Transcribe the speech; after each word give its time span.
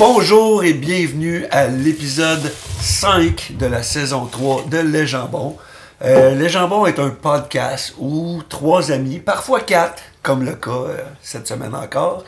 Bonjour 0.00 0.64
et 0.64 0.72
bienvenue 0.72 1.44
à 1.50 1.66
l'épisode 1.66 2.50
5 2.80 3.52
de 3.58 3.66
la 3.66 3.82
saison 3.82 4.24
3 4.24 4.64
de 4.70 4.78
Les 4.78 5.06
Jambons. 5.06 5.58
Euh, 6.00 6.34
Les 6.36 6.48
Jambons 6.48 6.86
est 6.86 6.98
un 6.98 7.10
podcast 7.10 7.92
où 7.98 8.40
trois 8.48 8.92
amis, 8.92 9.18
parfois 9.18 9.60
quatre, 9.60 10.02
comme 10.22 10.42
le 10.42 10.54
cas 10.54 10.70
euh, 10.70 10.96
cette 11.20 11.46
semaine 11.46 11.74
encore, 11.74 12.24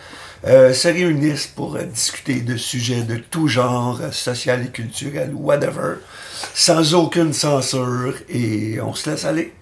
euh, 0.47 0.75
se 0.75 0.89
réunissent 0.89 1.47
pour 1.47 1.79
discuter 1.79 2.43
de 2.43 2.59
sujets 2.59 3.05
de 3.05 3.17
tout 3.17 3.49
genre, 3.49 3.99
social 4.11 4.67
et 4.67 4.71
culturel, 4.71 5.33
whatever, 5.33 5.95
sans 6.53 6.93
aucune 6.93 7.33
censure 7.33 8.17
et 8.29 8.83
on 8.83 8.93
se 8.93 9.09
laisse 9.09 9.25
aller. 9.25 9.55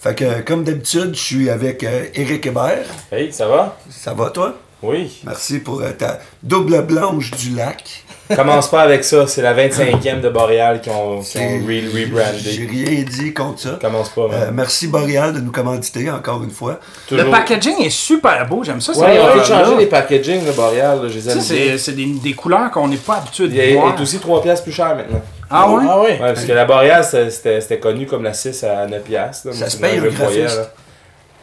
Fait 0.00 0.16
que, 0.16 0.40
comme 0.40 0.64
d'habitude, 0.64 1.14
je 1.14 1.20
suis 1.20 1.50
avec 1.50 1.84
Éric 1.84 2.46
Hébert. 2.46 2.86
Hey, 3.12 3.32
ça 3.32 3.46
va? 3.46 3.78
Ça 3.88 4.12
va, 4.12 4.30
toi? 4.30 4.58
Oui. 4.82 5.20
Merci 5.24 5.60
pour 5.60 5.80
euh, 5.80 5.90
ta 5.92 6.18
double 6.42 6.82
blanche 6.82 7.30
du 7.32 7.50
lac. 7.54 8.04
Commence 8.34 8.70
pas 8.70 8.80
avec 8.82 9.04
ça, 9.04 9.26
c'est 9.26 9.42
la 9.42 9.54
25e 9.54 10.20
de 10.22 10.30
Boréal 10.30 10.80
qui 10.80 10.88
ont, 10.88 11.20
qui 11.20 11.36
ont 11.38 11.58
re- 11.58 11.90
J'ai 11.92 12.04
rebrandé. 12.04 12.84
rien 12.86 13.02
dit 13.02 13.34
contre 13.34 13.60
ça. 13.60 13.78
Commence 13.80 14.08
pas, 14.08 14.22
Euh, 14.32 14.50
merci 14.52 14.88
Boréal 14.88 15.34
de 15.34 15.40
nous 15.40 15.52
commanditer 15.52 16.10
encore 16.10 16.42
une 16.42 16.50
fois. 16.50 16.80
Le 17.10 17.30
packaging 17.30 17.82
est 17.82 17.90
super 17.90 18.46
beau, 18.48 18.62
j'aime 18.64 18.80
ça. 18.80 18.92
Ouais, 18.92 19.18
on 19.20 19.26
peut 19.26 19.40
couleurs-là. 19.42 19.44
changer 19.64 19.76
les 19.76 19.86
packaging, 19.86 20.44
le 20.46 20.52
Boréal, 20.52 21.02
là, 21.02 21.08
je 21.08 21.14
les 21.18 21.28
aime 21.28 21.34
Ça, 21.38 21.40
c'est 21.42 21.76
c'est 21.76 21.92
des, 21.92 22.06
des 22.06 22.32
couleurs 22.32 22.70
qu'on 22.70 22.88
n'est 22.88 22.96
pas 22.96 23.16
habitué 23.16 23.44
Il 23.44 23.54
de 23.54 23.60
est, 23.60 23.74
voir. 23.74 23.94
est 23.94 24.00
aussi 24.00 24.18
3 24.18 24.40
piastres 24.42 24.64
plus 24.64 24.72
cher 24.72 24.96
maintenant. 24.96 25.20
Ah 25.50 25.70
ouais? 25.70 25.84
Ah 25.86 26.00
ouais? 26.00 26.12
Ouais, 26.12 26.18
parce 26.32 26.44
que 26.46 26.52
la 26.52 26.64
Boréal, 26.64 27.04
c'est- 27.04 27.30
c'était 27.30 27.60
c'était 27.60 27.78
connu 27.78 28.06
comme 28.06 28.22
la 28.22 28.32
6 28.32 28.64
à 28.64 28.86
9 28.86 29.02
piastres. 29.02 29.48
là. 29.48 29.52
Ça 29.52 29.66
se 29.68 29.76
c'est 29.76 29.82
paye 29.82 30.00
le 30.00 30.08
graphiste. 30.10 30.56
là. 30.56 30.70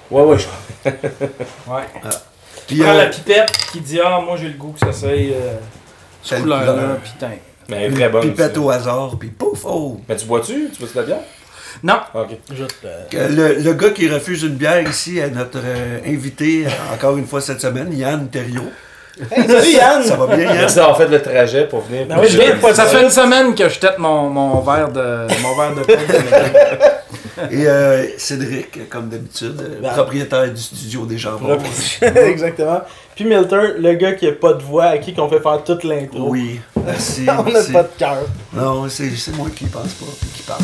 Ouais, 0.09 0.23
ouais, 0.23 0.37
je 0.39 0.89
Ouais. 1.71 1.83
Puis, 2.01 2.09
Prends 2.79 2.89
euh, 2.91 2.97
la 2.97 3.05
pipette 3.07 3.51
qui 3.71 3.79
dit 3.81 3.99
Ah, 4.03 4.19
moi 4.25 4.35
j'ai 4.37 4.47
le 4.47 4.53
goût 4.53 4.71
que 4.73 4.79
ça 4.79 4.91
soit. 4.93 5.09
euh, 5.09 5.53
Ces 6.23 6.29
telle 6.35 6.41
couleurs-là, 6.43 6.73
couleur. 6.73 6.97
putain. 6.97 7.29
Mais 7.69 7.83
elle 7.83 7.93
est 7.93 7.95
très 7.95 8.09
bonne. 8.09 8.21
Pipette 8.23 8.51
aussi. 8.57 8.59
au 8.65 8.69
hasard, 8.69 9.11
puis 9.19 9.29
pouf, 9.29 9.61
oh! 9.65 9.99
Mais 10.09 10.15
tu 10.15 10.25
bois-tu? 10.25 10.69
Tu 10.73 10.79
bois-tu 10.79 10.93
de 10.95 10.99
la 10.99 11.05
bière? 11.05 11.17
Non, 11.83 11.99
Ok. 12.13 12.29
juste, 12.53 12.75
euh, 12.83 13.03
Que 13.09 13.17
Le, 13.33 13.53
le 13.63 13.73
gars 13.73 13.91
qui 13.91 14.09
refuse 14.09 14.43
une 14.43 14.55
bière 14.55 14.81
ici 14.87 15.19
est 15.19 15.29
notre 15.29 15.59
euh, 15.63 15.99
invité, 16.05 16.65
euh, 16.65 16.93
encore 16.93 17.15
une 17.17 17.25
fois 17.25 17.39
cette 17.39 17.61
semaine, 17.61 17.93
Yann 17.97 18.27
Thériault. 18.29 18.69
Hey, 19.31 19.47
salut 19.47 19.71
Yann! 19.71 20.03
Ça 20.03 20.15
va 20.17 20.27
bien, 20.35 20.45
Yann? 20.45 20.57
Merci 20.57 20.75
d'avoir 20.75 20.97
fait 20.97 21.07
le 21.07 21.21
trajet 21.21 21.67
pour 21.67 21.81
venir. 21.81 22.07
Ben 22.07 22.17
oui, 22.19 22.27
je 22.29 22.37
viens 22.37 22.55
de 22.55 22.73
ça 22.73 22.85
fait 22.85 23.03
une 23.03 23.09
semaine 23.09 23.55
que 23.55 23.69
je 23.69 23.79
tête 23.79 23.97
mon, 23.99 24.29
mon 24.29 24.59
verre 24.61 24.89
de 24.89 25.27
mon 25.41 25.55
verre 25.55 25.75
de. 25.75 25.81
Et 27.51 27.67
euh, 27.67 28.05
Cédric, 28.17 28.89
comme 28.89 29.09
d'habitude, 29.09 29.55
euh, 29.61 29.81
Ben. 29.81 29.89
propriétaire 29.89 30.51
du 30.51 30.61
studio 30.61 31.05
des 31.05 31.17
jambons. 31.17 31.57
Exactement. 32.01 32.81
Puis 33.15 33.25
Milter, 33.25 33.73
le 33.77 33.93
gars 33.93 34.13
qui 34.13 34.27
a 34.27 34.31
pas 34.33 34.53
de 34.53 34.63
voix, 34.63 34.85
à 34.85 34.97
qui 34.97 35.13
qu'on 35.13 35.29
fait 35.29 35.39
faire 35.39 35.63
toute 35.63 35.83
l'intro. 35.83 36.29
Oui, 36.29 36.59
merci. 36.85 37.25
On 37.29 37.43
n'a 37.43 37.61
pas 37.73 37.83
de 37.83 37.89
cœur. 37.97 38.25
Non, 38.53 38.87
c'est 38.89 39.35
moi 39.35 39.47
qui 39.55 39.65
pense 39.65 39.93
pas, 39.93 40.05
puis 40.19 40.29
qui 40.35 40.43
parle. 40.43 40.63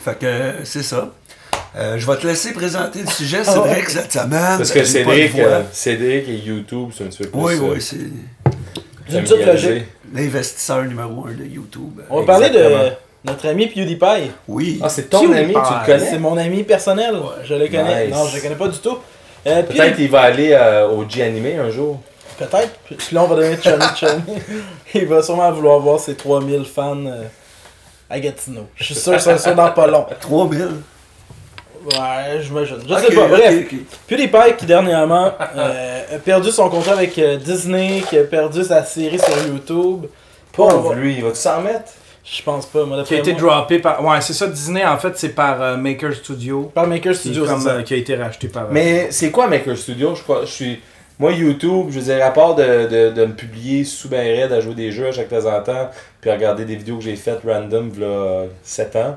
Fait 0.00 0.18
que 0.18 0.64
c'est 0.64 0.82
ça. 0.82 1.12
Euh, 1.76 1.96
je 1.98 2.06
vais 2.06 2.16
te 2.18 2.26
laisser 2.26 2.52
présenter 2.52 3.00
le 3.00 3.06
sujet, 3.10 3.42
Cédric, 3.44 3.88
cette 3.88 4.12
semaine. 4.12 4.58
Parce 4.58 4.70
que 4.70 4.84
Cédric, 4.84 5.38
euh, 5.38 5.62
Cédric 5.72 6.28
et 6.28 6.36
YouTube, 6.36 6.90
c'est 6.96 7.04
un 7.04 7.06
petit 7.06 7.18
peu 7.24 7.28
plus. 7.30 7.40
Oui, 7.40 7.54
euh, 7.54 7.72
oui, 7.74 7.80
c'est 7.80 9.10
D'une 9.10 9.24
toute 9.24 9.44
logique. 9.44 9.84
l'investisseur 10.14 10.84
numéro 10.84 11.26
un 11.26 11.32
de 11.32 11.44
YouTube. 11.44 12.00
On 12.10 12.20
va 12.20 12.26
parler 12.26 12.50
de 12.50 12.62
notre 13.24 13.48
ami 13.48 13.68
PewDiePie. 13.68 14.30
Oui. 14.48 14.80
Ah, 14.82 14.88
c'est 14.90 15.08
ton 15.08 15.20
PewDiePie. 15.20 15.38
ami, 15.44 15.54
tu 15.54 15.90
le 15.92 15.98
C'est 15.98 16.04
connais? 16.06 16.18
mon 16.18 16.36
ami 16.36 16.62
personnel. 16.62 17.14
Je 17.44 17.54
le 17.54 17.66
connais. 17.68 18.06
Nice. 18.08 18.14
Non, 18.14 18.26
je 18.26 18.36
le 18.36 18.42
connais 18.42 18.54
pas 18.56 18.68
du 18.68 18.78
tout. 18.78 18.98
Euh, 19.46 19.62
Peut-être 19.62 19.96
qu'il 19.96 20.10
va 20.10 20.20
aller 20.20 20.52
euh, 20.52 20.88
au 20.88 21.08
G-Animé 21.08 21.56
un 21.56 21.70
jour. 21.70 22.00
Peut-être. 22.38 22.70
Puis 22.84 22.98
là, 23.14 23.24
on 23.24 23.26
va 23.28 23.36
donner 23.36 23.56
Chummy 23.62 23.84
Chummy. 23.96 24.22
Il 24.94 25.06
va 25.06 25.22
sûrement 25.22 25.50
vouloir 25.52 25.80
voir 25.80 25.98
ses 25.98 26.14
3000 26.14 26.64
fans 26.64 27.06
euh, 27.06 27.24
à 28.10 28.20
Gatineau. 28.20 28.66
Je 28.76 28.84
suis 28.84 28.94
sûr 28.94 29.12
que 29.14 29.18
c'est 29.20 29.38
ça 29.38 29.52
dans 29.54 29.70
pas 29.72 29.86
long. 29.86 30.06
3000. 30.20 30.68
Ouais, 31.86 32.40
j'imagine. 32.40 32.76
Je 32.88 32.94
sais 32.94 33.14
pas. 33.14 33.28
Bref. 33.28 33.64
ok. 33.72 33.78
PewDiePie 34.08 34.56
qui 34.58 34.66
dernièrement 34.66 35.32
euh, 35.56 36.16
a 36.16 36.18
perdu 36.18 36.50
son 36.50 36.68
contrat 36.68 36.92
avec 36.92 37.18
euh, 37.18 37.36
Disney, 37.36 38.02
qui 38.08 38.18
a 38.18 38.24
perdu 38.24 38.62
sa 38.64 38.84
série 38.84 39.18
sur 39.18 39.46
YouTube. 39.48 40.06
Pauvre 40.52 40.94
lui, 40.94 41.14
il 41.16 41.24
va-tu 41.24 41.36
s'en 41.36 41.58
remettre? 41.58 41.92
Je 42.24 42.40
pense 42.42 42.66
pas, 42.66 42.84
moi 42.84 43.02
qui 43.02 43.14
a 43.14 43.18
été 43.18 43.32
moi. 43.32 43.40
droppé 43.40 43.78
par. 43.80 44.04
Ouais, 44.04 44.20
c'est 44.20 44.32
ça, 44.32 44.46
Disney 44.46 44.84
en 44.84 44.96
fait, 44.96 45.18
c'est 45.18 45.30
par 45.30 45.60
euh, 45.60 45.76
Maker 45.76 46.12
Studio. 46.14 46.70
Par 46.72 46.86
Maker 46.86 47.14
comme, 47.14 47.60
c'est 47.60 47.68
ça. 47.68 47.70
euh, 47.70 47.82
qui 47.82 47.94
a 47.94 47.96
été 47.96 48.14
racheté 48.14 48.46
par. 48.48 48.64
euh, 48.64 48.68
Mais 48.70 49.08
c'est 49.10 49.30
quoi 49.32 49.48
Maker 49.48 49.76
Studio? 49.76 50.14
Je, 50.14 50.22
crois- 50.22 50.42
je 50.44 50.50
suis... 50.50 50.80
Moi, 51.18 51.32
YouTube, 51.32 51.86
je 51.90 51.98
veux 52.00 52.04
dire, 52.14 52.24
à 52.24 52.30
part 52.30 52.54
de, 52.54 52.62
de, 52.86 53.10
de 53.10 53.24
me 53.26 53.32
publier 53.32 53.84
sous 53.84 54.08
ben 54.08 54.18
raide 54.20 54.52
à 54.52 54.60
jouer 54.60 54.74
des 54.74 54.90
jeux 54.92 55.08
à 55.08 55.12
chaque 55.12 55.28
temps 55.28 55.44
en 55.46 55.60
temps, 55.62 55.90
puis 56.20 56.30
à 56.30 56.34
regarder 56.34 56.64
des 56.64 56.74
vidéos 56.76 56.96
que 56.96 57.04
j'ai 57.04 57.14
faites 57.16 57.40
random, 57.46 57.90
là, 57.98 58.44
7 58.62 58.96
ans, 58.96 59.16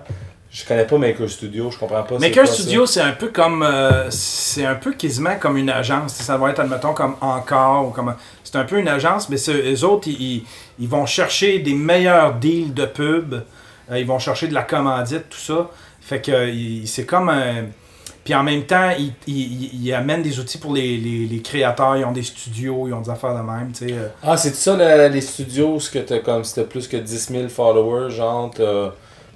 je 0.57 0.65
connais 0.65 0.85
pas 0.85 0.97
Maker 0.97 1.29
Studio, 1.29 1.69
je 1.69 1.77
comprends 1.77 2.03
pas. 2.03 2.17
Maker. 2.17 2.47
Studio, 2.47 2.85
c'est 2.85 3.01
un 3.01 3.11
peu 3.11 3.27
comme. 3.27 3.61
euh, 3.61 4.09
c'est 4.09 4.65
un 4.65 4.75
peu 4.75 4.93
quasiment 4.93 5.35
comme 5.37 5.57
une 5.57 5.69
agence. 5.69 6.13
Ça 6.13 6.37
va 6.37 6.51
être, 6.51 6.59
admettons, 6.59 6.93
comme 6.93 7.15
Encore. 7.19 7.87
ou 7.87 7.91
comme 7.91 8.15
C'est 8.43 8.55
un 8.55 8.63
peu 8.63 8.79
une 8.79 8.87
agence, 8.87 9.27
mais 9.27 9.35
c'est- 9.35 9.73
eux 9.73 9.83
autres, 9.83 10.07
ils, 10.07 10.21
ils- 10.37 10.43
ils 10.79 10.87
vont 10.87 11.05
chercher 11.05 11.59
des 11.59 11.73
meilleurs 11.73 12.35
deals 12.35 12.73
de 12.73 12.85
pub. 12.85 13.33
euh, 13.91 13.99
ils 13.99 14.05
vont 14.07 14.17
chercher 14.17 14.47
de 14.47 14.53
la 14.53 14.63
commandite, 14.63 15.29
tout 15.29 15.37
ça. 15.37 15.69
Fait 16.01 16.21
que 16.21 16.31
euh, 16.31 16.85
c'est 16.85 17.05
comme 17.05 17.27
un. 17.29 17.65
Puis 18.23 18.33
en 18.33 18.41
même 18.43 18.63
temps, 18.63 18.91
ils, 18.97 19.11
ils- 19.27 19.69
ils 19.83 19.93
amènent 19.93 20.23
des 20.23 20.39
outils 20.39 20.57
pour 20.57 20.73
les, 20.73 20.97
les- 20.97 21.25
les 21.27 21.41
créateurs. 21.41 21.97
Ils 21.97 22.05
ont 22.05 22.11
des 22.13 22.23
studios, 22.23 22.87
ils 22.87 22.93
ont 22.93 23.01
des 23.01 23.09
affaires 23.11 23.35
de 23.35 23.41
même. 23.41 23.71
tu 23.77 23.89
sais. 23.89 23.95
Ah, 24.23 24.37
c'est 24.37 24.55
ça 24.55 24.75
le- 24.77 25.13
les 25.13 25.21
studios, 25.21 25.79
ce 25.81 25.91
que 25.91 25.99
t'as 25.99 26.19
comme 26.19 26.43
si 26.45 26.55
t'as 26.55 26.63
plus 26.63 26.87
que 26.87 26.97
10 26.97 27.27
000 27.29 27.49
followers, 27.49 28.09
genre 28.11 28.49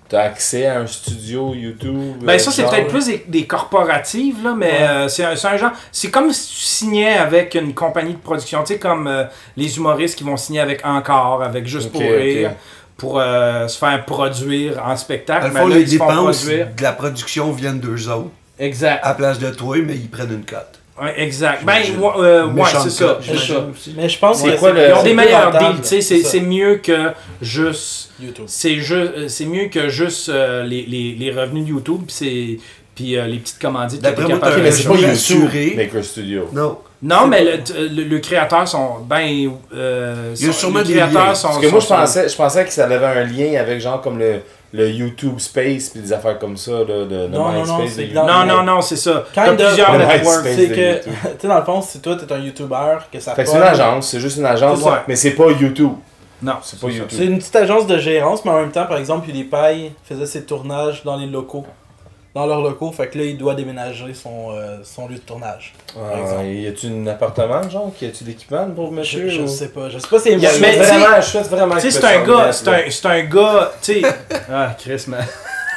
t'as 0.10 0.22
accès 0.24 0.66
à 0.66 0.80
un 0.80 0.88
studio 0.88 1.54
YouTube. 1.54 2.18
Ben 2.24 2.38
ça 2.40 2.52
c'est 2.52 2.64
peut-être 2.66 2.88
plus 2.88 3.06
des, 3.06 3.24
des 3.28 3.46
corporatives 3.46 4.44
là, 4.44 4.56
mais 4.58 4.66
Ouais. 4.72 4.82
euh, 4.82 5.08
c'est 5.08 5.24
un, 5.24 5.36
c'est 5.36 5.48
un 5.48 5.58
genre, 5.58 5.72
c'est 5.92 6.10
comme 6.10 6.32
si 6.34 6.50
tu 6.50 6.62
signais 6.66 7.14
avec 7.14 7.54
une 7.56 7.74
compagnie 7.74 8.14
de 8.14 8.18
production, 8.20 8.62
tu 8.64 8.74
sais 8.74 8.80
comme 8.80 9.08
euh, 9.08 9.24
les 9.56 9.78
humoristes 9.78 10.18
qui 10.18 10.24
vont 10.24 10.36
signer 10.38 10.60
avec 10.62 10.84
Encore, 10.86 11.44
avec 11.44 11.68
Juste 11.68 11.92
pour 11.92 12.02
rire, 12.02 12.52
pour 12.98 13.20
euh, 13.20 13.68
se 13.68 13.78
faire 13.78 14.04
produire 14.06 14.82
en 14.84 14.90
Dans 14.90 14.96
spectacle. 14.98 15.48
le 15.48 15.54
Ben 15.54 15.60
fond, 15.62 15.68
les 15.68 15.84
dépenses 15.86 16.46
de 16.46 16.66
la 16.82 16.92
production 16.94 17.52
viennent 17.52 17.80
d'eux 17.80 18.10
autres, 18.10 18.32
Exact. 18.58 19.00
à 19.04 19.14
place 19.14 19.38
de 19.40 19.50
toi, 19.52 19.78
mais 19.86 19.96
ils 19.96 20.10
prennent 20.10 20.34
une 20.34 20.44
cote. 20.46 20.79
Ouais, 21.02 21.14
exact. 21.18 21.64
Ben 21.66 21.76
euh, 22.18 22.48
ouais, 22.48 22.64
c'est 22.84 22.90
ça. 22.90 23.20
ça. 23.22 23.66
Mais 23.96 24.10
je 24.10 24.20
pense 24.20 24.42
que 24.44 24.58
quoi 24.58 24.72
le- 24.72 24.88
Ils 24.90 24.94
ont 24.94 24.98
c'est 24.98 25.04
des 25.04 25.10
plus 25.10 25.16
meilleurs 25.16 25.52
deals, 25.52 25.82
tu 25.82 25.88
sais, 25.88 26.02
c'est 26.02 26.24
c'est 26.24 26.42
mieux 26.42 26.76
que 26.78 27.12
juste 27.42 28.12
YouTube. 28.22 28.46
c'est 28.48 28.76
ju- 28.80 29.28
c'est 29.28 29.46
mieux 29.46 29.68
que 29.70 29.88
juste 29.90 30.30
euh, 30.30 30.64
les, 30.64 30.84
les, 30.86 31.16
les 31.18 31.32
revenus 31.32 31.64
de 31.66 31.70
YouTube 31.70 32.02
puis 32.08 32.16
c'est 32.16 32.58
puis 32.96 33.18
euh, 33.18 33.28
les 33.28 33.38
petites 33.38 33.60
commandites. 33.60 34.02
D'après 34.02 34.28
moi, 34.28 34.40
mais 34.62 34.72
c'est 34.72 34.88
pas 34.88 34.96
YouTube. 34.96 35.50
Maker 35.78 36.04
Studio. 36.04 36.50
Non. 36.54 36.78
Non, 37.02 37.28
mais 37.28 37.46
le, 37.46 37.88
le, 37.96 38.04
le 38.04 38.20
créateur 38.20 38.68
sont. 38.68 38.98
Ben. 39.08 39.52
Euh, 39.74 40.34
Il 40.38 40.48
y 40.48 40.50
a 40.50 40.52
sûrement 40.52 40.82
des 40.82 40.94
créateurs 40.96 41.28
liens. 41.28 41.34
sont. 41.36 41.48
Parce 41.48 41.60
que 41.62 41.68
moi, 41.68 41.80
je 41.80 41.86
sont- 41.86 41.96
pensais, 41.96 42.28
je 42.28 42.36
pensais 42.36 42.66
que 42.66 42.72
ça 42.74 42.84
avait 42.84 42.96
un 42.98 43.24
lien 43.24 43.58
avec 43.58 43.80
genre 43.80 44.02
comme 44.02 44.20
le, 44.20 44.42
le 44.72 44.90
YouTube 44.90 45.40
Space 45.40 45.90
puis 45.90 46.02
des 46.02 46.14
affaires 46.14 46.38
comme 46.38 46.56
ça, 46.58 46.72
là, 46.72 46.84
de, 46.86 47.06
de 47.06 47.28
Non, 47.28 47.52
non, 47.52 47.62
MySpace, 47.82 47.98
non, 48.14 48.26
de 48.26 48.28
Non, 48.28 48.46
non, 48.46 48.64
non, 48.64 48.82
c'est 48.82 48.96
ça. 48.98 49.24
Kind 49.34 49.46
T'as 49.46 49.52
of. 49.54 49.68
plusieurs 49.68 49.98
networks. 49.98 50.46
C'est 50.56 50.68
que, 50.70 51.04
tu 51.04 51.10
sais, 51.40 51.48
dans 51.48 51.58
le 51.58 51.64
fond, 51.66 51.82
si 51.82 52.00
toi 52.00 52.16
t'es 52.16 52.32
un 52.32 52.38
YouTuber, 52.40 52.98
que 53.12 53.20
ça 53.20 53.34
Fait 53.34 53.46
c'est 53.46 53.56
une 53.58 53.64
agence, 53.64 54.10
c'est 54.10 54.20
juste 54.20 54.38
une 54.38 54.46
agence, 54.46 54.82
Ouais. 54.84 54.92
mais 55.08 55.16
c'est 55.16 55.32
pas 55.32 55.50
YouTube. 55.52 55.94
Non, 56.42 56.54
C'est 56.62 56.80
pas. 56.80 56.88
YouTube. 56.88 57.08
C'est 57.10 57.26
une 57.26 57.38
petite 57.40 57.56
agence 57.56 57.86
de 57.88 57.98
gérance, 57.98 58.46
mais 58.46 58.52
en 58.52 58.60
même 58.62 58.72
temps, 58.72 58.86
par 58.86 58.98
exemple, 58.98 59.26
PewDiePie 59.26 59.92
faisait 60.04 60.26
ses 60.26 60.44
tournages 60.46 61.04
dans 61.04 61.18
les 61.18 61.28
locaux. 61.28 61.66
Dans 62.36 62.46
leurs 62.46 62.62
locaux, 62.62 62.92
fait 62.92 63.08
que 63.08 63.18
là, 63.18 63.24
il 63.24 63.38
doit 63.38 63.56
déménager 63.56 64.14
son, 64.14 64.52
euh, 64.52 64.78
son 64.84 65.08
lieu 65.08 65.16
de 65.16 65.20
tournage. 65.22 65.74
Ah, 65.98 66.44
y 66.44 66.68
a-tu 66.68 66.86
un 66.88 67.08
appartement, 67.08 67.68
genre 67.68 67.92
Y 68.00 68.06
a-tu 68.06 68.24
d'équipement 68.24 68.68
pour 68.70 68.92
Je, 68.92 68.96
monsieur 69.00 69.30
je 69.30 69.42
ou- 69.42 69.48
sais 69.48 69.70
pas. 69.70 69.90
Je 69.90 69.98
sais 69.98 70.08
pas 70.08 70.18
si 70.20 70.26
c'est 70.26 70.34
Il 70.34 70.40
y 70.40 70.46
a- 70.46 70.54
Je 70.54 70.62
mais 70.62 70.76
vraiment, 70.78 71.16
je 71.20 71.26
souhaite 71.26 71.48
vraiment 71.48 71.76
Tu 71.76 71.90
sais, 71.90 72.00
que 72.00 72.06
c'est 72.08 72.16
un 72.16 72.24
gars. 72.24 72.52
C'est 72.52 72.68
un, 72.68 72.80
c'est 72.90 73.06
un 73.08 73.24
gars. 73.24 73.72
Tu 73.82 73.94
sais. 73.94 74.02
Ah, 74.52 74.76
Chris, 74.78 75.04
man. 75.08 75.26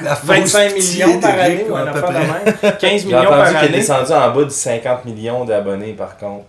La 0.03 0.15
25 0.15 0.71
fausse 0.73 0.93
millions 0.95 1.21
par 1.21 1.31
année 1.39 1.65
ou 1.69 1.75
un 1.77 1.83
peu 1.87 1.89
affaire 1.99 2.03
près. 2.05 2.15
de 2.15 2.67
même. 2.67 2.77
15 2.79 2.81
J'ai 3.03 3.07
millions 3.07 3.25
par 3.25 3.47
qu'il 3.47 3.55
est 3.57 3.59
année. 3.61 3.69
descendu 3.69 4.13
en 4.13 4.31
bas 4.31 4.45
de 4.45 4.49
50 4.51 5.05
millions 5.07 5.45
d'abonnés 5.45 5.93
par 5.93 6.17
contre. 6.19 6.45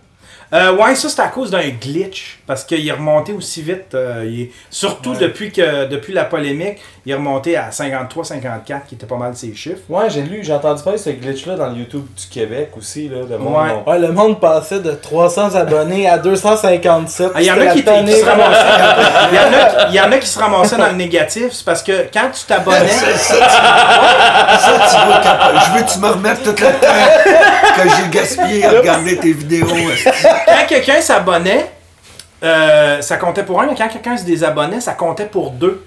Euh, 0.52 0.76
ouais, 0.76 0.94
ça 0.94 1.08
c'est 1.08 1.20
à 1.22 1.28
cause 1.28 1.50
d'un 1.50 1.66
glitch. 1.68 2.40
Parce 2.46 2.62
qu'il 2.64 2.86
est 2.86 2.92
remonté 2.92 3.32
aussi 3.32 3.62
vite. 3.62 3.94
euh, 3.94 4.24
il 4.26 4.40
est- 4.42 4.50
surtout 4.70 5.12
Ouais. 5.12 5.18
depuis, 5.18 5.50
que, 5.50 5.86
depuis 5.86 6.12
la 6.12 6.24
polémique, 6.24 6.78
il 7.06 7.12
est 7.12 7.14
remonté 7.14 7.56
à 7.56 7.70
53-54, 7.70 8.86
qui 8.86 8.94
était 8.96 9.06
pas 9.06 9.16
mal 9.16 9.34
ses 9.34 9.54
chiffres. 9.54 9.78
Ouais, 9.88 10.10
j'ai 10.10 10.22
lu, 10.22 10.40
j'ai 10.42 10.52
entendu 10.52 10.82
parler 10.82 10.98
de 10.98 11.02
ce 11.04 11.10
glitch-là 11.10 11.56
dans 11.56 11.68
le 11.68 11.76
YouTube 11.76 12.04
du 12.16 12.26
Québec 12.26 12.70
aussi, 12.76 13.08
là, 13.08 13.24
de 13.24 13.36
monde. 13.36 13.54
Ouais. 13.56 13.70
bon. 13.84 13.90
Ouais, 13.92 13.98
le 13.98 14.12
monde 14.12 14.40
passait 14.40 14.80
de 14.80 14.90
300 14.92 15.54
abonnés 15.54 16.08
à 16.08 16.18
257. 16.18 17.30
Ah, 17.34 17.40
Il 17.40 17.46
y 17.46 17.50
en 17.50 17.54
a 17.60 17.66
qui, 17.68 17.82
se 17.82 18.24
ramassaient. 18.24 18.64
Il 19.30 19.36
y 19.36 19.38
en 19.38 19.42
a 19.52 19.64
qui- 19.64 19.86
il 19.90 19.94
y 19.94 20.00
en 20.00 20.12
a 20.12 20.18
qui 20.18 20.26
se 20.26 20.38
ramassaient 20.38 20.76
dans 20.76 20.86
le 20.88 20.92
négatif. 20.96 21.48
C'est 21.52 21.64
parce 21.64 21.82
que 21.82 22.06
quand 22.12 22.30
tu 22.32 22.44
t'abonnais. 22.46 22.88
Ça, 22.88 23.16
ça, 23.16 23.34
tu, 23.36 23.40
ça, 24.60 24.72
tu 24.90 25.08
vas 25.10 25.18
capoter. 25.20 25.58
Je 25.66 25.78
veux 25.78 25.84
que 25.84 25.92
tu 25.92 25.98
me 25.98 26.08
remettes 26.08 26.42
tout 26.42 26.50
le 26.50 26.54
temps 26.56 27.74
que 27.76 27.88
j'ai 27.88 28.08
gaspillé 28.10 28.64
à 28.66 28.70
regarder 28.70 29.16
tes 29.16 29.32
vidéos. 29.32 29.66
quand 29.66 30.66
quelqu'un 30.68 31.00
s'abonnait, 31.00 31.70
euh, 32.44 33.00
ça 33.02 33.16
comptait 33.16 33.42
pour 33.44 33.60
un, 33.60 33.66
mais 33.66 33.74
quand 33.74 33.88
quelqu'un 33.88 34.16
se 34.16 34.24
désabonnait, 34.24 34.80
ça 34.80 34.92
comptait 34.92 35.26
pour 35.26 35.50
deux. 35.50 35.84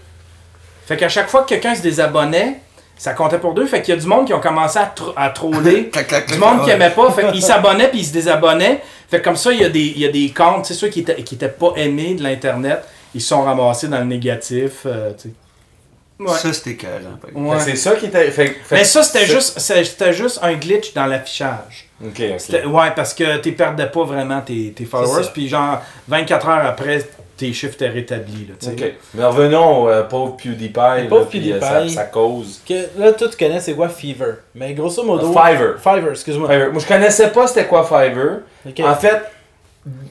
Fait 0.87 0.97
qu'à 0.97 1.09
chaque 1.09 1.29
fois 1.29 1.43
que 1.43 1.49
quelqu'un 1.49 1.75
se 1.75 1.81
désabonnait, 1.81 2.59
ça 2.97 3.13
comptait 3.13 3.37
pour 3.39 3.53
deux. 3.53 3.65
Fait 3.67 3.81
qu'il 3.81 3.93
y 3.93 3.97
a 3.97 4.01
du 4.01 4.07
monde 4.07 4.25
qui 4.25 4.33
ont 4.33 4.39
commencé 4.39 4.79
à, 4.79 4.85
tro- 4.85 5.13
à 5.15 5.29
troller. 5.29 5.89
Du 6.33 6.39
monde 6.39 6.63
qui 6.63 6.69
aimait 6.71 6.89
pas. 6.89 7.11
Fait 7.11 7.31
qu'ils 7.31 7.43
s'abonnaient 7.53 7.89
puis 7.89 7.99
ils 7.99 8.05
se 8.05 8.13
désabonnaient. 8.13 8.81
Fait 9.09 9.19
que 9.19 9.23
comme 9.23 9.35
ça, 9.35 9.51
il 9.51 9.61
y 9.61 9.63
a 9.65 9.69
des, 9.69 9.79
il 9.85 9.99
y 9.99 10.05
a 10.05 10.11
des 10.11 10.31
comptes, 10.35 10.65
c'est 10.65 10.73
ceux 10.73 10.87
qui 10.89 11.01
étaient, 11.01 11.21
qui 11.23 11.35
étaient 11.35 11.47
pas 11.49 11.73
aimés 11.75 12.15
de 12.15 12.23
l'Internet, 12.23 12.83
ils 13.13 13.21
se 13.21 13.27
sont 13.29 13.41
ramassés 13.43 13.87
dans 13.87 13.99
le 13.99 14.05
négatif. 14.05 14.85
euh. 14.85 15.11
Ouais. 16.19 16.33
Ça, 16.33 16.51
c'était. 16.51 16.77
Ouais. 17.35 17.57
Que 17.57 17.63
C'est 17.63 17.75
ça 17.75 17.91
qui 17.95 18.07
était. 18.07 18.31
Fait, 18.31 18.47
fait- 18.47 18.75
Mais 18.75 18.83
ça, 18.83 19.03
juste, 19.25 19.59
c'était 19.59 20.13
juste 20.13 20.39
un 20.41 20.53
glitch 20.55 20.93
dans 20.95 21.05
l'affichage. 21.05 21.86
Ok, 22.05 22.19
Ouais, 22.19 22.91
parce 22.95 23.13
que 23.13 23.37
tu 23.37 23.53
perdais 23.53 23.87
pas 23.87 24.03
vraiment 24.03 24.41
tes, 24.41 24.71
tes 24.71 24.85
followers, 24.85 25.27
puis 25.33 25.47
genre 25.47 25.81
24 26.07 26.47
heures 26.47 26.65
après, 26.65 27.07
tes 27.35 27.51
chiffres 27.53 27.73
étaient 27.73 27.87
rétablis. 27.89 28.47
Là, 28.49 28.53
tu 28.59 28.65
sais. 28.67 28.71
Ok. 28.73 28.93
Mais 29.15 29.25
revenons 29.25 29.83
au 29.83 29.89
euh, 29.89 30.03
pauvre 30.03 30.37
PewDiePie. 30.37 30.73
là, 30.75 31.03
pauvre 31.09 31.25
puis, 31.27 31.51
euh, 31.51 31.59
PewDiePie. 31.59 31.89
sa, 31.89 31.95
sa 32.01 32.03
cause. 32.05 32.61
Que, 32.67 32.73
là, 32.99 33.11
toi, 33.13 33.27
tu 33.29 33.37
connais 33.37 33.59
c'est 33.59 33.73
quoi 33.73 33.89
Fever. 33.89 34.33
Mais 34.55 34.73
grosso 34.73 35.03
modo. 35.03 35.27
Fiverr. 35.27 35.77
Fiverr, 35.79 36.11
excuse-moi. 36.11 36.47
Fiverr. 36.49 36.71
Moi, 36.71 36.81
je 36.81 36.87
connaissais 36.87 37.29
pas 37.29 37.47
c'était 37.47 37.65
quoi 37.65 37.83
Fiverr. 37.83 38.39
En 38.87 38.95
fait, 38.95 39.21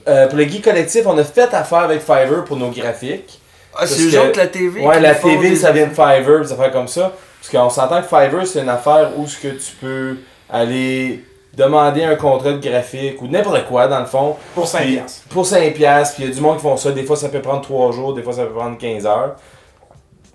euh, 0.09 0.27
pour 0.29 0.39
le 0.39 0.45
Geek 0.45 0.65
Collectif, 0.65 1.07
on 1.07 1.17
a 1.19 1.25
fait 1.25 1.53
affaire 1.55 1.79
avec 1.81 2.01
Fiverr 2.01 2.45
pour 2.45 2.57
nos 2.57 2.71
graphiques. 2.71 3.41
Ah, 3.79 3.87
c'est 3.87 4.03
eux 4.03 4.11
que- 4.11 4.29
autres, 4.29 4.39
la 4.39 4.47
TV? 4.47 4.81
Ouais, 4.85 5.01
la 5.01 5.15
TV, 5.15 5.51
des- 5.51 5.57
ça 5.57 5.71
vient 5.71 5.87
de 5.87 5.91
Fiverr, 5.95 6.41
des 6.43 6.53
affaires 6.53 6.73
comme 6.73 6.89
ça. 6.89 7.13
Parce 7.41 7.51
qu'on 7.51 7.71
s'entend 7.71 8.01
que 8.03 8.09
Fiverr, 8.09 8.47
c'est 8.47 8.61
une 8.61 8.69
affaire 8.69 9.11
où 9.17 9.27
ce 9.29 9.37
que 9.39 9.49
tu 9.49 9.73
peux 9.81 10.17
aller 10.51 11.23
demander 11.57 12.05
un 12.05 12.17
contrat 12.17 12.53
de 12.53 12.59
graphique 12.69 13.21
ou 13.23 13.29
n'importe 13.29 13.65
quoi, 13.67 13.89
dans 13.89 14.01
le 14.01 14.07
fond. 14.07 14.37
Pour 14.55 14.67
5 14.67 14.79
Puis- 14.83 14.97
piastres. 14.97 15.23
Pour 15.29 15.47
5 15.47 15.73
piastres, 15.75 16.15
puis 16.17 16.25
il 16.25 16.29
y 16.29 16.33
a 16.33 16.35
du 16.35 16.41
monde 16.41 16.57
qui 16.57 16.63
font 16.63 16.77
ça. 16.77 16.91
Des 16.93 17.03
fois, 17.05 17.17
ça 17.17 17.29
peut 17.29 17.41
prendre 17.41 17.63
3 17.63 17.93
jours, 17.93 18.15
des 18.15 18.23
fois, 18.23 18.33
ça 18.33 18.45
peut 18.45 18.53
prendre 18.55 18.77
15 18.79 19.07
heures. 19.07 19.37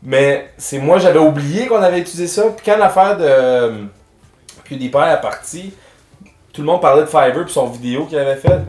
Mais 0.03 0.49
c'est 0.57 0.79
moi, 0.79 0.97
j'avais 0.97 1.19
oublié 1.19 1.67
qu'on 1.67 1.81
avait 1.81 1.99
utilisé 1.99 2.25
ça. 2.27 2.43
Puis 2.55 2.65
quand 2.65 2.77
l'affaire 2.77 3.17
de 3.17 3.23
euh, 3.27 3.71
PewDiePie 4.67 4.97
est 4.97 5.21
partie, 5.21 5.73
tout 6.51 6.61
le 6.61 6.67
monde 6.67 6.81
parlait 6.81 7.01
de 7.03 7.07
Fiverr 7.07 7.43
puis 7.45 7.53
son 7.53 7.67
vidéo 7.67 8.05
qu'il 8.05 8.17
avait 8.17 8.35
fait. 8.35 8.59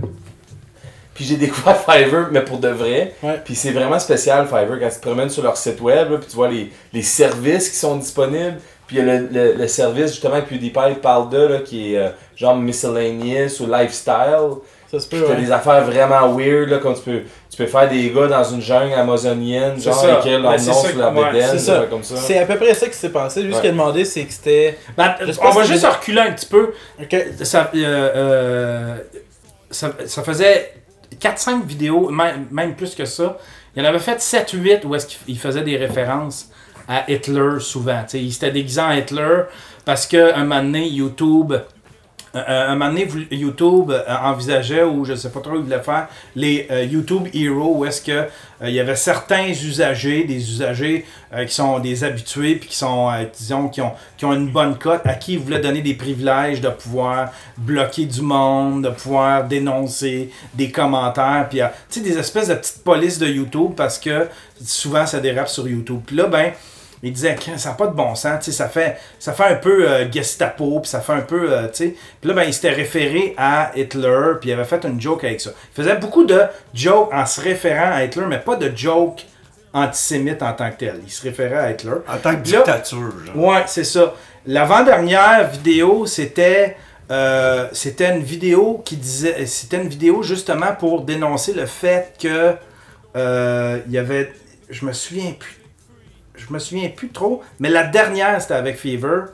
Puis 1.14 1.24
j'ai 1.24 1.36
découvert 1.36 1.76
Fiverr, 1.90 2.28
mais 2.30 2.42
pour 2.42 2.58
de 2.58 2.68
vrai. 2.68 3.14
Ouais. 3.22 3.40
Puis 3.44 3.54
c'est 3.54 3.70
vraiment 3.72 3.98
spécial 3.98 4.46
Fiverr 4.46 4.78
quand 4.78 4.88
tu 4.90 4.96
te 4.96 5.00
promènes 5.00 5.30
sur 5.30 5.42
leur 5.42 5.56
site 5.56 5.80
web, 5.80 6.10
là, 6.10 6.18
puis 6.18 6.26
tu 6.28 6.36
vois 6.36 6.48
les, 6.48 6.70
les 6.92 7.02
services 7.02 7.70
qui 7.70 7.76
sont 7.76 7.96
disponibles. 7.96 8.58
Puis 8.92 8.98
il 9.00 9.06
y 9.06 9.10
a 9.10 9.18
le, 9.20 9.28
le, 9.32 9.52
le 9.54 9.68
service 9.68 10.10
justement 10.12 10.40
que 10.42 10.48
PewDiePie 10.50 11.00
parle 11.00 11.30
de, 11.30 11.38
là, 11.38 11.58
qui 11.60 11.94
est 11.94 11.98
euh, 11.98 12.08
genre 12.36 12.56
miscellaneous 12.56 13.60
ou 13.60 13.66
lifestyle. 13.66 14.58
Ça 14.90 15.00
se 15.00 15.08
peut, 15.08 15.16
Puis 15.16 15.24
t'as 15.26 15.34
ouais. 15.34 15.40
des 15.40 15.50
affaires 15.50 15.82
vraiment 15.84 16.36
weird, 16.36 16.68
là, 16.68 16.76
comme 16.76 16.92
tu 16.94 17.00
peux, 17.00 17.20
tu 17.50 17.56
peux 17.56 17.64
faire 17.66 17.88
des 17.88 18.10
gars 18.10 18.26
dans 18.26 18.44
une 18.44 18.60
jungle 18.60 18.92
amazonienne, 18.92 19.72
C'est 19.78 19.84
genre 19.84 19.94
ça. 19.94 20.18
écrire 20.18 20.38
leur 20.40 20.52
Ben, 20.52 20.66
nom 20.66 20.72
sur 20.74 20.98
la 20.98 21.10
bédaine, 21.10 21.58
ça. 21.58 21.84
comme 21.88 22.02
ça. 22.02 22.16
C'est 22.16 22.38
à 22.38 22.44
peu 22.44 22.56
près 22.56 22.74
ça 22.74 22.86
qui 22.88 22.94
s'est 22.96 23.08
passé. 23.08 23.40
Juste 23.40 23.54
Ouais. 23.54 23.60
qu'il 23.62 23.70
a 23.70 23.72
demandé, 23.72 24.04
c'est 24.04 24.24
que 24.24 24.32
c'était. 24.34 24.76
Ben, 24.94 25.14
on 25.40 25.50
va 25.50 25.62
juste 25.64 25.86
reculer 25.86 26.20
un 26.20 26.32
petit 26.32 26.44
peu. 26.44 26.74
Ok. 27.00 27.16
Ça, 27.42 27.70
euh, 27.74 28.10
euh, 28.16 28.96
ça, 29.70 29.92
ça 30.04 30.22
faisait 30.22 30.74
4-5 31.18 31.64
vidéos, 31.64 32.10
même, 32.10 32.46
même 32.50 32.74
plus 32.74 32.94
que 32.94 33.06
ça. 33.06 33.38
Il 33.74 33.82
en 33.82 33.86
avait 33.88 33.98
fait 33.98 34.20
7-8 34.20 34.84
où 34.84 34.94
est-ce 34.94 35.06
qu'il 35.06 35.18
il 35.28 35.38
faisait 35.38 35.62
des 35.62 35.78
références 35.78 36.50
à 36.88 37.10
Hitler 37.10 37.60
souvent. 37.60 38.02
Tu 38.02 38.10
sais, 38.10 38.22
il 38.22 38.32
s'était 38.32 38.50
déguisé 38.50 38.80
en 38.80 38.92
Hitler 38.92 39.42
parce 39.84 40.06
que 40.06 40.34
un 40.34 40.44
moment 40.44 40.62
donné, 40.62 40.88
YouTube. 40.88 41.54
un 42.34 42.74
moment 42.76 42.88
donné, 42.90 43.08
YouTube 43.30 43.90
euh, 43.90 44.16
envisageait, 44.22 44.84
ou 44.84 45.04
je 45.04 45.14
sais 45.14 45.30
pas 45.30 45.40
trop, 45.40 45.56
il 45.56 45.62
voulait 45.62 45.82
faire 45.82 46.08
les 46.34 46.66
euh, 46.70 46.84
YouTube 46.84 47.28
Heroes, 47.34 47.78
où 47.78 47.84
est-ce 47.84 48.00
que 48.00 48.12
euh, 48.12 48.28
il 48.62 48.72
y 48.72 48.80
avait 48.80 48.96
certains 48.96 49.48
usagers, 49.48 50.24
des 50.24 50.36
usagers 50.36 51.04
qui 51.46 51.54
sont 51.54 51.78
des 51.78 52.04
habitués, 52.04 52.56
puis 52.56 52.68
qui 52.68 52.76
sont, 52.76 53.10
disons, 53.36 53.68
qui 53.68 53.80
ont, 53.80 53.92
qui 54.16 54.24
ont 54.24 54.32
une 54.32 54.48
bonne 54.48 54.78
cote, 54.78 55.00
à 55.04 55.14
qui 55.14 55.34
il 55.34 55.40
voulait 55.40 55.60
donner 55.60 55.82
des 55.82 55.94
privilèges 55.94 56.60
de 56.60 56.68
pouvoir 56.68 57.32
bloquer 57.56 58.06
du 58.06 58.22
monde, 58.22 58.84
de 58.84 58.90
pouvoir 58.90 59.44
dénoncer 59.44 60.30
des 60.54 60.70
commentaires, 60.70 61.48
puis 61.50 61.60
tu 61.90 62.00
sais, 62.00 62.00
des 62.00 62.16
espèces 62.16 62.48
de 62.48 62.54
petites 62.54 62.84
polices 62.84 63.18
de 63.18 63.26
YouTube, 63.26 63.72
parce 63.76 63.98
que 63.98 64.28
souvent 64.64 65.06
ça 65.06 65.20
dérape 65.20 65.48
sur 65.48 65.66
YouTube. 65.66 66.00
Puis 66.06 66.16
là, 66.16 66.26
ben, 66.26 66.52
il 67.02 67.12
disait 67.12 67.34
que 67.34 67.58
ça 67.58 67.70
n'a 67.70 67.74
pas 67.74 67.88
de 67.88 67.94
bon 67.94 68.14
sens, 68.14 68.48
ça 68.48 68.68
fait, 68.68 68.96
ça 69.18 69.32
fait 69.32 69.44
un 69.44 69.56
peu 69.56 69.88
euh, 69.88 70.10
Gestapo, 70.10 70.78
puis 70.80 70.88
ça 70.88 71.00
fait 71.00 71.12
un 71.12 71.20
peu, 71.22 71.52
euh, 71.52 71.62
tu 71.66 71.70
sais. 71.74 71.94
Puis 72.20 72.28
là, 72.28 72.34
ben, 72.34 72.44
il 72.44 72.54
s'était 72.54 72.70
référé 72.70 73.34
à 73.36 73.72
Hitler, 73.74 74.34
puis 74.40 74.50
il 74.50 74.52
avait 74.52 74.64
fait 74.64 74.84
une 74.84 75.00
joke 75.00 75.24
avec 75.24 75.40
ça. 75.40 75.50
Il 75.72 75.82
faisait 75.82 75.96
beaucoup 75.96 76.24
de 76.24 76.40
jokes 76.72 77.08
en 77.12 77.26
se 77.26 77.40
référant 77.40 77.90
à 77.92 78.04
Hitler, 78.04 78.24
mais 78.28 78.38
pas 78.38 78.54
de 78.54 78.70
jokes 78.76 79.26
antisémites 79.72 80.42
en 80.42 80.52
tant 80.52 80.70
que 80.70 80.76
tel. 80.76 81.00
Il 81.04 81.10
se 81.10 81.22
référait 81.22 81.56
à 81.58 81.70
Hitler. 81.72 81.90
En 82.06 82.18
tant 82.18 82.30
que 82.30 82.50
Là- 82.52 82.58
dictature, 82.58 83.12
genre. 83.26 83.36
Ouais, 83.36 83.64
c'est 83.66 83.84
ça. 83.84 84.14
L'avant-dernière 84.46 85.48
vidéo, 85.48 86.06
c'était 86.06 86.76
euh, 87.10 87.66
c'était 87.72 88.14
une 88.14 88.22
vidéo 88.22 88.80
qui 88.84 88.96
disait 88.96 89.44
c'était 89.46 89.82
une 89.82 89.88
vidéo 89.88 90.22
justement 90.22 90.72
pour 90.78 91.02
dénoncer 91.02 91.52
le 91.52 91.66
fait 91.66 92.14
que 92.20 92.54
il 93.86 93.92
y 93.92 93.98
avait 93.98 94.32
je 94.70 94.86
me 94.86 94.92
souviens 94.92 95.32
plus 95.38 95.61
je 96.34 96.52
me 96.52 96.58
souviens 96.58 96.88
plus 96.88 97.10
trop, 97.10 97.42
mais 97.58 97.68
la 97.70 97.84
dernière 97.84 98.40
c'était 98.40 98.54
avec 98.54 98.76
Fever. 98.76 99.24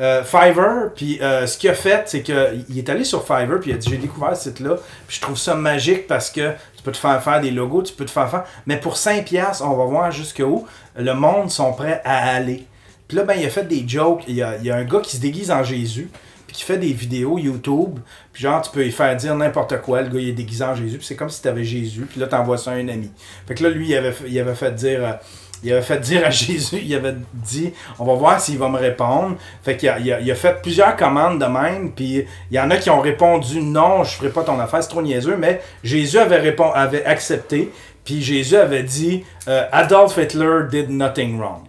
Euh, 0.00 0.24
Fiverr, 0.24 0.90
puis 0.96 1.20
euh, 1.20 1.46
ce 1.46 1.58
qu'il 1.58 1.68
a 1.68 1.74
fait, 1.74 2.04
c'est 2.06 2.22
qu'il 2.22 2.78
est 2.78 2.88
allé 2.88 3.04
sur 3.04 3.26
Fiverr, 3.26 3.60
puis 3.60 3.70
il 3.70 3.74
a 3.74 3.76
dit 3.76 3.90
J'ai 3.90 3.98
découvert 3.98 4.34
ce 4.34 4.44
site-là, 4.44 4.76
puis 5.06 5.16
je 5.16 5.20
trouve 5.20 5.36
ça 5.36 5.54
magique 5.54 6.06
parce 6.06 6.30
que 6.30 6.52
tu 6.76 6.82
peux 6.82 6.92
te 6.92 6.96
faire 6.96 7.22
faire 7.22 7.40
des 7.42 7.50
logos, 7.50 7.82
tu 7.82 7.92
peux 7.92 8.06
te 8.06 8.10
faire 8.10 8.30
faire, 8.30 8.44
mais 8.66 8.78
pour 8.78 8.96
5$, 8.96 9.62
on 9.62 9.76
va 9.76 9.84
voir 9.84 10.10
jusqu'où 10.10 10.66
le 10.96 11.12
monde 11.12 11.50
sont 11.50 11.74
prêts 11.74 12.00
à 12.04 12.34
aller. 12.34 12.66
Puis 13.06 13.18
là, 13.18 13.24
ben, 13.24 13.34
il 13.34 13.44
a 13.44 13.50
fait 13.50 13.68
des 13.68 13.86
jokes. 13.86 14.24
Il 14.26 14.36
y 14.36 14.42
a, 14.42 14.56
un 14.74 14.84
gars 14.84 15.00
qui 15.00 15.16
se 15.16 15.20
déguise 15.20 15.50
en 15.50 15.62
Jésus, 15.62 16.08
puis 16.46 16.56
qui 16.56 16.62
fait 16.64 16.78
des 16.78 16.94
vidéos 16.94 17.38
YouTube. 17.38 17.98
Puis 18.32 18.42
genre, 18.42 18.62
tu 18.62 18.70
peux 18.70 18.82
lui 18.82 18.90
faire 18.90 19.14
dire 19.14 19.34
n'importe 19.36 19.82
quoi. 19.82 20.00
Le 20.00 20.08
gars, 20.08 20.18
il 20.18 20.30
est 20.30 20.32
déguisé 20.32 20.64
en 20.64 20.74
Jésus, 20.74 20.96
puis 20.96 21.06
c'est 21.06 21.16
comme 21.16 21.28
si 21.28 21.42
tu 21.42 21.48
avais 21.48 21.64
Jésus, 21.64 22.06
puis 22.10 22.18
là, 22.18 22.26
t'envoies 22.26 22.56
ça 22.56 22.70
à 22.70 22.74
un 22.74 22.88
ami. 22.88 23.10
Fait 23.46 23.54
que 23.54 23.62
là, 23.62 23.68
lui, 23.68 23.90
il 23.90 23.96
avait, 23.96 24.14
il 24.26 24.54
fait 24.54 24.74
dire. 24.74 25.04
euh, 25.04 25.12
il 25.62 25.72
avait 25.72 25.82
fait 25.82 25.98
dire 26.00 26.26
à 26.26 26.30
Jésus, 26.30 26.80
il 26.82 26.94
avait 26.94 27.14
dit, 27.32 27.72
on 27.98 28.04
va 28.04 28.14
voir 28.14 28.40
s'il 28.40 28.58
va 28.58 28.68
me 28.68 28.78
répondre. 28.78 29.36
Fait 29.62 29.76
qu'il 29.76 29.88
a, 29.88 30.20
il 30.20 30.34
fait 30.34 30.60
plusieurs 30.62 30.96
commandes 30.96 31.40
de 31.40 31.46
même, 31.46 31.92
puis 31.92 32.24
il 32.50 32.56
y 32.56 32.60
en 32.60 32.70
a 32.70 32.76
qui 32.76 32.90
ont 32.90 33.00
répondu 33.00 33.60
non, 33.60 34.04
je 34.04 34.10
ferai 34.10 34.30
pas 34.30 34.42
ton 34.42 34.58
affaire, 34.58 34.82
c'est 34.82 34.88
trop 34.88 35.02
niaiseux, 35.02 35.36
mais 35.36 35.60
Jésus 35.84 36.18
avait, 36.18 36.56
avait 36.74 37.04
accepté, 37.04 37.70
puis 38.04 38.22
Jésus 38.22 38.56
avait 38.56 38.82
dit, 38.82 39.24
euh, 39.48 39.66
Adolf 39.72 40.16
Hitler 40.16 40.62
did 40.70 40.90
nothing 40.90 41.38
wrong. 41.38 41.62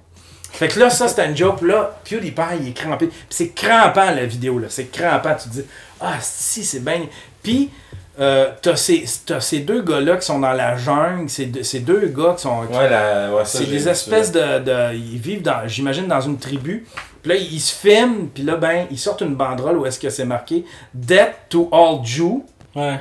Fait 0.54 0.68
que 0.68 0.80
là, 0.80 0.92
ça, 0.92 1.08
c'était 1.08 1.26
une 1.26 1.36
joke. 1.36 1.62
Là, 1.64 2.00
PewDiePie, 2.08 2.62
il 2.62 2.68
est 2.70 2.74
crampé. 2.74 3.08
Puis 3.08 3.18
c'est 3.32 3.50
crampant, 3.50 4.12
la 4.12 4.26
vidéo, 4.26 4.60
là. 4.60 4.68
C'est 4.70 4.86
crampant. 4.92 5.34
Tu 5.34 5.50
te 5.50 5.54
dis, 5.56 5.66
ah, 6.00 6.18
si, 6.22 6.64
c'est 6.64 6.84
bien. 6.84 7.08
Puis, 7.42 7.72
euh, 8.20 8.52
t'as 8.62 8.76
ces, 8.76 9.06
t'as 9.26 9.40
ces 9.40 9.60
deux 9.60 9.82
gars-là 9.82 10.18
qui 10.18 10.26
sont 10.26 10.40
dans 10.40 10.54
la 10.54 10.78
jungle. 10.78 11.30
Ces 11.30 11.48
deux, 11.48 11.64
ces 11.64 11.80
deux 11.80 12.08
gars 12.08 12.34
qui 12.36 12.44
sont. 12.44 12.62
Ouais, 12.66 12.78
ouais, 12.78 13.46
ça, 13.46 13.58
c'est 13.60 13.66
des 13.66 13.90
espèces 13.90 14.32
de, 14.32 14.60
de- 14.60 14.94
Ils 14.96 15.18
vivent, 15.18 15.42
dans, 15.42 15.68
j'imagine, 15.68 16.08
dans 16.08 16.22
une 16.22 16.38
tribu. 16.38 16.86
Puis 17.22 17.32
là, 17.32 17.36
ils 17.38 17.60
se 17.60 17.74
filment. 17.74 18.28
Puis 18.34 18.44
là, 18.44 18.56
ben, 18.58 18.86
ils 18.92 19.00
sortent 19.00 19.22
une 19.22 19.36
banderole 19.36 19.78
où 19.78 19.86
est-ce 19.86 20.00
que 20.00 20.10
c'est 20.10 20.26
marqué 20.26 20.64
Death 20.94 21.34
to 21.50 21.70
all 21.72 22.06
Jews. 22.06 22.44
Ouais. 22.76 23.00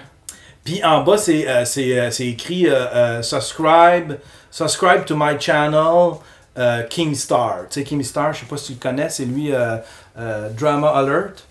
Puis 0.64 0.82
en 0.84 1.02
bas, 1.02 1.18
c'est 1.18 1.48
euh, 1.48 1.64
c'est, 1.64 1.98
euh, 1.98 2.10
c'est 2.10 2.28
écrit 2.28 2.68
euh, 2.68 2.86
euh, 2.94 3.22
subscribe, 3.22 4.14
subscribe 4.50 5.04
to 5.04 5.16
my 5.16 5.38
channel, 5.40 6.12
euh, 6.56 6.84
King 6.88 7.14
Star. 7.16 7.62
Tu 7.68 7.80
sais, 7.80 7.84
King 7.84 8.02
Star, 8.04 8.32
je 8.32 8.40
sais 8.40 8.46
pas 8.46 8.56
si 8.56 8.66
tu 8.66 8.72
le 8.74 8.78
connais, 8.78 9.08
c'est 9.08 9.24
lui, 9.24 9.52
euh, 9.52 9.76
euh, 10.18 10.48
Drama 10.50 10.88
Alert. 10.90 11.44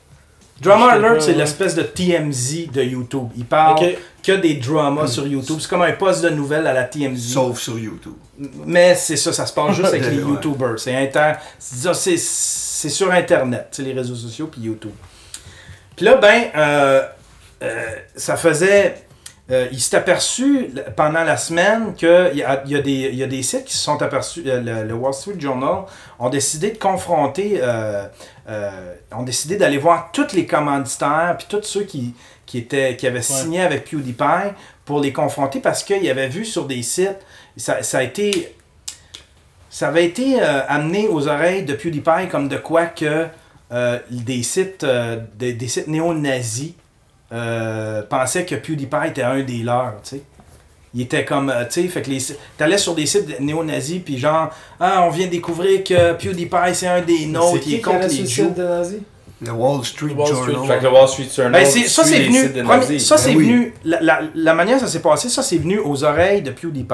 Drama 0.62 0.92
Alert, 0.92 1.22
c'est 1.22 1.32
ouais. 1.32 1.38
l'espèce 1.38 1.76
de 1.76 1.82
TMZ 1.82 2.72
de 2.72 2.84
YouTube. 2.84 3.30
Il 3.36 3.46
parle 3.46 3.80
que 4.24 4.32
des 4.34 4.54
dramas 4.56 5.08
sur 5.08 5.26
YouTube. 5.28 5.58
C'est 5.60 5.70
comme 5.70 5.82
un 5.82 5.92
poste 5.94 6.24
de 6.24 6.30
nouvelles 6.30 6.68
à 6.68 6.74
la 6.74 6.84
TMZ. 6.84 7.18
Sauf 7.34 7.60
sur 7.60 7.78
YouTube. 7.80 8.14
Mais 8.66 8.94
c'est 8.96 9.18
ça, 9.18 9.34
ça 9.34 9.46
se 9.46 9.54
passe 9.54 9.76
juste 9.76 9.88
avec 9.88 10.04
les 10.10 10.18
Ouais. 10.24 10.30
YouTubers. 10.32 10.78
C'est 10.80 10.96
inter... 10.96 11.34
c'est- 11.58 11.94
c'est 11.94 12.18
c'est 12.18 12.90
sur 12.90 13.12
Internet, 13.12 13.68
c'est 13.72 13.84
les 13.84 13.94
réseaux 13.94 14.16
sociaux 14.16 14.48
puis 14.52 14.62
YouTube. 14.62 14.92
Puis 15.96 16.06
là, 16.06 16.16
ben, 16.16 16.46
euh, 16.56 17.02
euh, 17.64 17.86
ça 18.16 18.38
faisait 18.38 19.04
euh, 19.52 19.68
il 19.72 19.82
s'est 19.82 19.98
aperçu 19.98 20.70
pendant 20.96 21.24
la 21.24 21.36
semaine 21.36 21.94
qu'il 21.96 22.08
y 22.36 22.44
a, 22.44 22.64
il 22.66 22.72
y, 22.72 22.76
a 22.76 22.82
des, 22.82 22.92
il 22.92 23.16
y 23.16 23.24
a 23.24 23.28
des 23.28 23.44
sites 23.44 23.66
qui 23.66 23.74
se 23.76 23.84
sont 23.84 24.02
aperçus, 24.02 24.44
euh, 24.46 24.62
le, 24.62 24.88
le 24.88 24.94
Wall 24.94 25.14
Street 25.14 25.36
Journal 25.38 25.84
ont 26.20 26.30
décidé 26.30 26.72
de 26.72 26.78
confronter, 26.78 27.60
euh, 27.62 28.06
euh, 28.48 28.94
ont 29.12 29.24
décidé 29.24 29.58
d'aller 29.58 29.78
voir 29.78 30.12
tous 30.14 30.34
les 30.34 30.46
commanditaires, 30.46 31.36
puis 31.38 31.48
tous 31.50 31.64
ceux 31.64 31.84
qui, 31.84 32.16
qui, 32.46 32.60
étaient, 32.60 32.96
qui 32.96 33.08
avaient 33.08 33.22
signé 33.22 33.62
avec 33.62 33.90
PewDiePie 33.90 34.54
pour 34.86 35.02
les 35.02 35.12
confronter 35.12 35.60
parce 35.60 35.84
qu'ils 35.84 36.10
avaient 36.10 36.30
vu 36.30 36.46
sur 36.46 36.66
des 36.66 36.82
sites, 36.82 37.20
ça, 37.58 37.84
ça 37.84 37.98
a 37.98 38.04
été 38.04 38.56
ça 39.70 39.88
avait 39.88 40.06
été 40.06 40.42
amené 40.42 41.08
aux 41.08 41.30
oreilles 41.30 41.64
de 41.64 41.74
PewDiePie 41.74 42.28
comme 42.30 42.50
de 42.50 42.58
quoi 42.58 42.88
que 42.88 43.28
des 44.10 44.44
sites, 44.44 44.86
des, 45.38 45.54
des 45.54 45.68
sites 45.70 45.88
néo-nazis 45.88 46.74
euh, 47.34 48.02
pensaient 48.04 48.46
que 48.46 48.56
PewDiePie 48.56 49.08
était 49.08 49.24
un 49.24 49.42
des 49.42 49.58
leurs, 49.64 49.94
tu 50.04 50.10
sais. 50.18 50.22
Il 50.94 51.02
était 51.02 51.24
comme, 51.24 51.50
euh, 51.50 51.64
tu 51.64 51.84
sais, 51.84 51.88
fait 51.88 52.02
que 52.02 52.10
les 52.10 52.20
t'allais 52.58 52.78
sur 52.78 52.94
des 52.94 53.06
sites 53.06 53.40
néo-nazis, 53.40 54.02
puis 54.04 54.18
genre, 54.18 54.50
ah, 54.80 55.04
on 55.08 55.10
vient 55.10 55.28
de 55.28 55.32
découvrir 55.32 55.84
que 55.86 56.14
PewDiePie 56.14 56.74
c'est 56.74 56.88
un 56.88 57.02
des 57.02 57.26
nôtres, 57.28 57.60
C'est 57.64 57.70
il 57.70 57.74
est 57.76 57.76
qui 57.76 57.76
qui 57.78 57.82
contre 57.82 58.08
les 58.08 58.16
Jews. 58.18 58.26
site 58.28 58.56
de 58.56 58.64
nazis? 58.64 59.00
Le 59.44 59.52
Wall 59.54 59.84
Street 59.86 60.14
Wall 60.16 60.28
Street 60.28 60.54
Journal. 60.54 60.68
Fait 60.68 60.78
que 60.80 60.84
le 60.84 60.92
Wall 60.94 61.08
Street 61.08 61.28
Journal 61.36 61.52
Ben, 61.54 61.66
c'est- 61.66 61.88
ça, 61.88 62.04
c'est 62.04 62.20
venu. 62.20 62.42
sites 62.42 62.54
de 62.54 62.62
premier- 62.62 62.78
nazis. 62.80 63.08
ça, 63.08 63.18
c'est 63.18 63.32
Ben 63.32 63.38
oui. 63.38 63.46
venu. 63.46 63.74
La, 63.86 64.02
la, 64.02 64.20
la 64.36 64.54
manière 64.54 64.78
dont 64.80 64.86
ça 64.86 64.92
s'est 64.92 65.00
passé, 65.02 65.30
ça, 65.30 65.42
c'est 65.42 65.58
venu 65.58 65.80
aux 65.80 66.04
oreilles 66.04 66.42
de 66.44 66.52
PewDiePie. 66.52 66.94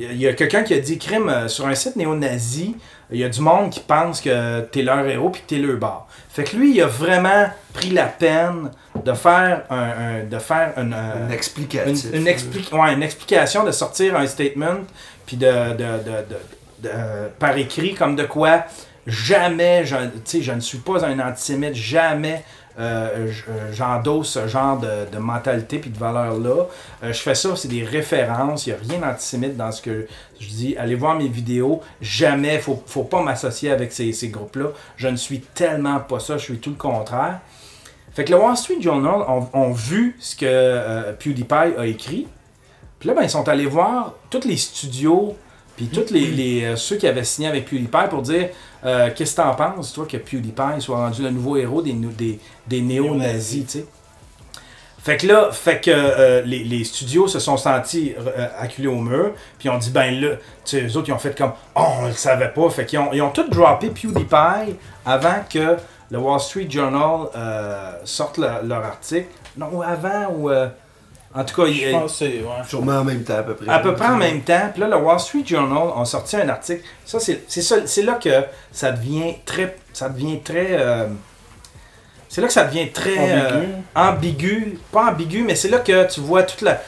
Il 0.00 0.16
y 0.16 0.28
a, 0.28 0.32
quelqu'un 0.32 0.62
qui 0.62 0.74
a 0.74 0.78
dit 0.78 0.96
crime 0.98 1.28
euh, 1.28 1.48
sur 1.48 1.66
un 1.66 1.74
site 1.74 1.96
néo-nazi, 1.96 2.76
il 3.10 3.18
y 3.18 3.24
a 3.24 3.28
du 3.28 3.40
monde 3.40 3.70
qui 3.70 3.80
pense 3.80 4.20
que 4.20 4.60
t'es 4.60 4.82
leur 4.82 5.04
héros 5.06 5.30
puis 5.30 5.42
que 5.42 5.46
t'es 5.46 5.56
leur 5.58 5.76
bar. 5.78 6.06
Fait 6.30 6.44
que 6.44 6.56
lui, 6.56 6.74
il 6.76 6.80
a 6.82 6.86
vraiment 6.86 7.46
pris 7.72 7.90
la 7.90 8.04
peine 8.06 8.70
de 9.04 9.12
faire 9.14 9.64
un, 9.70 9.76
un- 9.76 10.24
de 10.24 10.38
faire 10.38 10.72
une, 10.76 10.92
euh, 10.94 11.26
Un 11.28 11.30
explicatif. 11.30 12.06
une, 12.12 12.20
une 12.20 12.28
expli- 12.28 12.72
ouais, 12.72 12.92
une 12.94 13.02
explication, 13.02 13.64
de 13.64 13.72
sortir 13.72 14.14
un 14.16 14.26
statement, 14.26 14.80
puis 15.26 15.36
de, 15.36 15.46
de, 15.72 15.76
de, 16.82 16.88
euh, 16.88 17.28
par 17.38 17.56
écrit, 17.58 17.94
comme 17.94 18.14
de 18.14 18.24
quoi 18.24 18.64
jamais, 19.06 19.84
je, 19.86 19.96
je 20.40 20.52
ne 20.52 20.60
suis 20.60 20.78
pas 20.78 21.04
un 21.04 21.18
antisémite, 21.18 21.74
jamais 21.74 22.44
euh, 22.78 23.32
euh, 23.48 23.72
j'endosse 23.72 24.28
ce 24.28 24.46
genre 24.46 24.78
de, 24.78 25.18
mentalité 25.18 25.78
puis 25.78 25.90
de 25.90 25.98
valeurs-là. 25.98 26.66
Euh, 27.02 27.12
je 27.12 27.20
fais 27.20 27.34
ça, 27.34 27.56
c'est 27.56 27.66
des 27.66 27.82
références, 27.82 28.66
il 28.66 28.70
n'y 28.70 28.76
a 28.76 28.78
rien 28.88 28.98
d'antisémite 29.00 29.56
dans 29.56 29.72
ce 29.72 29.82
que 29.82 30.06
je 30.38 30.48
dis. 30.48 30.76
Allez 30.76 30.94
voir 30.94 31.16
mes 31.16 31.26
vidéos, 31.26 31.80
jamais, 32.00 32.54
il 32.54 32.60
faut, 32.60 32.80
faut 32.86 33.02
pas 33.02 33.20
m'associer 33.22 33.72
avec 33.72 33.92
ces, 33.92 34.28
groupes-là. 34.28 34.66
Je 34.96 35.08
ne 35.08 35.16
suis 35.16 35.40
tellement 35.40 35.98
pas 35.98 36.20
ça, 36.20 36.38
je 36.38 36.44
suis 36.44 36.58
tout 36.58 36.70
le 36.70 36.76
contraire. 36.76 37.40
Fait 38.12 38.24
que 38.24 38.30
le 38.30 38.38
Wall 38.38 38.56
Street 38.56 38.80
Journal 38.80 39.22
ont, 39.52 39.72
vu 39.72 40.16
ce 40.20 40.36
que 40.36 41.12
PewDiePie 41.12 41.78
a 41.78 41.86
écrit. 41.86 42.26
Puis 42.98 43.08
là, 43.08 43.14
ben, 43.14 43.22
ils 43.22 43.30
sont 43.30 43.48
allés 43.48 43.66
voir 43.66 44.14
tous 44.30 44.44
les 44.44 44.56
studios, 44.56 45.36
puis 45.76 45.86
tous 45.86 46.10
les, 46.10 46.74
ceux 46.76 46.96
qui 46.96 47.06
avaient 47.06 47.24
signé 47.24 47.48
avec 47.48 47.68
PewDiePie 47.68 48.08
pour 48.10 48.22
dire 48.22 48.48
euh, 48.84 49.10
Qu'est-ce 49.14 49.36
que 49.36 49.42
t'en 49.42 49.54
penses, 49.54 49.92
toi, 49.92 50.06
que 50.06 50.16
PewDiePie 50.16 50.80
soit 50.80 50.96
rendu 50.96 51.22
le 51.22 51.30
nouveau 51.30 51.56
héros 51.56 51.82
des, 51.82 51.92
des, 51.92 52.38
des 52.66 52.80
néo-nazis, 52.80 53.66
tu 53.66 53.78
sais? 53.80 53.86
Fait 55.00 55.16
que 55.16 55.26
là, 55.28 55.50
fait 55.52 55.80
que 55.80 55.90
euh, 55.94 56.42
les, 56.42 56.64
les 56.64 56.84
studios 56.84 57.28
se 57.28 57.38
sont 57.38 57.56
sentis 57.56 58.14
euh, 58.18 58.46
acculés 58.58 58.88
au 58.88 58.96
mur, 59.00 59.30
puis 59.58 59.68
ont 59.70 59.78
dit 59.78 59.90
ben 59.90 60.20
là, 60.20 60.30
tu 60.34 60.40
sais, 60.64 60.82
eux 60.86 60.96
autres 60.96 61.08
ils 61.08 61.12
ont 61.12 61.18
fait 61.18 61.38
comme 61.38 61.52
oh 61.76 61.84
on 62.02 62.06
le 62.08 62.12
savait 62.12 62.48
pas, 62.48 62.68
fait 62.68 62.84
qu'ils 62.84 62.98
ont, 62.98 63.10
ils 63.12 63.22
ont 63.22 63.30
tout 63.30 63.48
droppé 63.48 63.88
PewDiePie 63.90 64.76
avant 65.06 65.36
que 65.48 65.76
le 66.10 66.18
Wall 66.18 66.40
Street 66.40 66.66
Journal 66.68 67.28
sorte 68.04 68.38
le- 68.38 68.66
leur 68.66 68.84
article. 68.84 69.28
Non, 69.56 69.80
avant 69.80 70.30
ou 70.36 70.50
euh, 70.50 70.68
en 71.34 71.44
tout 71.44 71.54
cas, 71.62 71.66
Je 71.68 71.72
il- 71.72 71.92
pense 71.92 72.16
c'est. 72.18 72.26
Ouais. 72.26 72.64
Sûrement 72.66 72.98
en 72.98 73.04
même 73.04 73.22
temps, 73.22 73.36
à 73.38 73.42
peu 73.42 73.54
près. 73.54 73.68
à 73.70 73.78
peu 73.80 73.94
près 73.94 74.08
en 74.08 74.16
même 74.16 74.40
temps. 74.42 74.70
Puis 74.72 74.80
là, 74.80 74.88
le 74.88 74.96
Wall 74.96 75.20
Street 75.20 75.44
Journal 75.46 75.88
a 75.96 76.04
sorti 76.04 76.36
un 76.36 76.48
article. 76.48 76.82
Ça, 77.04 77.20
c'est 77.20 77.42
c'est 77.48 77.62
ça- 77.62 77.86
c'est 77.86 78.02
là 78.02 78.14
que 78.14 78.30
ça 78.72 78.90
devient 78.92 79.34
très. 79.44 79.76
Ça 79.92 80.08
devient 80.08 80.40
très. 80.40 80.68
euh, 80.72 81.06
c'est 82.28 82.40
là 82.40 82.46
que 82.46 82.52
ça 82.52 82.64
devient 82.64 82.90
très. 82.90 83.16
euh, 83.18 83.62
Ambigu. 83.94 84.56
ambigu. 84.56 84.78
Pas 84.92 85.10
ambigu, 85.10 85.42
mais 85.42 85.54
c'est 85.54 85.68
là 85.68 85.78
que 85.78 86.06
tu 86.12 86.20
vois 86.20 86.42
toute 86.42 86.62
la. 86.62 86.80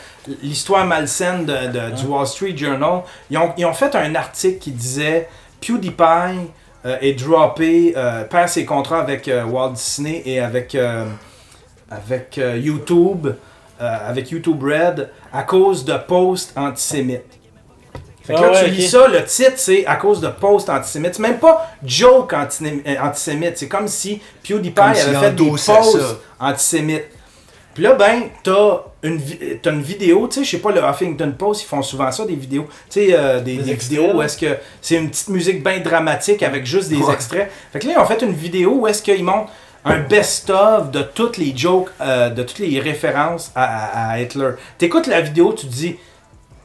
L'histoire 0.43 0.85
malsaine 0.85 1.47
de, 1.47 1.67
de- 1.69 1.97
du 1.97 2.07
Wall 2.07 2.27
Street 2.27 2.55
Journal. 2.57 3.03
Ils 3.31 3.39
ont, 3.39 3.53
ils 3.57 3.65
ont 3.65 3.73
fait 3.73 3.95
un 3.95 4.15
article 4.15 4.59
qui 4.59 4.71
disait 4.71 5.29
PewDiePie 5.61 6.51
euh, 6.85 6.97
est 7.01 7.15
droppé, 7.15 7.95
euh, 7.97 8.25
perd 8.25 8.49
ses 8.51 8.65
contrats 8.67 9.01
avec 9.01 9.29
euh, 9.29 9.45
Walt 9.45 9.71
Disney 9.73 10.23
et 10.27 10.39
avec, 10.41 10.75
euh, 10.75 11.07
avec 11.91 12.37
euh, 12.39 12.57
YouTube, 12.59 13.29
avec 13.85 14.31
YouTube 14.31 14.63
Red, 14.63 15.09
à 15.33 15.43
cause 15.43 15.85
de 15.85 15.95
posts 15.97 16.53
antisémites. 16.57 17.25
Fait 18.23 18.35
que 18.35 18.39
Ah 18.39 18.43
là, 18.43 18.53
ouais, 18.53 18.65
tu 18.65 18.71
lis 18.71 18.89
ça, 18.89 19.09
le 19.09 19.25
titre, 19.25 19.55
c'est 19.57 19.87
à 19.87 19.97
cause 19.97 20.21
de 20.21 20.29
posts 20.29 20.69
antisémites. 20.69 21.15
C'est 21.15 21.23
même 21.23 21.39
pas 21.39 21.71
joke 21.85 22.33
euh, 22.35 22.97
antisémite. 23.03 23.57
C'est 23.57 23.69
comme 23.69 23.89
si 23.89 24.21
PewDiePie 24.47 24.75
Comme 24.75 24.85
avait 24.87 25.15
fait 25.19 25.33
des 25.33 25.47
posts 25.49 25.65
ça. 25.67 26.19
antisémites. 26.39 27.05
Puis 27.73 27.85
là, 27.85 27.95
ben, 27.95 28.25
t'as 28.43 28.81
une, 29.05 29.17
vi- 29.17 29.59
t'as 29.63 29.71
une 29.73 29.81
vidéo, 29.81 30.27
tu 30.29 30.41
sais, 30.41 30.45
je 30.45 30.51
sais 30.51 30.59
pas, 30.59 30.73
le 30.73 30.83
Huffington 30.83 31.33
Post, 31.39 31.63
ils 31.63 31.67
font 31.67 31.83
souvent 31.83 32.11
ça, 32.11 32.27
des 32.27 32.35
vidéos, 32.35 32.65
tu 32.91 33.01
sais, 33.07 33.15
euh, 33.17 33.41
des, 33.41 33.57
Des 33.57 33.63
des 33.63 33.71
extraits, 33.71 33.99
vidéos 34.01 34.17
où 34.17 34.23
est-ce 34.23 34.37
que 34.37 34.59
c'est 34.83 34.97
une 34.97 35.09
petite 35.09 35.29
musique 35.29 35.63
bien 35.65 35.79
dramatique 35.81 36.43
avec 36.43 36.67
juste 36.67 36.89
des 36.89 36.97
Ouais. 36.97 37.15
extraits. 37.15 37.51
Fait 37.73 37.79
que 37.79 37.87
là, 37.87 37.95
ils 37.97 38.01
ont 38.01 38.05
fait 38.07 38.21
une 38.23 38.33
vidéo 38.33 38.73
où 38.81 38.87
est-ce 38.89 39.01
qu'ils 39.01 39.25
montrent 39.25 39.51
un 39.85 39.99
best-of 40.01 40.91
de 40.91 41.03
toutes 41.03 41.37
les 41.37 41.57
jokes, 41.57 41.91
euh, 42.01 42.31
de 42.31 42.43
toutes 42.43 42.59
les 42.59 42.81
références 42.81 43.51
à, 43.55 44.21
Hitler. 44.21 44.53
T'écoutes 44.79 45.07
la 45.07 45.21
vidéo, 45.21 45.53
tu 45.53 45.67
te 45.67 45.73
dis, 45.73 45.97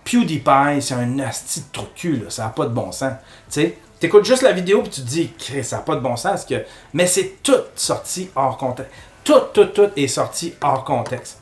PewDiePie, 0.03 0.81
c'est 0.81 0.93
un 0.93 1.19
asti 1.19 1.61
de 1.61 1.65
trou 1.71 1.85
de 1.85 1.99
cul, 1.99 2.17
là, 2.17 2.29
ça 2.29 2.43
n'a 2.43 2.49
pas 2.49 2.65
de 2.65 2.73
bon 2.73 2.91
sens. 2.91 3.13
Tu 3.49 3.61
sais, 3.61 3.77
t'écoutes 3.99 4.25
juste 4.25 4.41
la 4.41 4.51
vidéo 4.51 4.81
puis 4.81 4.91
tu 4.91 5.01
te 5.01 5.07
dis, 5.07 5.33
ça 5.63 5.77
n'a 5.77 5.81
pas 5.81 5.95
de 5.95 6.01
bon 6.01 6.15
sens. 6.15 6.45
Que... 6.45 6.65
Mais 6.93 7.07
c'est 7.07 7.41
tout 7.41 7.63
sorti 7.75 8.29
hors 8.35 8.57
contexte. 8.57 8.91
Tout, 9.23 9.41
tout, 9.53 9.65
tout 9.65 9.89
est 9.95 10.07
sorti 10.07 10.53
hors 10.61 10.83
contexte. 10.83 11.39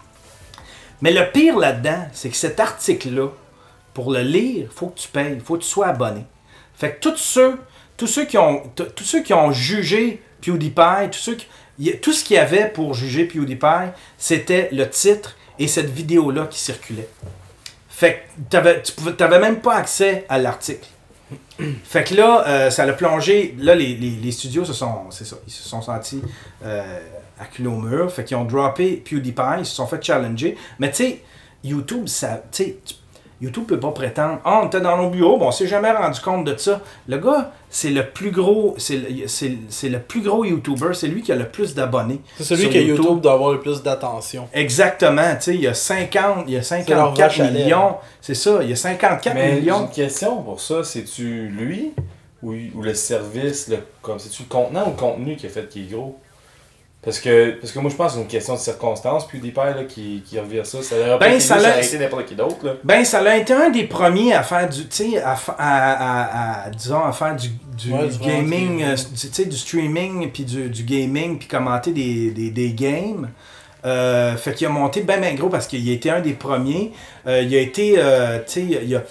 Mais 1.01 1.11
le 1.11 1.29
pire 1.31 1.57
là-dedans, 1.57 2.07
c'est 2.13 2.29
que 2.29 2.37
cet 2.37 2.59
article-là, 2.59 3.27
pour 3.93 4.11
le 4.11 4.21
lire, 4.21 4.69
faut 4.73 4.87
que 4.87 4.99
tu 4.99 5.07
payes, 5.09 5.39
faut 5.43 5.55
que 5.55 5.63
tu 5.63 5.67
sois 5.67 5.87
abonné. 5.87 6.25
Fait 6.75 6.93
que 6.93 6.99
tous 6.99 7.17
ceux, 7.17 7.59
tous 7.97 8.07
ceux 8.07 8.25
qui 8.25 8.37
ont, 8.37 8.63
tous 8.75 9.03
ceux 9.03 9.21
qui 9.21 9.33
ont 9.33 9.51
jugé 9.51 10.21
PewDiePie, 10.41 11.09
tous 11.11 11.19
ceux 11.19 11.35
qui, 11.35 11.47
tout 12.01 12.13
ce 12.13 12.23
qu'il 12.23 12.35
y 12.35 12.39
avait 12.39 12.67
pour 12.69 12.93
juger 12.93 13.25
PewDiePie, 13.25 13.91
c'était 14.17 14.69
le 14.71 14.89
titre 14.89 15.35
et 15.59 15.67
cette 15.67 15.89
vidéo-là 15.89 16.47
qui 16.47 16.59
circulait. 16.59 17.09
Fait 17.89 18.13
que 18.37 18.41
t'avais, 18.49 18.81
tu 18.81 18.93
t'avais 19.15 19.39
même 19.39 19.59
pas 19.61 19.75
accès 19.75 20.25
à 20.29 20.37
l'article. 20.39 20.87
Fait 21.83 22.03
que 22.03 22.15
là, 22.15 22.43
euh, 22.47 22.69
ça 22.69 22.85
l'a 22.85 22.93
plongé. 22.93 23.55
Là, 23.59 23.75
les, 23.75 23.95
les- 23.95 24.31
studios 24.31 24.65
se 24.65 24.73
sont, 24.73 25.09
c'est 25.11 25.25
ça, 25.25 25.35
ils 25.47 25.53
se 25.53 25.67
sont 25.67 25.81
sentis 25.81 26.21
euh, 26.65 26.99
acculés 27.39 27.67
au 27.69 27.77
mur. 27.77 28.11
Fait 28.11 28.23
qu'ils 28.23 28.37
ont 28.37 28.45
droppé 28.45 28.97
PewDiePie, 28.97 29.59
ils 29.59 29.65
se 29.65 29.75
sont 29.75 29.87
fait 29.87 30.03
challenger. 30.03 30.57
Mais 30.79 30.89
tu 30.91 30.97
sais, 30.97 31.21
YouTube, 31.63 32.07
ça, 32.07 32.43
tu- 32.51 32.75
YouTube 33.43 33.65
peut 33.67 33.79
pas 33.79 33.91
prétendre. 33.91 34.39
Ah, 34.45 34.62
on 34.63 34.67
était 34.67 34.79
dans 34.81 34.97
nos 34.97 35.09
bureaux, 35.09 35.38
bon, 35.38 35.47
on 35.47 35.51
s'est 35.51 35.67
jamais 35.67 35.91
rendu 35.91 36.19
compte 36.21 36.45
de 36.45 36.55
ça. 36.57 36.79
Le 37.07 37.17
gars, 37.17 37.51
c'est 37.69 37.89
le 37.89 38.05
plus 38.07 38.31
gros, 38.31 38.75
c'est 38.77 38.95
le, 38.97 39.27
c'est- 39.27 39.89
le 39.89 40.00
plus 40.00 40.21
gros 40.21 40.45
YouTuber, 40.45 40.93
c'est 40.93 41.07
lui 41.07 41.21
qui 41.21 41.31
a 41.31 41.35
le 41.35 41.47
plus 41.50 41.75
d'abonnés. 41.75 42.21
C'est 42.38 42.43
celui 42.45 42.62
sur 42.63 42.71
que 42.71 42.77
YouTube 42.77 43.19
doit 43.21 43.33
avoir 43.33 43.51
le 43.51 43.59
plus 43.59 43.83
d'attention. 43.83 44.47
Exactement, 44.53 45.35
tu 45.35 45.41
sais, 45.41 45.55
il 45.55 45.62
y 45.62 45.67
a 45.67 45.73
50, 45.73 46.45
il 46.47 46.53
y 46.53 46.55
a 46.55 46.59
leur 46.59 46.65
54 46.65 47.15
vache 47.17 47.39
à 47.39 47.50
lait, 47.50 47.63
millions. 47.63 47.95
C'est 48.21 48.35
ça, 48.35 48.59
il 48.63 48.69
y 48.69 48.73
a 48.73 48.75
54 48.75 49.33
Mais 49.35 49.55
millions. 49.55 49.81
une 49.81 49.89
question 49.91 50.41
pour 50.41 50.62
ça, 50.62 50.83
c'est-tu 50.83 51.47
lui 51.50 51.91
ou, 52.41 52.53
ou 52.75 52.81
le 52.81 52.93
service, 52.93 53.67
le, 53.69 53.77
comme 54.01 54.19
c'est-tu 54.19 54.43
le 54.43 54.50
contenant 54.50 54.83
ou 54.88 54.91
le 54.91 54.95
contenu 54.95 55.35
qui 55.35 55.45
a 55.47 55.50
fait 55.50 55.67
qui 55.69 55.81
est 55.81 55.91
gros? 55.93 56.17
Parce 57.03 57.19
que, 57.19 57.51
parce 57.60 57.74
que 57.74 57.79
moi 57.79 57.91
je 57.91 57.95
pense 57.98 58.12
que 58.13 58.17
c'est 58.17 58.22
une 58.22 58.27
question 58.29 58.53
de 58.53 58.60
circonstance, 58.60 59.27
puis 59.27 59.39
des 59.39 59.51
pères 59.51 59.75
là, 59.75 59.83
qui, 59.83 60.24
qui 60.25 60.39
revient 60.39 60.62
ça, 60.63 60.81
ça 60.81 60.95
aurait 60.95 61.19
Ben, 61.19 61.38
ça 61.39 61.57
l'a- 61.57 61.81
été 61.83 61.98
n'importe 62.00 62.27
qui 62.27 62.36
d'autre. 62.36 62.65
là. 62.65 62.74
Ben, 62.83 63.03
ça 63.03 63.19
a 63.19 63.36
été 63.36 63.51
un 63.51 63.69
des 63.69 63.83
premiers 63.83 64.33
à 64.33 64.41
faire 64.41 64.69
du, 64.69 64.88
tu 64.88 65.12
sais, 65.12 65.22
à, 65.22 65.36
fa- 65.36 65.55
à, 65.60 65.91
à- 65.91 66.65
à- 66.65 66.69
disons, 66.69 67.03
à 67.03 67.12
faire 67.12 67.36
du, 67.36 67.50
du 67.77 67.91
Ouais, 67.91 68.07
du 68.07 68.17
gaming, 68.19 68.79
vendredi. 68.83 68.83
euh, 68.83 68.95
du, 68.95 69.29
tu 69.29 69.33
sais, 69.33 69.45
du 69.45 69.57
streaming, 69.57 70.31
puis 70.31 70.45
du, 70.45 70.69
du 70.69 70.83
gaming, 70.83 71.38
puis 71.38 71.48
commenter 71.50 71.91
des, 71.91 72.31
des, 72.31 72.50
des 72.51 72.72
games. 72.72 73.29
Euh, 73.86 74.38
fait 74.38 74.53
qu'il 74.53 74.65
a 74.65 74.69
monté 74.69 75.01
ben 75.01 75.19
ben 75.19 75.36
gros 75.36 75.50
parce 75.50 75.67
qu'il 75.67 75.88
a 75.89 75.91
été 75.91 76.10
un 76.10 76.22
des 76.22 76.31
premiers. 76.31 76.93
Euh, 77.27 77.41
il 77.41 77.53
a 77.53 77.60
été, 77.60 77.95
euh, 77.98 78.38
tu 78.48 78.53
sais, 78.53 78.62
il 78.62 78.95
a, 78.95 79.03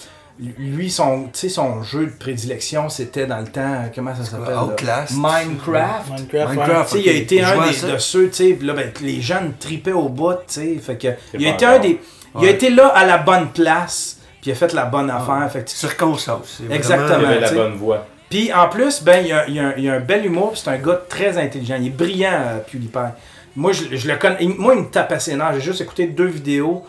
lui, 0.59 0.91
son, 0.91 1.25
tu 1.25 1.31
sais, 1.41 1.49
son 1.49 1.83
jeu 1.83 2.07
de 2.07 2.13
prédilection, 2.13 2.89
c'était 2.89 3.27
dans 3.27 3.39
le 3.39 3.47
temps, 3.47 3.85
comment 3.95 4.15
ça 4.15 4.25
s'appelle? 4.25 4.57
Outlast? 4.57 5.13
Minecraft. 5.15 6.09
Minecraft, 6.11 6.55
Minecraft. 6.55 6.91
Tu 6.91 6.97
sais, 6.99 7.03
il 7.05 7.09
a 7.09 7.13
été 7.13 7.43
un 7.43 7.55
des, 7.67 7.93
de 7.93 7.99
ceux, 7.99 8.29
tu 8.29 8.35
sais, 8.35 8.53
puis 8.55 8.67
là, 8.67 8.73
ben, 8.75 8.91
les 9.03 9.21
jeunes 9.21 9.53
tripaient 9.59 9.93
au 9.93 10.09
bout, 10.09 10.35
tu 10.35 10.55
sais. 10.55 10.77
Fait 10.83 10.97
que, 10.97 11.09
il 11.39 11.47
a 11.47 11.51
été 11.51 11.65
un 11.65 11.79
des. 11.79 12.01
Il 12.41 12.47
a 12.47 12.51
été 12.51 12.71
là 12.71 12.89
à 12.89 13.05
la 13.05 13.19
bonne 13.19 13.49
place, 13.51 14.19
puis 14.41 14.51
il 14.51 14.53
a 14.53 14.57
fait 14.57 14.73
la 14.73 14.87
bonne 14.87 15.11
Ah. 15.11 15.19
affaire. 15.19 15.53
Fait 15.53 15.65
que, 15.65 15.71
Circonstance. 15.71 16.61
c'est 16.67 16.75
Exactement. 16.75 17.19
Il 17.21 17.25
avait 17.27 17.41
la 17.41 17.53
bonne 17.53 17.75
voix. 17.75 18.07
puis 18.31 18.53
en 18.53 18.69
plus, 18.69 19.03
ben, 19.03 19.21
il 19.23 19.29
y 19.29 19.33
a, 19.33 19.47
il 19.49 19.55
y 19.55 19.61
a 19.61 19.65
un, 19.69 19.75
il 19.77 19.85
y 19.85 19.89
a 19.91 19.95
un 19.95 20.01
bel 20.01 20.25
humour, 20.25 20.53
puis 20.53 20.61
c'est 20.65 20.71
un 20.71 20.79
gars 20.79 21.01
très 21.09 21.37
intelligent. 21.39 21.77
Il 21.79 21.89
est 21.89 21.91
brillant, 21.91 22.31
euh, 22.33 22.59
PewDiePie. 22.61 23.13
Moi, 23.55 23.73
je, 23.73 23.95
je 23.95 24.09
le 24.09 24.17
connais. 24.17 24.39
il- 24.41 24.55
moi, 24.57 24.75
il 24.75 24.83
me 24.85 24.89
tape 24.89 25.13
assez. 25.13 25.37
J'ai 25.55 25.61
juste 25.61 25.81
écouté 25.83 26.07
deux 26.07 26.27
vidéos. 26.27 26.85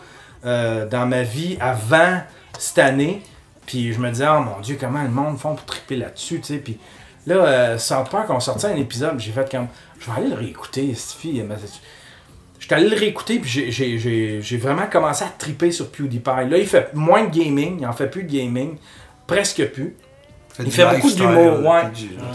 euh, 0.46 0.84
dans 0.86 1.06
ma 1.06 1.22
vie 1.22 1.56
avant 1.58 2.20
cette 2.58 2.78
année. 2.78 3.22
Puis 3.66 3.92
je 3.92 3.98
me 3.98 4.10
disais, 4.10 4.26
oh 4.28 4.40
mon 4.40 4.60
Dieu, 4.60 4.76
comment 4.78 5.02
le 5.02 5.08
monde 5.08 5.38
font 5.38 5.54
pour 5.54 5.64
triper 5.64 5.96
là-dessus, 5.96 6.40
tu 6.40 6.44
sais. 6.54 6.58
Puis 6.58 6.78
là, 7.26 7.36
euh, 7.36 7.78
South 7.78 8.10
Park, 8.10 8.28
on 8.30 8.40
sortait 8.40 8.66
un 8.66 8.76
épisode, 8.76 9.18
j'ai 9.18 9.32
fait 9.32 9.50
comme, 9.50 9.68
je 9.98 10.06
vais 10.10 10.12
aller 10.18 10.28
le 10.28 10.34
réécouter, 10.36 10.94
cette 10.94 11.18
fille. 11.18 11.42
m'a- 11.42 11.54
J'étais 12.60 12.74
allé 12.76 12.88
le 12.88 12.96
réécouter, 12.96 13.38
puis 13.40 13.50
j'ai 13.70 14.56
vraiment 14.56 14.86
commencé 14.86 15.22
à 15.24 15.28
triper 15.28 15.70
sur 15.70 15.90
PewDiePie. 15.90 16.48
Là, 16.48 16.56
il 16.58 16.66
fait 16.66 16.94
moins 16.94 17.24
de 17.24 17.30
gaming, 17.34 17.78
il 17.80 17.86
en 17.86 17.92
fait 17.92 18.06
plus 18.06 18.22
de 18.24 18.32
gaming, 18.32 18.76
presque 19.26 19.66
plus. 19.66 19.94
Il 20.60 20.70
fait 20.70 20.86
beaucoup 20.86 21.10
d'humour, 21.10 21.58
là, 21.62 21.82
ouais. 21.82 21.82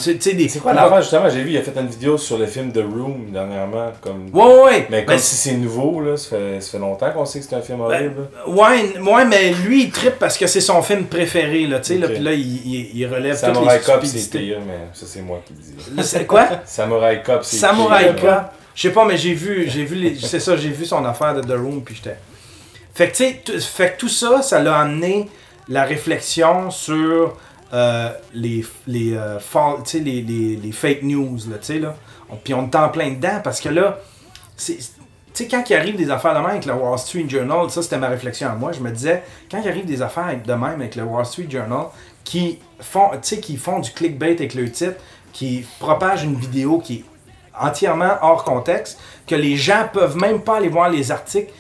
Tu 0.04 0.20
sais- 0.20 0.34
des- 0.34 0.50
C'est 0.50 0.60
quoi 0.60 0.74
l'affaire 0.74 1.02
justement 1.02 1.30
J'ai 1.30 1.42
vu, 1.42 1.52
il 1.52 1.58
a 1.58 1.62
fait 1.62 1.74
une 1.80 1.88
vidéo 1.88 2.18
sur 2.18 2.38
le 2.38 2.48
film 2.48 2.72
The 2.74 2.80
Room 2.84 3.28
dernièrement. 3.32 3.94
Comme... 4.02 4.30
Ouais, 4.34 4.62
ouais. 4.64 4.88
Mais 4.90 5.06
comme 5.06 5.16
Ben, 5.16 5.22
si 5.22 5.36
c'est 5.36 5.54
nouveau, 5.54 6.02
là, 6.02 6.18
ça 6.18 6.30
fait, 6.32 6.60
ça 6.60 6.72
fait 6.72 6.80
longtemps 6.80 7.10
qu'on 7.12 7.24
sait 7.26 7.40
que 7.40 7.46
c'est 7.50 7.56
un 7.56 7.62
film 7.62 7.80
horrible. 7.80 8.28
là. 8.46 8.50
Ouais, 8.50 9.00
ouais, 9.00 9.26
mais 9.26 9.52
lui, 9.52 9.84
il 9.86 9.90
trippe 9.92 10.20
parce 10.20 10.38
que 10.38 10.48
c'est 10.48 10.60
son 10.60 10.82
film 10.82 11.06
préféré, 11.06 11.66
là, 11.66 11.80
tu 11.80 11.94
sais, 11.94 11.98
là, 11.98 12.10
puis 12.10 12.20
là, 12.20 12.34
il, 12.34 12.42
il, 12.42 12.92
il 12.98 13.06
relève 13.08 13.36
toutes 13.42 13.54
Samurai 13.56 13.78
les 13.78 13.84
Cop, 13.86 14.06
c'est 14.06 14.30
pire, 14.38 14.60
mais 14.68 14.80
ça, 14.94 15.06
c'est 15.08 15.22
moi 15.22 15.40
qui 15.46 15.54
le 15.54 15.60
dis. 15.96 16.04
C'est 16.08 16.26
quoi? 16.26 16.48
Samurai 16.66 17.22
Cop, 17.26 17.40
c'est 17.44 17.56
Samurai 17.58 18.14
pire. 18.16 18.22
Cop. 18.22 18.42
Je 18.76 18.82
sais 18.82 18.94
pas, 18.94 19.06
mais 19.06 19.16
j'ai 19.18 19.34
vu, 19.34 19.66
j'ai 19.70 19.86
vu 19.86 19.96
les, 19.96 20.16
c'est 20.20 20.40
ça, 20.42 20.58
j'ai 20.58 20.70
vu 20.70 20.86
son 20.86 21.06
affaire 21.06 21.36
de 21.36 21.42
The 21.42 21.58
Room, 21.58 21.84
puis 21.84 21.96
j'étais... 21.96 22.18
Fait 22.94 23.08
que, 23.10 23.16
tu 23.16 23.24
sais, 23.24 23.60
fait 23.62 23.92
que 23.94 23.98
tout 24.00 24.10
ça, 24.10 24.42
ça 24.42 24.62
l'a 24.62 24.78
amené 24.80 25.30
la 25.70 25.84
réflexion 25.86 26.70
sur 26.72 27.38
euh, 27.74 28.10
euh, 28.10 28.12
les, 28.34 30.22
les, 30.22 30.56
les 30.56 30.72
fake 30.72 31.04
news, 31.04 31.38
là, 31.50 31.58
tu 31.58 31.66
sais, 31.66 31.80
là. 31.80 31.96
On- 32.30 32.36
Puis 32.36 32.54
on 32.54 32.66
est 32.70 32.76
en 32.76 32.90
plein 32.90 33.12
dedans, 33.12 33.40
parce 33.44 33.60
que 33.62 33.70
là. 33.70 33.98
Tu 35.34 35.48
quand 35.48 35.64
il 35.70 35.76
arrive 35.76 35.96
des 35.96 36.10
affaires 36.10 36.34
de 36.34 36.40
même 36.40 36.50
avec 36.50 36.66
le 36.66 36.74
Wall 36.74 36.98
Street 37.00 37.26
Journal, 37.30 37.70
ça 37.70 37.82
c'était 37.82 37.98
ma 37.98 38.10
réflexion 38.10 38.50
à 38.50 38.56
moi, 38.56 38.72
je 38.74 38.80
me 38.82 38.92
disais, 38.92 39.24
quand 39.50 39.62
il 39.64 39.70
arrive 39.70 39.86
des 39.86 40.02
affaires 40.02 40.36
de 40.44 40.54
même 40.54 40.82
avec 40.82 40.96
le 40.96 41.04
Wall 41.04 41.26
Street 41.26 41.48
Journal, 41.50 41.86
qui 42.26 42.60
font, 42.82 43.12
qui 43.22 43.56
font 43.58 43.80
du 43.80 43.92
clickbait 43.92 44.32
avec 44.34 44.54
le 44.54 44.70
titre, 44.70 44.98
qui 45.32 45.66
propagent 45.80 46.24
une 46.24 46.36
vidéo 46.36 46.80
qui 46.80 46.96
est 46.96 47.06
entièrement 47.58 48.14
hors 48.22 48.44
contexte, 48.44 49.00
que 49.28 49.36
les 49.36 49.56
gens 49.56 49.88
peuvent 49.94 50.18
même 50.18 50.42
pas 50.42 50.58
aller 50.58 50.70
voir 50.70 50.90
les 50.90 51.12
articles, 51.12 51.54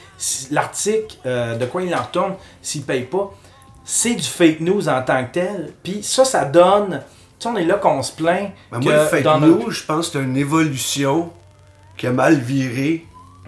l'article, 0.51 1.16
euh, 1.25 1.56
de 1.56 1.66
quoi 1.66 1.82
il 1.84 1.94
en 1.96 2.01
retourne, 2.01 2.34
s'ils 2.62 2.84
payent 2.84 3.04
pas, 3.04 3.32
c'est 3.91 4.13
du 4.13 4.24
fake 4.24 4.60
news 4.60 4.88
en 4.88 5.01
tant 5.01 5.25
que 5.25 5.34
tel. 5.34 5.74
Puis 5.84 6.03
ça, 6.03 6.24
ça 6.24 6.46
donne... 6.46 7.01
Tu 7.39 7.43
sais, 7.43 7.50
on 7.50 7.58
est 7.58 7.65
là 7.65 7.75
qu'on 7.75 8.03
se 8.03 8.12
plaint 8.12 8.51
Ben, 8.72 8.79
que 8.79 8.84
moi, 8.84 8.93
le 8.93 9.00
fake 9.00 9.24
dans 9.24 9.39
news, 9.39 9.58
notre- 9.58 9.72
je 9.72 9.84
pense 9.84 10.10
que 10.10 10.19
c'est 10.19 10.24
une 10.24 10.38
évolution 10.38 11.31
qui 11.98 12.05
a 12.05 12.12
mal 12.12 12.36
viré 12.36 13.05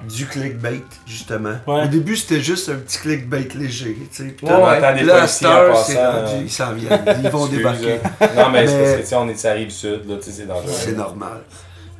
du 0.10 0.26
clickbait, 0.26 0.82
justement. 1.06 1.54
Ouais. 1.68 1.84
Au 1.84 1.88
début, 1.88 2.16
c'était 2.18 2.40
juste 2.42 2.70
un 2.70 2.76
petit 2.76 2.98
clickbait 2.98 3.48
léger, 3.54 3.96
tu 4.12 4.18
sais. 4.18 4.24
Ouais, 4.24 4.34
t'as- 4.48 4.94
ouais. 4.96 5.04
Là, 5.04 5.28
c'est 5.28 5.46
rendu, 5.46 5.96
euh, 5.96 6.42
ils 6.42 6.50
s'en 6.52 6.74
viennent, 6.74 7.06
ils 7.24 7.30
vont 7.30 7.46
débarquer. 7.46 8.00
Non, 8.36 8.50
mais 8.50 8.66
c'est 8.66 8.78
parce 8.80 8.98
Mais- 8.98 9.04
que, 9.10 9.16
on 9.16 9.30
est 9.30 9.46
à 9.46 9.54
Rive-Sud, 9.54 10.10
là, 10.10 10.16
tu 10.16 10.24
sais, 10.24 10.32
c'est 10.32 10.48
dangereux. 10.48 10.72
C'est 10.76 10.98
normal. 10.98 11.42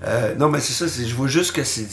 Euh, 0.04 0.34
non, 0.36 0.50
mais 0.50 0.60
c'est 0.62 0.74
ça, 0.74 0.88
c'est- 0.88 1.06
je 1.06 1.14
vois 1.14 1.28
juste 1.28 1.52
que 1.52 1.64
c'est. 1.64 1.86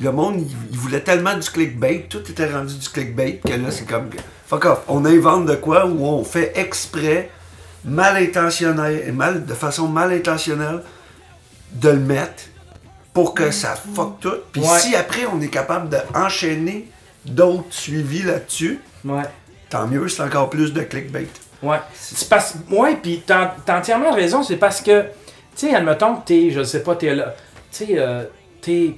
Le 0.00 0.12
monde, 0.12 0.36
il, 0.38 0.46
il 0.70 0.78
voulait 0.78 1.00
tellement 1.00 1.36
du 1.36 1.50
clickbait, 1.50 2.06
tout 2.08 2.20
était 2.30 2.46
rendu 2.52 2.74
du 2.76 2.88
clickbait, 2.88 3.40
que 3.44 3.52
là, 3.54 3.70
c'est 3.70 3.86
comme. 3.88 4.10
Fuck 4.46 4.64
off. 4.66 4.80
On 4.88 5.04
invente 5.04 5.46
de 5.46 5.54
quoi 5.54 5.86
ou 5.86 6.04
on 6.04 6.24
fait 6.24 6.52
exprès, 6.56 7.30
mal 7.84 8.16
intentionnel, 8.16 9.12
mal, 9.12 9.44
de 9.46 9.54
façon 9.54 9.88
mal 9.88 10.12
intentionnelle, 10.12 10.82
de 11.72 11.88
le 11.88 11.98
mettre 11.98 12.44
pour 13.12 13.34
que 13.34 13.50
ça 13.50 13.74
fuck 13.94 14.20
tout. 14.20 14.34
Puis 14.52 14.60
Ouais. 14.60 14.78
si 14.80 14.94
après, 14.96 15.26
on 15.32 15.40
est 15.40 15.48
capable 15.48 15.88
d'enchaîner 16.12 16.88
d'autres 17.24 17.64
suivis 17.70 18.22
là-dessus, 18.22 18.80
Ouais. 19.04 19.22
tant 19.70 19.86
mieux, 19.86 20.08
c'est 20.08 20.22
encore 20.22 20.50
plus 20.50 20.72
de 20.72 20.82
clickbait. 20.82 21.28
Ouais. 21.62 21.78
C'est 21.94 22.28
parce 22.28 22.54
ouais, 22.70 22.96
puis 22.96 23.22
t'as 23.26 23.54
t'as 23.64 23.78
entièrement 23.78 24.12
raison, 24.12 24.42
c'est 24.42 24.56
parce 24.56 24.80
que 24.82 25.02
tu 25.56 25.68
sais, 25.68 25.74
admettons 25.74 26.16
que 26.16 26.26
t'es, 26.26 26.50
je 26.50 26.62
sais 26.64 26.82
pas, 26.82 26.96
t'es 26.96 27.14
là, 27.14 27.34
tu 27.72 27.86
sais, 27.86 27.94
euh, 27.98 28.24
t'es 28.60 28.96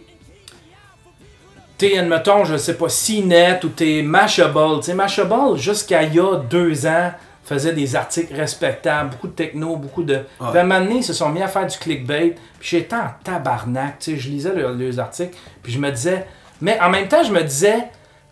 t'es, 1.79 1.99
admettons, 1.99 2.45
je 2.45 2.57
sais 2.57 2.75
pas, 2.75 2.87
CNET 2.89 3.61
ou 3.65 3.69
t'es 3.69 4.03
Mashable, 4.03 4.77
tu 4.81 4.87
sais, 4.87 4.95
Mashable, 4.95 5.57
jusqu'à 5.57 6.03
il 6.03 6.15
y 6.15 6.21
a 6.21 6.37
deux 6.37 6.87
ans, 6.87 7.13
faisait 7.45 7.73
des 7.73 7.95
articles 7.95 8.35
respectables, 8.35 9.11
beaucoup 9.11 9.29
de 9.29 9.33
techno, 9.33 9.77
beaucoup 9.77 10.03
de... 10.03 10.17
Puis 10.51 10.59
à 10.59 10.63
un 10.63 10.65
moment 10.65 10.81
donné, 10.81 10.97
ils 10.97 11.05
se 11.05 11.13
sont 11.13 11.29
mis 11.29 11.43
à 11.43 11.49
faire 11.49 11.67
du 11.67 11.77
clickbait, 11.79 12.35
puis 12.59 12.69
j'étais 12.69 12.97
en 12.97 13.11
tabarnak, 13.23 13.97
je 14.05 14.29
lisais 14.29 14.53
leurs, 14.55 14.73
leurs 14.73 14.99
articles, 14.99 15.37
puis 15.63 15.73
je 15.73 15.79
me 15.79 15.91
disais... 15.91 16.27
Mais 16.61 16.81
en 16.81 16.89
même 16.89 17.07
temps, 17.07 17.23
je 17.23 17.31
me 17.31 17.43
disais, 17.43 17.77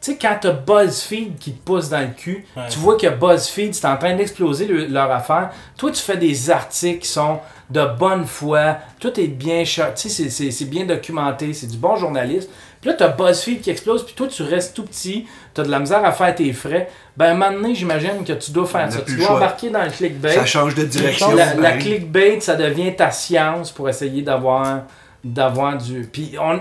tu 0.00 0.12
sais, 0.12 0.18
quand 0.20 0.36
t'as 0.40 0.50
BuzzFeed 0.52 1.38
qui 1.38 1.52
te 1.52 1.64
pousse 1.64 1.90
dans 1.90 2.00
le 2.00 2.08
cul, 2.16 2.44
Ouais. 2.56 2.62
tu 2.70 2.78
vois 2.78 2.96
que 2.96 3.06
BuzzFeed, 3.06 3.74
c'est 3.74 3.86
en 3.86 3.96
train 3.98 4.16
d'exploser 4.16 4.66
le- 4.66 4.86
leur 4.86 5.10
affaire. 5.12 5.50
Toi, 5.76 5.90
tu 5.90 6.02
fais 6.02 6.16
des 6.16 6.50
articles 6.50 7.00
qui 7.00 7.08
sont 7.08 7.38
de 7.70 7.84
bonne 7.98 8.24
foi, 8.26 8.76
tout 8.98 9.18
est 9.20 9.26
bien 9.28 9.62
tu 9.64 10.08
sais, 10.08 10.30
c'est 10.50 10.64
bien 10.64 10.84
documenté, 10.86 11.52
c'est 11.52 11.66
du 11.66 11.76
bon 11.76 11.96
journalisme. 11.96 12.48
Puis 12.84 12.90
là, 12.90 12.96
t'as 12.98 13.08
BuzzFeed 13.08 13.62
qui 13.62 13.70
explose, 13.70 14.04
puis 14.04 14.14
toi, 14.14 14.26
tu 14.26 14.42
restes 14.42 14.76
tout 14.76 14.82
petit, 14.82 15.24
t'as 15.54 15.62
de 15.62 15.70
la 15.70 15.78
misère 15.78 16.04
à 16.04 16.12
faire 16.12 16.34
tes 16.34 16.52
frais. 16.52 16.90
Ben, 17.16 17.24
à 17.24 17.30
un 17.30 17.34
moment 17.34 17.50
donné, 17.52 17.74
j'imagine 17.74 18.22
que 18.26 18.34
tu 18.34 18.50
dois 18.50 18.66
faire 18.66 18.92
ça. 18.92 18.98
Tu 19.00 19.16
dois 19.16 19.26
choix. 19.28 19.36
embarquer 19.36 19.70
dans 19.70 19.82
le 19.82 19.88
clickbait. 19.88 20.34
Ça 20.34 20.44
change 20.44 20.74
de 20.74 20.84
direction. 20.84 21.28
La, 21.34 21.72
clickbait, 21.78 22.40
ça 22.40 22.56
devient 22.56 22.94
ta 22.94 23.10
science 23.10 23.72
pour 23.72 23.88
essayer 23.88 24.20
d'avoir 24.20 24.80
d'avoir 25.24 25.78
du 25.78 26.06
puis 26.12 26.34
on, 26.38 26.60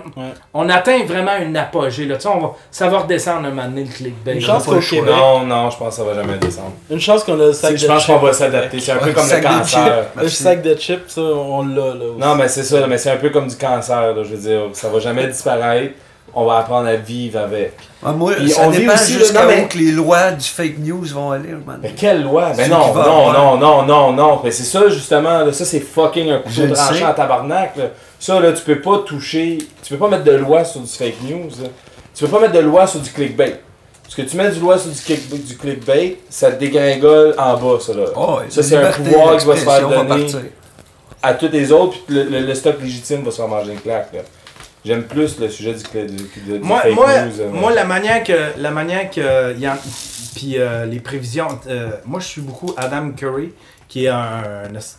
on 0.53 0.69
atteint 0.69 1.03
vraiment 1.03 1.35
une 1.35 1.57
apogée 1.57 2.05
là 2.05 2.15
tu 2.15 2.21
sais 2.21 2.27
on 2.29 2.39
va 2.39 2.51
ça 2.71 2.87
va 2.87 2.99
redescendre 2.99 3.47
un 3.47 3.49
moment 3.49 3.65
donné 3.67 3.83
le 3.83 3.91
clickbait 3.93 4.35
Une 4.35 4.39
chance 4.39 4.63
qu'au 4.63 4.79
choix. 4.79 4.99
Québec, 4.99 5.13
Non, 5.13 5.45
non, 5.45 5.69
je 5.69 5.75
pense 5.77 5.89
que 5.89 5.95
ça 5.95 6.03
va 6.05 6.13
jamais 6.13 6.37
descendre. 6.37 6.71
une 6.89 6.99
chance 7.01 7.25
qu'on 7.25 7.33
a 7.41 7.47
le 7.47 7.51
sac 7.51 7.71
C'est- 7.71 7.73
de 7.73 7.77
Je 7.79 7.87
pense 7.87 8.05
qu'on 8.05 8.13
chips. 8.13 8.23
va 8.23 8.31
s'adapter. 8.31 8.79
C'est 8.79 8.91
un 8.93 8.97
peu 8.99 9.11
comme 9.11 9.27
le 9.29 9.41
cancer. 9.41 10.05
Le 10.15 10.29
sac 10.29 10.61
de 10.61 10.75
chips, 10.75 11.09
ça, 11.09 11.21
on 11.21 11.65
l'a 11.67 11.75
là 11.93 12.05
aussi. 12.05 12.19
Non, 12.21 12.35
mais 12.35 12.47
c'est 12.47 12.63
ça, 12.63 12.87
mais 12.87 12.97
c'est 12.97 13.11
un 13.11 13.17
peu 13.17 13.31
comme 13.31 13.47
du 13.49 13.57
cancer, 13.57 14.15
là, 14.15 14.23
je 14.23 14.29
veux 14.33 14.37
dire. 14.37 14.61
Ça 14.71 14.87
va 14.87 14.99
jamais 14.99 15.27
disparaître. 15.27 15.95
On 16.35 16.45
va 16.45 16.57
apprendre 16.57 16.87
à 16.87 16.95
vivre 16.95 17.39
avec. 17.39 17.73
Ah, 18.03 18.11
moi, 18.11 18.33
Puis 18.35 18.49
ça 18.49 18.63
on 18.67 18.71
dépend 18.71 18.93
aussi, 18.93 19.13
jusqu'à 19.13 19.45
mais- 19.45 19.61
où 19.63 19.67
que 19.67 19.77
les 19.77 19.91
lois 19.91 20.31
du 20.31 20.43
fake 20.47 20.79
news 20.79 21.05
vont 21.13 21.31
aller. 21.31 21.49
donné. 21.49 21.61
Mais 21.81 21.91
quelle 21.91 22.23
loi? 22.23 22.51
Ben 22.57 22.69
non, 22.69 22.77
non, 22.79 22.83
avoir- 22.85 23.33
non, 23.33 23.57
non, 23.57 23.83
non, 23.83 24.13
non. 24.13 24.41
Mais 24.43 24.49
c'est 24.51 24.63
ça, 24.63 24.89
justement. 24.89 25.39
Là, 25.43 25.53
ça, 25.53 25.63
c'est 25.63 25.79
fucking 25.79 26.29
un 26.31 26.39
couteau 26.39 26.61
le 26.65 26.73
tranchant 26.73 27.05
à 27.07 27.13
tabarnak. 27.13 27.75
Là. 27.77 27.83
Ça, 28.19 28.39
là, 28.39 28.51
tu 28.51 28.63
peux 28.63 28.81
pas 28.81 28.99
toucher. 29.05 29.59
Tu 29.83 29.93
peux 29.93 29.99
pas 29.99 30.09
mettre 30.09 30.23
de 30.23 30.31
loi 30.35 30.63
sur 30.65 30.81
du 30.81 30.87
fake 30.91 31.21
news. 31.23 31.49
là. 31.61 31.69
Tu 32.15 32.25
peux 32.25 32.31
pas 32.31 32.39
mettre 32.39 32.53
de 32.53 32.59
loi 32.59 32.87
sur 32.87 32.99
du 32.99 33.09
clickbait. 33.11 33.59
Parce 34.03 34.15
que 34.15 34.21
tu 34.23 34.35
mets 34.37 34.49
du 34.51 34.59
loi 34.59 34.77
sur 34.77 34.91
du, 34.91 34.99
click- 34.99 35.45
du 35.45 35.55
clickbait, 35.57 36.17
ça 36.29 36.51
dégringole 36.51 37.33
en 37.37 37.57
bas, 37.57 37.79
ça, 37.79 37.93
là. 37.93 38.03
Oh, 38.15 38.39
Ça, 38.49 38.61
c'est 38.61 38.75
un 38.77 38.91
pouvoir 38.91 39.37
qui 39.37 39.45
va 39.45 39.55
se 39.55 39.63
faire 39.63 39.87
donner. 39.87 40.27
À 41.21 41.33
tous 41.35 41.49
les 41.51 41.71
autres, 41.71 41.97
puis 42.05 42.15
le, 42.15 42.23
le- 42.23 42.41
le 42.41 42.53
stock 42.53 42.75
légitime 42.81 43.23
va 43.23 43.31
se 43.31 43.37
faire 43.37 43.47
manger 43.47 43.71
une 43.71 43.79
claque. 43.79 44.09
là. 44.13 44.19
J'aime 44.85 45.03
plus 45.03 45.39
le 45.39 45.49
sujet 45.49 45.73
du, 45.73 45.83
du, 46.07 46.23
du- 46.59 46.59
moi, 46.59 46.81
fake 46.81 46.95
moi, 46.95 47.21
news. 47.21 47.39
euh, 47.41 47.49
moi, 47.51 47.71
la 47.73 47.85
manière 47.85 48.23
que 48.23 48.51
la 48.57 48.71
manière 48.71 49.09
que 49.09 49.57
y 49.57 49.67
en- 49.67 49.77
puis 50.35 50.57
euh, 50.57 50.85
les 50.85 50.99
prévisions 50.99 51.47
euh, 51.67 51.91
moi 52.05 52.19
je 52.19 52.25
suis 52.25 52.41
beaucoup 52.41 52.73
Adam 52.75 53.11
Curry 53.11 53.53
qui 53.87 54.05
est 54.05 54.09
un, 54.09 54.43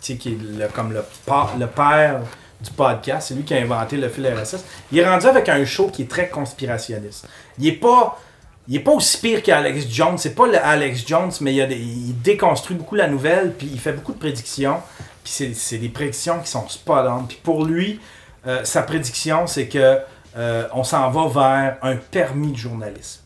qui 0.01 0.13
est 0.31 0.39
le- 0.59 0.69
comme 0.69 0.93
le, 0.93 1.05
pa- 1.27 1.51
le 1.59 1.67
père 1.67 2.21
du 2.61 2.71
podcast, 2.71 3.29
c'est 3.29 3.35
lui 3.35 3.43
qui 3.43 3.53
a 3.53 3.59
inventé 3.61 3.97
le 3.97 4.09
fil 4.09 4.27
RSS. 4.27 4.65
Il 4.93 4.99
est 4.99 5.07
rendu 5.07 5.27
avec 5.27 5.49
un 5.51 5.63
show 5.67 5.89
qui 5.89 6.03
est 6.03 6.11
très 6.11 6.29
conspirationniste. 6.29 7.27
Il 7.59 7.67
est 7.67 7.73
pas 7.73 8.19
il 8.67 8.77
est 8.77 8.81
pas 8.81 8.93
aussi 8.93 9.19
pire 9.19 9.43
qu'Alex 9.43 9.87
Jones, 9.91 10.17
c'est 10.17 10.35
pas 10.35 10.47
le 10.47 10.57
Alex 10.65 11.07
Jones, 11.07 11.31
mais 11.43 11.53
il, 11.53 11.61
a 11.61 11.67
des- 11.67 11.77
il 11.77 12.15
déconstruit 12.23 12.77
beaucoup 12.77 12.95
la 12.95 13.09
nouvelle, 13.09 13.53
puis 13.59 13.69
il 13.71 13.79
fait 13.79 13.93
beaucoup 13.93 14.13
de 14.15 14.19
prédictions, 14.19 14.77
puis 15.23 15.33
c'est, 15.35 15.53
c'est 15.55 15.77
des 15.77 15.91
prédictions 15.91 16.39
qui 16.41 16.51
sont 16.51 16.67
spot 16.71 17.05
on. 17.11 17.25
Puis 17.25 17.39
pour 17.43 17.67
lui, 17.67 18.01
euh, 18.47 18.65
sa 18.65 18.83
prédiction, 18.83 19.47
c'est 19.47 19.69
que 19.69 19.99
euh, 20.37 20.67
on 20.73 20.83
s'en 20.83 21.11
va 21.11 21.29
vers 21.29 21.77
un 21.83 21.97
permis 21.97 22.53
de 22.53 22.57
journalisme. 22.57 23.21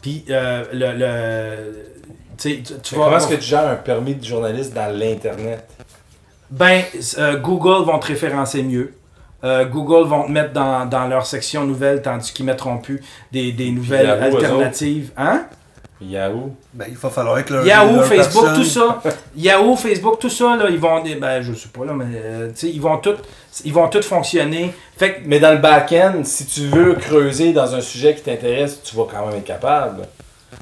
Puis 0.00 0.24
euh, 0.30 0.64
le, 0.72 0.92
le 0.96 1.84
tu 2.36 2.62
tu, 2.62 2.94
vas 2.94 3.04
comment 3.04 3.16
est-ce 3.16 3.28
que 3.28 3.34
tu 3.34 3.42
gères 3.42 3.68
un 3.68 3.76
permis 3.76 4.14
de 4.14 4.24
journaliste 4.24 4.74
dans 4.74 4.96
l'Internet? 4.96 5.68
ben 6.50 6.82
euh, 7.18 7.36
Google 7.38 7.84
vont 7.84 7.98
te 7.98 8.06
référencer 8.06 8.62
mieux. 8.62 8.94
Google 9.70 10.08
vont 10.08 10.24
te 10.24 10.30
mettre 10.30 10.54
dans, 10.54 10.86
dans 10.86 11.06
leur 11.06 11.26
section 11.26 11.66
nouvelles, 11.66 12.00
tandis 12.00 12.32
qu'ils 12.32 12.46
mettront 12.46 12.78
plus 12.78 13.02
des, 13.30 13.52
des 13.52 13.70
nouvelles 13.72 14.08
alternatives. 14.08 15.10
Hein? 15.18 15.44
Yahoo? 16.10 16.54
Ben, 16.72 16.86
il 16.88 16.96
va 16.96 17.10
falloir 17.10 17.44
que 17.44 17.52
leur, 17.54 17.66
Yahoo, 17.66 17.96
leur 17.96 18.04
Facebook, 18.06 18.44
personne- 18.44 18.62
tout 18.62 18.68
ça. 18.68 19.02
Yahoo, 19.36 19.76
Facebook, 19.76 20.18
tout 20.18 20.30
ça, 20.30 20.56
là, 20.56 20.66
ils 20.70 20.78
vont. 20.78 21.02
Ben, 21.02 21.42
je 21.42 21.52
sais 21.54 21.68
pas, 21.68 21.84
là, 21.84 21.92
mais. 21.92 22.04
euh, 22.16 22.48
tu 22.48 22.54
sais, 22.56 22.68
ils 22.70 22.80
vont 22.80 22.98
tout. 22.98 23.14
Ils 23.64 23.72
vont 23.72 23.88
tout 23.88 24.02
fonctionner. 24.02 24.74
Fait 24.96 25.14
que 25.14 25.20
Mais 25.26 25.38
dans 25.40 25.52
le 25.52 25.58
back-end, 25.58 26.22
si 26.24 26.46
tu 26.46 26.66
veux 26.66 26.94
creuser 26.94 27.52
dans 27.52 27.74
un 27.74 27.80
sujet 27.80 28.14
qui 28.14 28.22
t'intéresse, 28.22 28.80
tu 28.82 28.96
vas 28.96 29.04
quand 29.10 29.26
même 29.26 29.36
être 29.38 29.44
capable. 29.44 30.08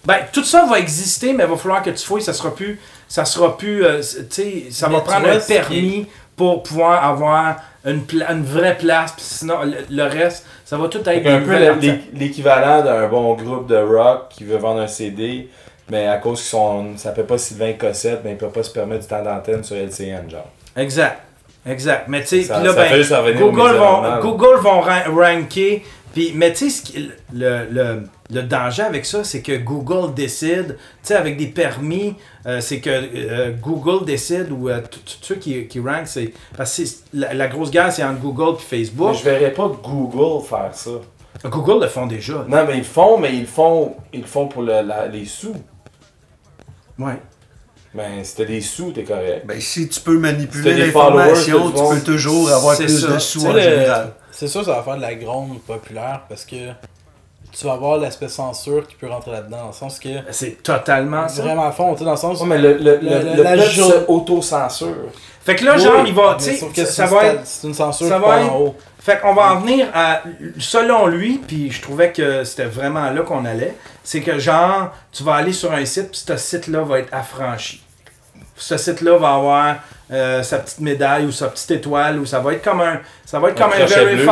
Ben, 0.05 0.19
tout 0.33 0.45
ça 0.45 0.65
va 0.67 0.79
exister, 0.79 1.33
mais 1.33 1.45
il 1.45 1.51
va 1.51 1.57
falloir 1.57 1.83
que 1.83 1.91
tu 1.91 2.05
fouilles, 2.05 2.23
ça 2.23 2.33
sera 2.33 2.55
plus. 2.55 2.81
Ça 3.09 3.25
sera 3.25 3.57
plus. 3.57 3.85
euh, 3.85 4.01
tu 4.01 4.25
sais, 4.31 4.65
ça 4.71 4.89
Mais 4.89 4.95
va 4.97 5.01
tu 5.01 5.07
prendre 5.07 5.27
vois, 5.27 5.37
un 5.37 5.39
permis 5.41 6.07
pour 6.37 6.63
pouvoir 6.63 7.05
avoir 7.05 7.57
une, 7.85 8.03
pla- 8.03 8.33
une 8.33 8.43
vraie 8.45 8.77
place. 8.77 9.13
Puis 9.13 9.25
sinon, 9.25 9.63
le, 9.65 9.75
le 9.91 10.03
reste, 10.05 10.47
ça 10.73 10.79
va 10.79 10.89
tout 10.89 11.07
être 11.07 11.27
un 11.27 11.41
peu 11.41 11.53
l'équivalent 12.15 12.83
d'un 12.83 13.07
bon 13.07 13.35
groupe 13.35 13.67
de 13.67 13.77
rock 13.77 14.31
qui 14.31 14.45
veut 14.45 14.57
vendre 14.57 14.81
un 14.81 14.87
CD, 14.87 15.51
mais 15.91 16.07
à 16.07 16.17
cause 16.17 16.39
qu'ils 16.41 16.49
sont. 16.49 16.97
Ça 16.97 17.11
peut 17.11 17.25
pas 17.25 17.37
Sylvain 17.37 17.75
Cossette, 17.75 18.23
mais 18.25 18.31
ils 18.31 18.37
peuvent 18.39 18.53
pas 18.53 18.63
se 18.63 18.71
permettre 18.71 19.03
du 19.03 19.07
temps 19.07 19.23
d'antenne 19.23 19.63
sur 19.63 19.77
LCN, 19.77 20.31
genre. 20.31 20.49
Exact. 20.75 21.21
Exact. 21.67 22.05
Mais 22.09 22.23
tu 22.23 22.43
sais, 22.43 22.49
là, 22.55 22.73
ben, 22.73 22.89
Google, 23.39 23.75
vont. 23.77 24.21
Google 24.23 24.57
vont 24.63 24.81
ra- 24.81 25.05
ranker. 25.15 25.85
Puis, 26.15 26.33
mais 26.35 26.55
tu 26.55 26.71
sais, 26.71 27.01
le, 27.35 27.67
le, 27.71 28.03
le 28.33 28.43
danger 28.43 28.83
avec 28.83 29.05
ça, 29.05 29.25
c'est 29.25 29.43
que 29.43 29.57
Google 29.59 30.15
décide, 30.15 30.77
tu 30.79 31.09
sais, 31.09 31.15
avec 31.15 31.37
des 31.37 31.47
permis, 31.49 32.15
euh, 32.47 32.61
c'est 32.61 32.81
que 32.81 32.91
euh, 32.91 33.53
Google 33.61 34.05
décide, 34.07 34.51
ou 34.51 34.69
euh, 34.69 34.81
tous 34.91 35.19
ceux 35.21 35.35
qui, 35.37 35.67
qui 35.67 35.81
rankent, 35.81 36.07
c'est. 36.09 36.33
Parce 36.57 36.77
que 36.77 36.83
la, 37.13 37.35
la 37.35 37.49
grosse 37.49 37.71
guerre, 37.71 37.93
c'est 37.93 38.03
entre 38.05 38.21
Google 38.21 38.55
et 38.59 38.63
Mais 38.73 38.79
Facebook. 38.79 39.15
je 39.15 39.23
verrais 39.25 39.53
pas 39.53 39.69
Google 39.69 40.45
faire 40.47 40.71
ça. 40.75 40.91
Google 41.45 41.83
le 41.83 41.89
font 41.89 42.07
déjà. 42.07 42.45
Non, 42.49 42.65
mais 42.67 42.75
ils 42.75 42.79
le 42.79 42.85
font, 42.85 43.19
mais 43.19 43.35
ils 43.35 43.41
le 43.41 43.47
font, 43.47 43.97
ils 44.13 44.21
le 44.21 44.27
font 44.27 44.47
pour 44.49 44.63
le- 44.63 44.83
la- 44.83 45.07
les 45.09 45.25
sous. 45.25 45.55
Ouais. 46.99 47.19
Ben, 47.95 48.25
si 48.25 48.37
t'as 48.37 48.45
des 48.45 48.61
sous, 48.63 48.93
t'es 48.93 49.03
correct. 49.05 49.45
Ben, 49.47 49.61
si 49.61 49.89
tu 49.89 50.01
peux 50.01 50.17
manipuler 50.19 50.75
l'information, 50.75 51.71
followers, 51.73 51.95
tu 51.99 52.05
peux 52.07 52.13
toujours 52.13 52.51
avoir 52.51 52.75
C'est 52.77 52.85
plus 52.85 53.01
ça. 53.01 53.09
de 53.15 53.19
sous 53.19 53.47
en 53.47 53.53
le- 53.53 53.61
général. 53.61 54.13
C'est 54.31 54.49
sûr, 54.49 54.65
ça 54.65 54.73
va 54.77 54.83
faire 54.83 54.97
de 54.97 55.03
la 55.03 55.15
gronde 55.15 55.61
populaire 55.63 56.23
parce 56.29 56.45
que 56.47 56.57
tu 57.57 57.67
vas 57.67 57.75
avoir 57.75 57.99
l'aspect 57.99 58.29
censure 58.29 58.87
qui 58.87 58.95
peut 58.95 59.09
rentrer 59.09 59.31
là-dedans, 59.33 59.59
dans 59.61 59.67
le 59.69 59.73
sens 59.73 59.99
que. 59.99 60.09
C'est 60.31 60.63
totalement 60.63 61.29
ça. 61.29 61.43
Vraiment 61.43 61.67
à 61.67 61.73
fond, 61.73 61.93
tu 61.93 62.01
sais, 62.01 62.05
dans 62.05 62.13
le 62.13 62.17
sens. 62.17 62.41
Ouais, 62.41 62.47
mais 62.47 62.59
le, 62.59 62.75
le, 62.75 62.79
Le- 62.79 62.97
le, 63.01 63.19
le- 63.19 63.37
le 63.37 63.43
la 63.43 63.57
jour- 63.59 63.91
se 63.91 64.05
auto-censure. 64.09 65.11
Fait 65.45 65.57
que 65.57 65.65
là, 65.65 65.75
Oui, 65.77 65.83
genre, 65.83 66.07
il 66.07 66.15
va, 66.15 66.37
tu 66.39 66.45
sais, 66.45 66.57
ça 66.85 67.07
c'est 67.07 67.07
va 67.15 67.23
une- 67.25 67.31
être. 67.37 67.41
C'est 67.47 67.67
une 67.67 67.75
censure 67.75 68.09
ça 68.09 68.19
va 68.19 68.41
être- 68.41 68.53
en 68.53 68.59
haut. 68.59 68.75
Fait 69.01 69.19
qu'on 69.21 69.35
va 69.35 69.55
en 69.55 69.57
venir 69.61 69.89
à, 69.93 70.23
selon 70.59 71.09
lui, 71.09 71.39
puis 71.45 71.73
je 71.73 71.83
trouvais 71.83 72.13
que 72.13 72.45
c'était 72.45 72.67
vraiment 72.67 73.11
là 73.11 73.23
qu'on 73.23 73.45
allait, 73.45 73.75
c'est 74.05 74.21
que 74.21 74.39
genre, 74.39 74.93
tu 75.11 75.25
vas 75.25 75.35
aller 75.35 75.53
sur 75.53 75.73
un 75.73 75.85
site, 75.85 76.11
puis 76.13 76.23
ce 76.25 76.37
site-là 76.37 76.83
va 76.83 77.01
être 77.01 77.13
affranchi. 77.13 77.83
Ce 78.57 78.77
site-là 78.77 79.19
va 79.19 79.35
avoir 79.35 79.75
euh, 80.13 80.45
sa 80.45 80.59
petite 80.59 80.79
médaille 80.81 81.25
ou 81.25 81.33
sa 81.33 81.49
petite 81.49 81.71
étoile, 81.73 82.21
ou 82.21 82.27
ça 82.27 82.39
va 82.39 82.53
être 82.53 82.63
comme 82.63 82.81
un, 82.81 83.01
ça 83.25 83.41
va 83.41 83.49
être 83.49 83.61
Un 83.61 83.65
comme 83.65 83.73
un 83.73 83.85
crochet 83.87 84.05
bleu. 84.15 84.25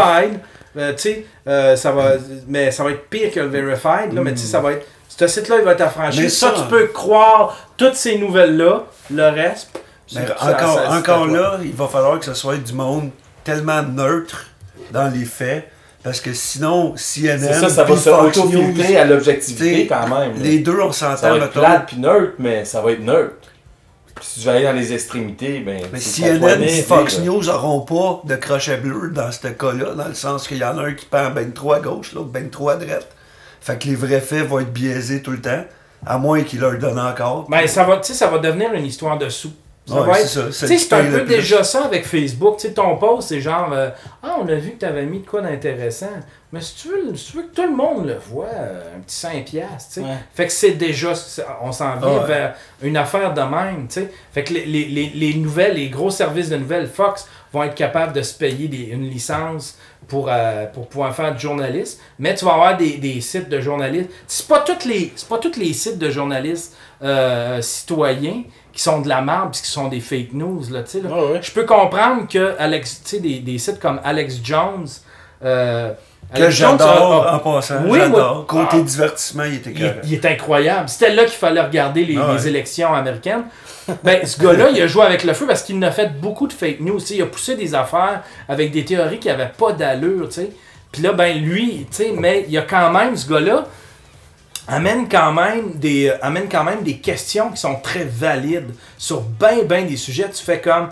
Euh, 0.77 0.93
tu 0.95 0.99
sais, 1.03 1.27
euh, 1.49 1.75
ça 1.77 1.91
va, 1.91 2.13
mais 2.47 2.71
ça 2.71 2.85
va 2.85 2.91
être 2.93 3.09
pire 3.09 3.31
que 3.33 3.41
le 3.41 3.47
verified, 3.49 4.13
là, 4.13 4.21
mais 4.23 4.33
tu 4.33 4.39
sais, 4.39 4.47
ça 4.47 4.61
va 4.61 4.73
être, 4.73 4.87
ce 5.09 5.27
site-là, 5.27 5.57
il 5.59 5.65
va 5.65 5.73
être 5.73 5.81
affranchi. 5.81 6.21
Mais 6.23 6.29
ça, 6.29 6.55
ça- 6.55 6.63
tu 6.63 6.69
peux 6.69 6.87
croire 6.87 7.57
toutes 7.77 7.97
ces 7.97 8.19
nouvelles-là, 8.19 8.85
le 9.13 9.29
reste. 9.29 9.71
Mais 10.15 10.27
ça- 10.27 10.35
encore, 10.51 11.27
ça- 11.27 11.33
là, 11.37 11.59
il 11.63 11.73
va 11.73 11.87
falloir 11.89 12.19
que 12.19 12.25
ce 12.25 12.35
soit 12.35 12.57
du 12.57 12.73
monde 12.73 13.11
tellement 13.45 13.83
neutre 13.83 14.47
dans 14.93 15.09
les 15.13 15.25
faits, 15.25 15.69
parce 16.03 16.21
que 16.21 16.33
sinon, 16.33 16.95
CNN, 16.97 17.39
C'est 17.53 17.61
ça, 17.61 17.69
ça 17.69 17.85
va 17.85 17.97
se 17.97 18.09
News, 18.47 18.97
à 18.97 19.05
l'objectivité 19.05 19.87
quand 19.87 20.09
même. 20.09 20.35
les 20.41 20.59
deux, 20.61 20.81
on 20.81 20.93
Ça 20.93 21.17
s'entend, 21.17 21.37
va 21.39 21.45
être 21.45 21.53
plate 21.53 21.87
puis 21.89 21.99
neutre, 21.99 22.33
mais 22.39 22.65
ça 22.65 22.81
va 22.81 22.93
être 22.93 23.03
neutre. 23.03 23.35
Si 24.21 24.41
tu 24.41 24.47
vas 24.47 24.53
aller 24.53 24.65
dans 24.65 24.73
les 24.73 24.93
extrémités, 24.93 25.61
ben. 25.61 25.83
Mais 25.93 25.99
CNN 25.99 26.63
et 26.63 26.83
Fox 26.83 27.19
là. 27.19 27.25
News 27.25 27.45
n'auront 27.45 27.81
pas 27.81 28.23
de 28.25 28.37
crochet 28.37 28.77
bleu 28.77 29.11
dans 29.11 29.33
ce 29.33 29.49
cas-là, 29.49 29.95
dans 29.95 30.09
le 30.09 30.15
sens 30.15 30.47
qu'il 30.47 30.59
y 30.59 30.65
en 30.65 30.79
a 30.79 30.83
un 30.83 30.93
qui 30.93 31.07
pend 31.07 31.31
ben 31.31 31.53
trop 31.53 31.73
à 31.73 31.81
gauche, 31.81 32.13
l'autre 32.13 32.31
ben 32.31 32.51
trop 32.51 32.71
à 32.71 32.77
droite. 32.77 33.09
Fait 33.61 33.79
que 33.79 33.89
les 33.89 33.95
vrais 33.95 34.21
faits 34.21 34.47
vont 34.47 34.61
être 34.61 34.73
biaisés 34.73 35.23
tout 35.23 35.33
le 35.33 35.41
temps, 35.41 35.65
à 36.07 36.19
moins 36.19 36.43
qu'ils 36.43 36.61
leur 36.61 36.79
donnent 36.79 36.99
encore. 36.99 37.47
Ben, 37.49 37.67
ça 37.67 37.85
va, 37.85 37.99
tu 37.99 38.09
sais, 38.09 38.15
ça 38.15 38.29
va 38.29 38.39
devenir 38.39 38.73
une 38.73 38.87
histoire 38.87 39.19
de 39.19 39.29
sous. 39.29 39.53
Ça 39.91 40.01
Ouais, 40.01 40.07
va 40.07 40.15
c'est 40.15 40.23
être- 40.23 40.53
ça, 40.53 40.67
c'est 40.67 40.79
c'est 40.79 40.93
un 40.95 41.05
peu 41.05 41.25
plus. 41.25 41.35
déjà 41.37 41.63
ça 41.65 41.85
avec 41.85 42.07
Facebook. 42.07 42.57
Tu 42.59 42.69
sais, 42.69 42.75
ton 42.75 42.97
post, 42.97 43.29
c'est 43.29 43.41
genre 43.41 43.71
euh, 43.73 43.91
Ah, 44.23 44.37
on 44.41 44.49
a 44.49 44.55
vu 44.55 44.73
que 44.73 44.79
tu 44.81 44.87
avais 44.87 45.05
mis 45.07 45.21
de 45.21 45.27
quoi 45.27 45.41
d'intéressant. 45.43 46.07
Mais 46.53 46.61
si 46.61 46.75
tu, 46.77 46.89
veux, 46.89 47.15
si 47.17 47.31
tu 47.31 47.37
veux 47.39 47.43
que 47.45 47.55
tout 47.55 47.63
le 47.63 47.75
monde 47.77 48.07
le 48.07 48.17
voit, 48.19 48.47
euh, 48.53 48.97
un 48.97 49.01
petit 49.01 49.15
5$, 49.17 49.45
piastres, 49.45 49.89
tu 49.95 50.01
sais. 50.01 50.07
Ouais. 50.07 50.17
Fait 50.35 50.47
que 50.47 50.53
c'est 50.53 50.73
déjà. 50.73 51.15
c'est- 51.15 51.45
On 51.63 51.71
s'en 51.73 51.97
vient 51.97 52.09
Ah 52.17 52.21
ouais. 52.23 52.27
vers 52.27 52.55
une 52.83 52.97
affaire 52.97 53.33
de 53.35 53.41
même, 53.43 53.87
tu 53.89 53.95
sais. 54.01 54.11
Fait 54.33 54.43
que 54.45 54.55
les, 54.55 54.65
les, 54.65 54.85
les, 54.87 55.13
les 55.15 55.35
nouvelles, 55.35 55.75
les 55.77 55.89
gros 55.91 56.11
services 56.11 56.49
de 56.49 56.57
nouvelles, 56.57 56.89
Fox, 56.89 57.29
vont 57.53 57.63
être 57.65 57.75
capables 57.75 58.13
de 58.13 58.23
se 58.23 58.35
payer 58.35 58.69
des- 58.69 58.91
une 58.93 59.09
licence 59.09 59.77
pour, 60.09 60.29
euh, 60.29 60.67
pour 60.67 60.89
pouvoir 60.89 61.15
faire 61.15 61.33
du 61.35 61.41
journalisme. 61.41 62.01
Mais 62.19 62.35
tu 62.35 62.45
vas 62.45 62.55
avoir 62.55 62.77
des, 62.77 62.97
des 62.97 63.21
sites 63.21 63.49
de 63.49 63.61
journalistes. 63.61 64.11
C'est 64.27 64.47
pas 64.49 64.61
tous 64.61 64.89
les, 64.89 65.13
c'est 65.15 65.29
pas 65.29 65.39
tous 65.39 65.57
les 65.57 65.73
sites 65.73 65.99
de 65.99 66.11
journalistes 66.11 66.75
euh, 67.03 67.61
citoyens 67.63 68.43
qui 68.73 68.83
sont 68.83 69.01
de 69.01 69.09
la 69.09 69.21
merde 69.21 69.51
puis 69.53 69.61
qui 69.63 69.69
sont 69.71 69.89
des 69.89 70.01
fake 70.01 70.33
news, 70.33 70.63
là, 70.71 70.83
tu 70.83 70.91
sais. 70.93 71.01
là. 71.01 71.11
Ouais, 71.11 71.33
ouais. 71.33 71.39
Je 71.43 71.51
peux 71.53 71.65
comprendre 71.65 72.27
que 72.29 72.55
Alex, 72.59 73.03
tu 73.05 73.11
sais, 73.11 73.21
des, 73.21 73.39
des 73.41 73.59
sites 73.59 73.81
comme 73.81 74.01
Alex 74.05 74.37
Jones. 74.43 74.87
euh, 75.45 75.93
Que 76.35 76.49
j'adore 76.51 77.25
a- 77.27 77.31
a- 77.31 77.37
en 77.37 77.39
passant. 77.41 77.77
Oui, 77.87 77.99
j'adore. 77.99 78.37
moi- 78.37 78.45
Côté 78.47 78.77
Ah. 78.79 78.83
divertissement, 78.83 79.45
il 79.45 79.55
était 79.57 79.71
il, 79.75 79.95
il 80.05 80.15
est 80.15 80.25
incroyable. 80.27 80.89
C'était 80.89 81.13
là 81.15 81.25
qu'il 81.25 81.33
fallait 81.33 81.61
regarder 81.63 82.05
les, 82.05 82.17
Ah 82.17 82.29
ouais. 82.29 82.35
les 82.35 82.47
élections 82.49 82.95
américaines. 82.95 83.45
Ben, 84.05 84.25
ce 84.25 84.41
gars-là, 84.41 84.69
il 84.71 84.81
a 84.81 84.87
joué 84.87 85.03
avec 85.05 85.25
le 85.25 85.33
feu 85.33 85.47
parce 85.49 85.63
qu'il 85.63 85.83
a 85.83 85.91
fait 85.91 86.13
beaucoup 86.21 86.47
de 86.47 86.53
fake 86.53 86.79
news. 86.81 87.01
Il 87.11 87.23
a 87.23 87.27
poussé 87.27 87.57
des 87.57 87.75
affaires 87.75 88.23
avec 88.49 88.71
des 88.71 88.85
théories 88.85 89.19
qui 89.19 89.27
n'avaient 89.29 89.51
pas 89.59 89.73
d'allure. 89.73 90.29
tu 90.29 90.35
sais. 90.35 90.51
Puis 90.93 91.03
là, 91.03 91.13
ben 91.13 91.37
lui, 91.43 91.87
tu 91.91 91.97
sais, 91.97 92.13
mais 92.17 92.45
il 92.47 92.53
y 92.53 92.59
a 92.59 92.63
quand 92.63 92.93
même, 92.93 93.17
ce 93.17 93.29
gars-là, 93.29 93.67
amène 94.71 95.09
quand 95.09 95.33
même 95.33 95.73
des 95.75 96.09
euh, 96.09 96.17
amène 96.23 96.49
quand 96.51 96.65
même 96.65 96.83
des 96.83 96.97
questions 96.99 97.51
qui 97.51 97.59
sont 97.61 97.77
très 97.77 98.05
valides 98.05 98.71
sur 98.97 99.21
ben 99.21 99.65
ben 99.67 99.87
des 99.87 99.97
sujets 99.97 100.29
tu 100.31 100.43
fais 100.45 100.61
comme 100.61 100.89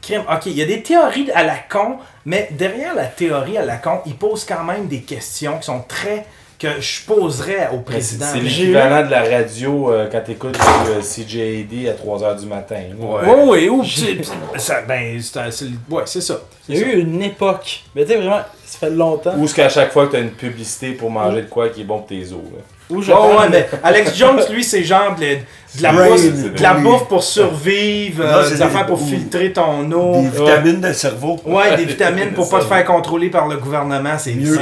crime 0.00 0.22
ok 0.32 0.46
il 0.46 0.56
y 0.56 0.62
a 0.62 0.66
des 0.66 0.82
théories 0.82 1.30
à 1.32 1.42
la 1.42 1.56
con 1.58 1.96
mais 2.24 2.48
derrière 2.52 2.94
la 2.94 3.06
théorie 3.06 3.58
à 3.58 3.64
la 3.64 3.76
con 3.76 4.00
il 4.06 4.14
pose 4.14 4.44
quand 4.44 4.64
même 4.64 4.86
des 4.86 5.00
questions 5.00 5.58
qui 5.58 5.64
sont 5.66 5.82
très 5.86 6.24
que 6.58 6.80
je 6.80 7.04
poserais 7.04 7.68
au 7.74 7.80
président 7.80 8.24
c'est 8.32 8.40
l'équivalent 8.40 9.04
de 9.04 9.10
la 9.10 9.22
radio 9.24 9.92
euh, 9.92 10.08
quand 10.10 10.22
t'écoutes 10.22 10.58
euh, 10.88 11.00
CJAD 11.02 11.88
à 11.88 11.92
3h 12.02 12.40
du 12.40 12.46
matin. 12.46 12.80
Oui, 12.98 13.34
oui, 13.44 13.68
ou 13.68 13.84
c'est- 13.84 14.24
ça, 14.56 14.80
ben, 14.88 15.20
c'est 15.20 15.38
un- 15.38 15.50
c'est- 15.50 15.66
ouais, 15.90 16.04
c'est 16.06 16.22
ça. 16.22 16.40
Il 16.66 16.78
y 16.78 16.82
a 16.82 16.86
eu 16.86 17.00
une 17.00 17.20
époque, 17.22 17.82
mais 17.94 18.06
tu 18.06 18.12
sais, 18.12 18.16
vraiment, 18.16 18.40
ça 18.64 18.78
fait 18.78 18.88
longtemps. 18.90 19.34
Ou 19.36 19.46
ce 19.46 19.54
qu'à 19.54 19.68
chaque 19.68 19.92
fois 19.92 20.06
que 20.06 20.12
t'as 20.12 20.20
une 20.20 20.30
publicité 20.30 20.92
pour 20.92 21.10
manger 21.10 21.42
de 21.42 21.46
quoi 21.46 21.68
qui 21.68 21.82
est 21.82 21.84
bon 21.84 21.98
pour 21.98 22.06
tes 22.06 22.22
os. 22.24 22.30
là? 22.32 22.62
Je 22.88 22.94
Ouais, 22.94 23.12
ouais, 23.12 23.48
mais 23.50 23.68
Alex 23.82 24.16
Jones, 24.16 24.40
lui, 24.50 24.62
c'est 24.62 24.84
genre 24.84 25.16
de, 25.16 25.24
de 25.24 25.82
la, 25.82 25.92
Brain, 25.92 26.08
bouffe, 26.08 26.52
de 26.54 26.62
la 26.62 26.74
oui. 26.76 26.82
bouffe 26.82 27.08
pour 27.08 27.22
survivre, 27.24 28.22
Non, 28.24 28.30
euh, 28.30 28.48
des 28.48 28.54
des- 28.56 28.62
affaires 28.62 28.86
pour 28.86 29.02
ou- 29.02 29.06
filtrer 29.06 29.52
ton 29.52 29.90
eau. 29.90 30.22
Des 30.22 30.28
vitamines 30.28 30.80
de 30.80 30.92
cerveau. 30.92 31.36
Ouais, 31.44 31.76
des 31.76 31.84
vitamines 31.84 32.32
pour 32.32 32.48
pas 32.48 32.60
te 32.60 32.64
faire 32.68 32.84
contrôler 32.84 33.28
par 33.28 33.48
le 33.48 33.56
gouvernement. 33.56 34.16
C'est 34.18 34.34
Mieux 34.34 34.58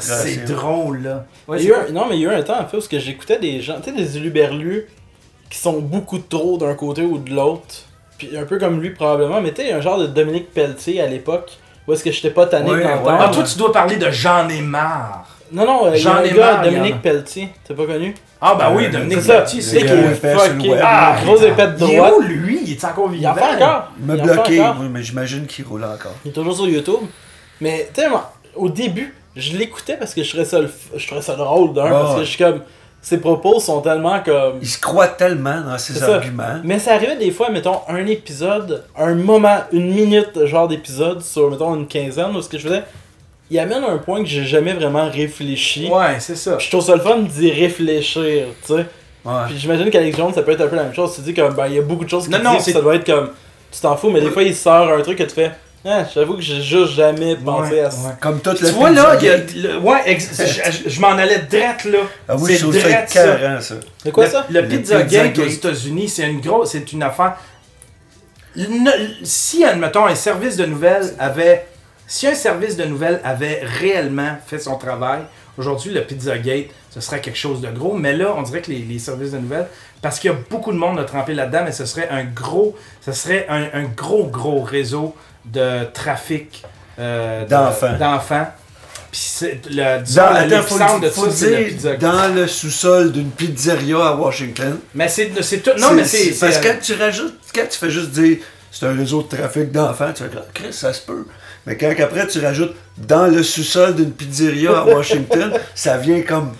c'est- 0.00 0.44
drôle, 0.44 1.02
là. 1.02 1.24
Ouais, 1.48 1.64
eu 1.64 1.72
non, 1.92 2.06
mais 2.08 2.16
il 2.18 2.22
y 2.22 2.26
a 2.26 2.32
eu 2.32 2.34
un 2.34 2.42
temps, 2.42 2.60
en 2.60 2.66
fait, 2.66 2.76
où 2.76 2.80
ce 2.82 2.88
que 2.90 2.98
j'écoutais 2.98 3.38
des 3.38 3.60
gens, 3.62 3.76
tu 3.82 3.90
sais, 3.90 3.96
des 3.96 4.16
éluberlus 4.18 4.86
qui 5.48 5.58
sont 5.58 5.80
beaucoup 5.80 6.18
trop 6.18 6.58
d'un 6.58 6.74
côté 6.74 7.02
ou 7.02 7.18
de 7.18 7.30
l'autre. 7.34 7.86
Puis 8.18 8.36
un 8.36 8.44
peu 8.44 8.58
comme 8.58 8.80
lui, 8.82 8.90
probablement. 8.90 9.40
Mais 9.40 9.52
tu 9.52 9.62
sais, 9.62 9.72
un 9.72 9.80
genre 9.80 9.98
de 9.98 10.06
Dominique 10.06 10.52
Pelletier 10.52 11.00
à 11.00 11.06
l'époque, 11.06 11.52
où 11.88 11.92
est-ce 11.94 12.04
que 12.04 12.12
j'étais 12.12 12.30
pas 12.30 12.46
tanné 12.46 12.70
Ouais, 12.70 12.78
de 12.78 12.82
l'entendre. 12.88 13.18
Ah, 13.20 13.28
toi, 13.32 13.42
tu 13.42 13.56
dois 13.58 13.72
parler 13.72 13.96
de 13.96 14.10
J'en 14.10 14.48
ai 14.48 14.60
marre. 14.60 15.26
Non, 15.52 15.66
non, 15.66 15.86
euh, 15.86 15.90
il 15.96 16.02
y 16.02 16.06
a 16.06 16.10
J'en 16.10 16.16
un 16.16 16.22
ai 16.22 16.30
gars, 16.30 16.36
marre, 16.40 16.58
en 16.58 16.62
a. 16.62 16.64
Dominique 16.70 17.02
Pelletier, 17.02 17.48
t'as 17.66 17.74
pas 17.74 17.84
connu? 17.86 18.14
Ah, 18.40 18.54
bah 18.58 18.72
oui, 18.74 18.86
Euh, 18.86 18.90
Dominique 18.90 19.20
ça. 19.20 19.34
Pelletier, 19.42 19.58
Le 19.60 19.64
c'est 19.64 19.82
gars 19.82 19.88
que. 19.88 19.94
est 19.94 20.14
fucké. 20.48 20.68
web. 20.70 20.80
Ah, 20.82 21.16
grosse 21.24 21.42
épée 21.42 21.66
de 21.66 21.74
Il 21.78 21.90
est 21.92 21.96
droite. 21.96 22.12
où, 22.16 22.20
lui? 22.22 22.60
Il 22.64 22.72
est 22.72 22.84
encore 22.84 23.08
Il 23.12 23.18
vivant 23.18 23.30
en 23.30 23.34
fait 23.34 23.62
encore. 23.62 23.88
Il 24.00 24.06
m'a 24.06 24.14
Il 24.14 24.20
en 24.22 24.24
fait 24.24 24.32
bloqué, 24.32 24.60
encore. 24.60 24.76
oui, 24.80 24.86
mais 24.90 25.02
j'imagine 25.02 25.46
qu'il 25.46 25.64
roule 25.66 25.84
encore. 25.84 26.14
Il 26.24 26.30
est 26.30 26.34
toujours 26.34 26.56
sur 26.56 26.66
YouTube. 26.68 27.00
Mais 27.60 27.90
tu 27.94 28.00
sais, 28.00 28.08
moi, 28.08 28.32
au 28.56 28.68
début, 28.68 29.14
je 29.36 29.56
l'écoutais 29.56 29.96
parce 29.96 30.14
que 30.14 30.22
je 30.22 30.28
trouvais 30.30 30.44
ça, 30.44 30.58
le 30.60 30.66
f- 30.66 30.96
je 30.96 31.06
trouvais 31.06 31.22
ça 31.22 31.34
drôle 31.34 31.72
d'un, 31.74 31.84
Ah 31.86 31.90
parce 31.90 32.14
que 32.14 32.18
ouais. 32.20 32.24
je 32.24 32.30
suis 32.30 32.42
comme. 32.44 32.60
Ses 33.04 33.18
propos 33.18 33.58
sont 33.58 33.80
tellement 33.80 34.20
comme. 34.20 34.58
Il 34.62 34.68
se 34.68 34.78
croit 34.80 35.08
tellement 35.08 35.60
dans 35.60 35.76
ses 35.76 35.92
C'est 35.94 35.98
ça. 36.00 36.14
arguments. 36.16 36.60
Mais 36.62 36.78
ça 36.78 36.94
arrivait 36.94 37.16
des 37.16 37.32
fois, 37.32 37.50
mettons, 37.50 37.80
un 37.88 38.06
épisode, 38.06 38.84
un 38.96 39.14
moment, 39.16 39.58
une 39.72 39.92
minute, 39.92 40.46
genre 40.46 40.68
d'épisode 40.68 41.20
sur, 41.20 41.50
mettons, 41.50 41.74
une 41.74 41.88
quinzaine, 41.88 42.34
où 42.36 42.40
ce 42.40 42.48
que 42.48 42.58
je 42.58 42.62
faisais, 42.68 42.82
il 43.52 43.58
amène 43.58 43.84
un 43.84 43.98
point 43.98 44.22
que 44.22 44.28
j'ai 44.28 44.44
jamais 44.44 44.72
vraiment 44.72 45.08
réfléchi. 45.10 45.88
Ouais, 45.90 46.16
c'est 46.18 46.36
ça. 46.36 46.58
Je 46.58 46.68
trouve 46.70 46.84
ça 46.84 46.94
le 46.96 47.00
fun 47.02 47.18
d'y 47.18 47.50
réfléchir, 47.52 48.46
tu 48.66 48.74
sais. 48.74 48.86
Ouais. 49.24 49.32
Puis 49.46 49.58
j'imagine 49.58 49.90
qu'Alex 49.90 50.16
Jones, 50.16 50.32
ça 50.34 50.42
peut 50.42 50.52
être 50.52 50.62
un 50.62 50.66
peu 50.68 50.76
la 50.76 50.84
même 50.84 50.94
chose. 50.94 51.12
Tu 51.14 51.20
te 51.20 51.26
dis 51.26 51.34
comme, 51.34 51.54
ben, 51.54 51.66
il 51.68 51.74
y 51.74 51.78
a 51.78 51.82
beaucoup 51.82 52.04
de 52.04 52.10
choses 52.10 52.24
qui 52.24 52.30
Non, 52.30 52.42
non, 52.42 52.56
disent, 52.56 52.72
ça 52.72 52.80
doit 52.80 52.96
être 52.96 53.06
comme, 53.06 53.30
tu 53.70 53.80
t'en 53.80 53.96
fous, 53.96 54.10
mais 54.10 54.20
des 54.20 54.30
fois, 54.30 54.42
il 54.42 54.54
sort 54.56 54.88
un 54.90 55.00
truc 55.02 55.18
que 55.18 55.22
tu 55.24 55.34
fais, 55.34 55.50
ah, 55.84 56.04
j'avoue 56.14 56.34
que 56.36 56.42
j'ai 56.42 56.60
juste 56.62 56.92
jamais 56.94 57.34
pensé 57.36 57.72
Ouais, 57.74 57.80
à 57.80 57.90
ça. 57.90 58.08
ouais. 58.08 58.14
Comme 58.20 58.40
toute 58.40 58.56
Tu 58.56 58.64
la 58.64 58.70
vois 58.70 58.90
là, 58.90 59.16
il 59.20 59.26
y 59.26 59.30
a, 59.30 59.36
le- 59.36 59.78
ouais, 59.78 59.98
ex- 60.06 60.40
je, 60.84 60.88
je 60.90 61.00
m'en 61.00 61.08
allais 61.10 61.40
drette 61.50 61.84
là. 61.84 61.98
Ah 62.28 62.36
oui, 62.38 62.56
C'est 62.56 62.66
drette, 62.66 63.10
ça. 63.10 63.74
C'est 64.02 64.12
quoi 64.12 64.24
le, 64.26 64.30
ça? 64.30 64.46
Le 64.48 64.60
Le 64.60 64.68
Pizzagate 64.68 65.08
Pizzagate. 65.08 65.38
aux 65.38 65.46
États-Unis, 65.50 66.08
c'est 66.08 66.22
une 66.28 66.40
grosse, 66.40 66.70
c'est 66.70 66.92
une 66.92 67.02
affaire. 67.02 67.34
Ne- 68.56 68.90
si, 69.24 69.64
admettons, 69.64 70.06
un 70.06 70.14
service 70.14 70.56
de 70.56 70.66
nouvelles 70.66 71.14
avait. 71.18 71.66
Si 72.06 72.26
un 72.26 72.34
service 72.34 72.76
de 72.76 72.84
nouvelles 72.84 73.20
avait 73.24 73.62
réellement 73.64 74.36
fait 74.46 74.58
son 74.58 74.76
travail, 74.76 75.20
aujourd'hui, 75.56 75.92
le 75.92 76.02
Pizzagate, 76.02 76.66
ce 76.90 77.00
serait 77.00 77.20
quelque 77.20 77.38
chose 77.38 77.60
de 77.60 77.68
gros. 77.68 77.94
Mais 77.94 78.12
là, 78.14 78.34
on 78.36 78.42
dirait 78.42 78.60
que 78.60 78.70
les, 78.70 78.80
les 78.80 78.98
services 78.98 79.30
de 79.32 79.38
nouvelles, 79.38 79.66
parce 80.02 80.18
qu'il 80.18 80.30
y 80.30 80.34
a 80.34 80.36
beaucoup 80.50 80.72
de 80.72 80.76
monde 80.78 80.98
à 80.98 81.04
tremper 81.04 81.32
là-dedans, 81.34 81.62
mais 81.64 81.72
ce 81.72 81.86
serait 81.86 82.08
un 82.10 82.24
gros, 82.24 82.76
ce 83.04 83.12
serait 83.12 83.46
un, 83.48 83.68
un 83.72 83.84
gros, 83.84 84.26
gros 84.26 84.62
réseau 84.62 85.14
de 85.44 85.84
trafic 85.94 86.62
euh, 86.98 87.44
de- 87.44 87.48
D'enfants. 87.98 88.46
le, 89.70 90.00
disons, 90.02 90.22
Dans, 90.22 90.40
le- 90.56 90.62
faut, 90.62 90.78
de 91.00 91.10
faut 91.10 91.26
dire, 91.46 91.98
dans 91.98 92.34
le 92.34 92.46
sous-sol 92.46 93.12
d'une 93.12 93.30
pizzeria 93.30 94.06
à 94.08 94.14
Washington. 94.14 94.78
Mais 94.94 95.08
c'est 95.08 95.58
tout. 95.62 95.70
Non, 95.78 95.92
mais 95.92 96.04
c'est. 96.04 96.30
Parce 96.40 96.58
que 96.58 96.66
quand 96.68 96.78
tu 96.82 96.94
rajoutes, 96.94 97.38
quand 97.54 97.66
tu 97.70 97.78
fais 97.78 97.90
juste 97.90 98.10
dire 98.10 98.38
c'est 98.70 98.86
un 98.86 98.94
réseau 98.96 99.22
de 99.22 99.28
trafic 99.36 99.70
d'enfants, 99.70 100.12
tu 100.14 100.22
vas 100.22 100.28
dire 100.30 100.44
Chris, 100.54 100.72
ça 100.72 100.92
se 100.92 101.02
peut. 101.02 101.26
Mais 101.66 101.76
quand 101.76 101.92
après 101.98 102.26
tu 102.26 102.40
rajoutes 102.40 102.74
dans 102.98 103.26
le 103.26 103.42
sous-sol 103.42 103.94
d'une 103.94 104.12
pizzeria 104.12 104.80
à 104.80 104.84
Washington, 104.84 105.52
ça 105.74 105.96
vient 105.96 106.22
comme 106.22 106.52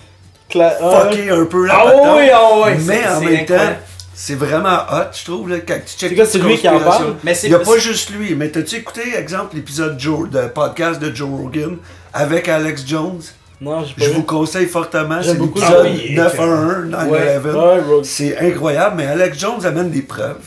Cla- 0.49 0.75
ah, 0.81 1.07
fucker 1.09 1.29
un 1.29 1.45
peu 1.45 1.65
la 1.65 1.73
Ah 1.75 1.85
oui, 2.15 2.29
ah 2.31 2.49
oui, 2.65 2.71
Mais 2.85 3.01
en 3.07 3.21
même 3.21 3.45
temps, 3.45 3.75
c'est 4.13 4.35
vraiment 4.35 4.77
hot, 4.91 5.11
je 5.11 5.25
trouve, 5.25 5.49
là, 5.49 5.57
quand 5.67 5.79
tu 5.85 5.97
checkes 5.97 6.25
C'est 6.25 6.37
lui 6.37 6.57
qui 6.57 6.69
en 6.69 6.79
parle? 6.79 7.15
Mais 7.23 7.35
Il 7.43 7.49
n'y 7.49 7.55
a 7.55 7.59
pas 7.59 7.77
juste 7.77 8.11
lui. 8.11 8.35
Mais 8.35 8.49
t'as-tu 8.49 8.75
écouté, 8.75 9.01
exemple, 9.17 9.55
l'épisode 9.55 9.99
Joe, 9.99 10.29
de 10.29 10.41
podcast 10.47 11.01
de 11.01 11.13
Joe 11.13 11.29
Rogan 11.29 11.77
avec 12.13 12.47
Alex 12.47 12.83
Jones? 12.85 13.21
Non, 13.59 13.83
Je 13.97 14.09
vous 14.11 14.23
conseille 14.23 14.67
fortement. 14.67 15.21
C'est 15.23 15.39
l'épisode 15.39 15.69
ça. 15.69 15.77
Ah 15.79 15.83
oui, 15.83 16.13
911, 16.15 16.85
911. 16.89 17.11
Ouais, 17.11 17.79
Rogue. 17.81 18.03
C'est 18.03 18.37
incroyable, 18.37 18.95
mais 18.97 19.07
Alex 19.07 19.39
Jones 19.39 19.65
amène 19.65 19.89
des 19.89 20.01
preuves 20.01 20.37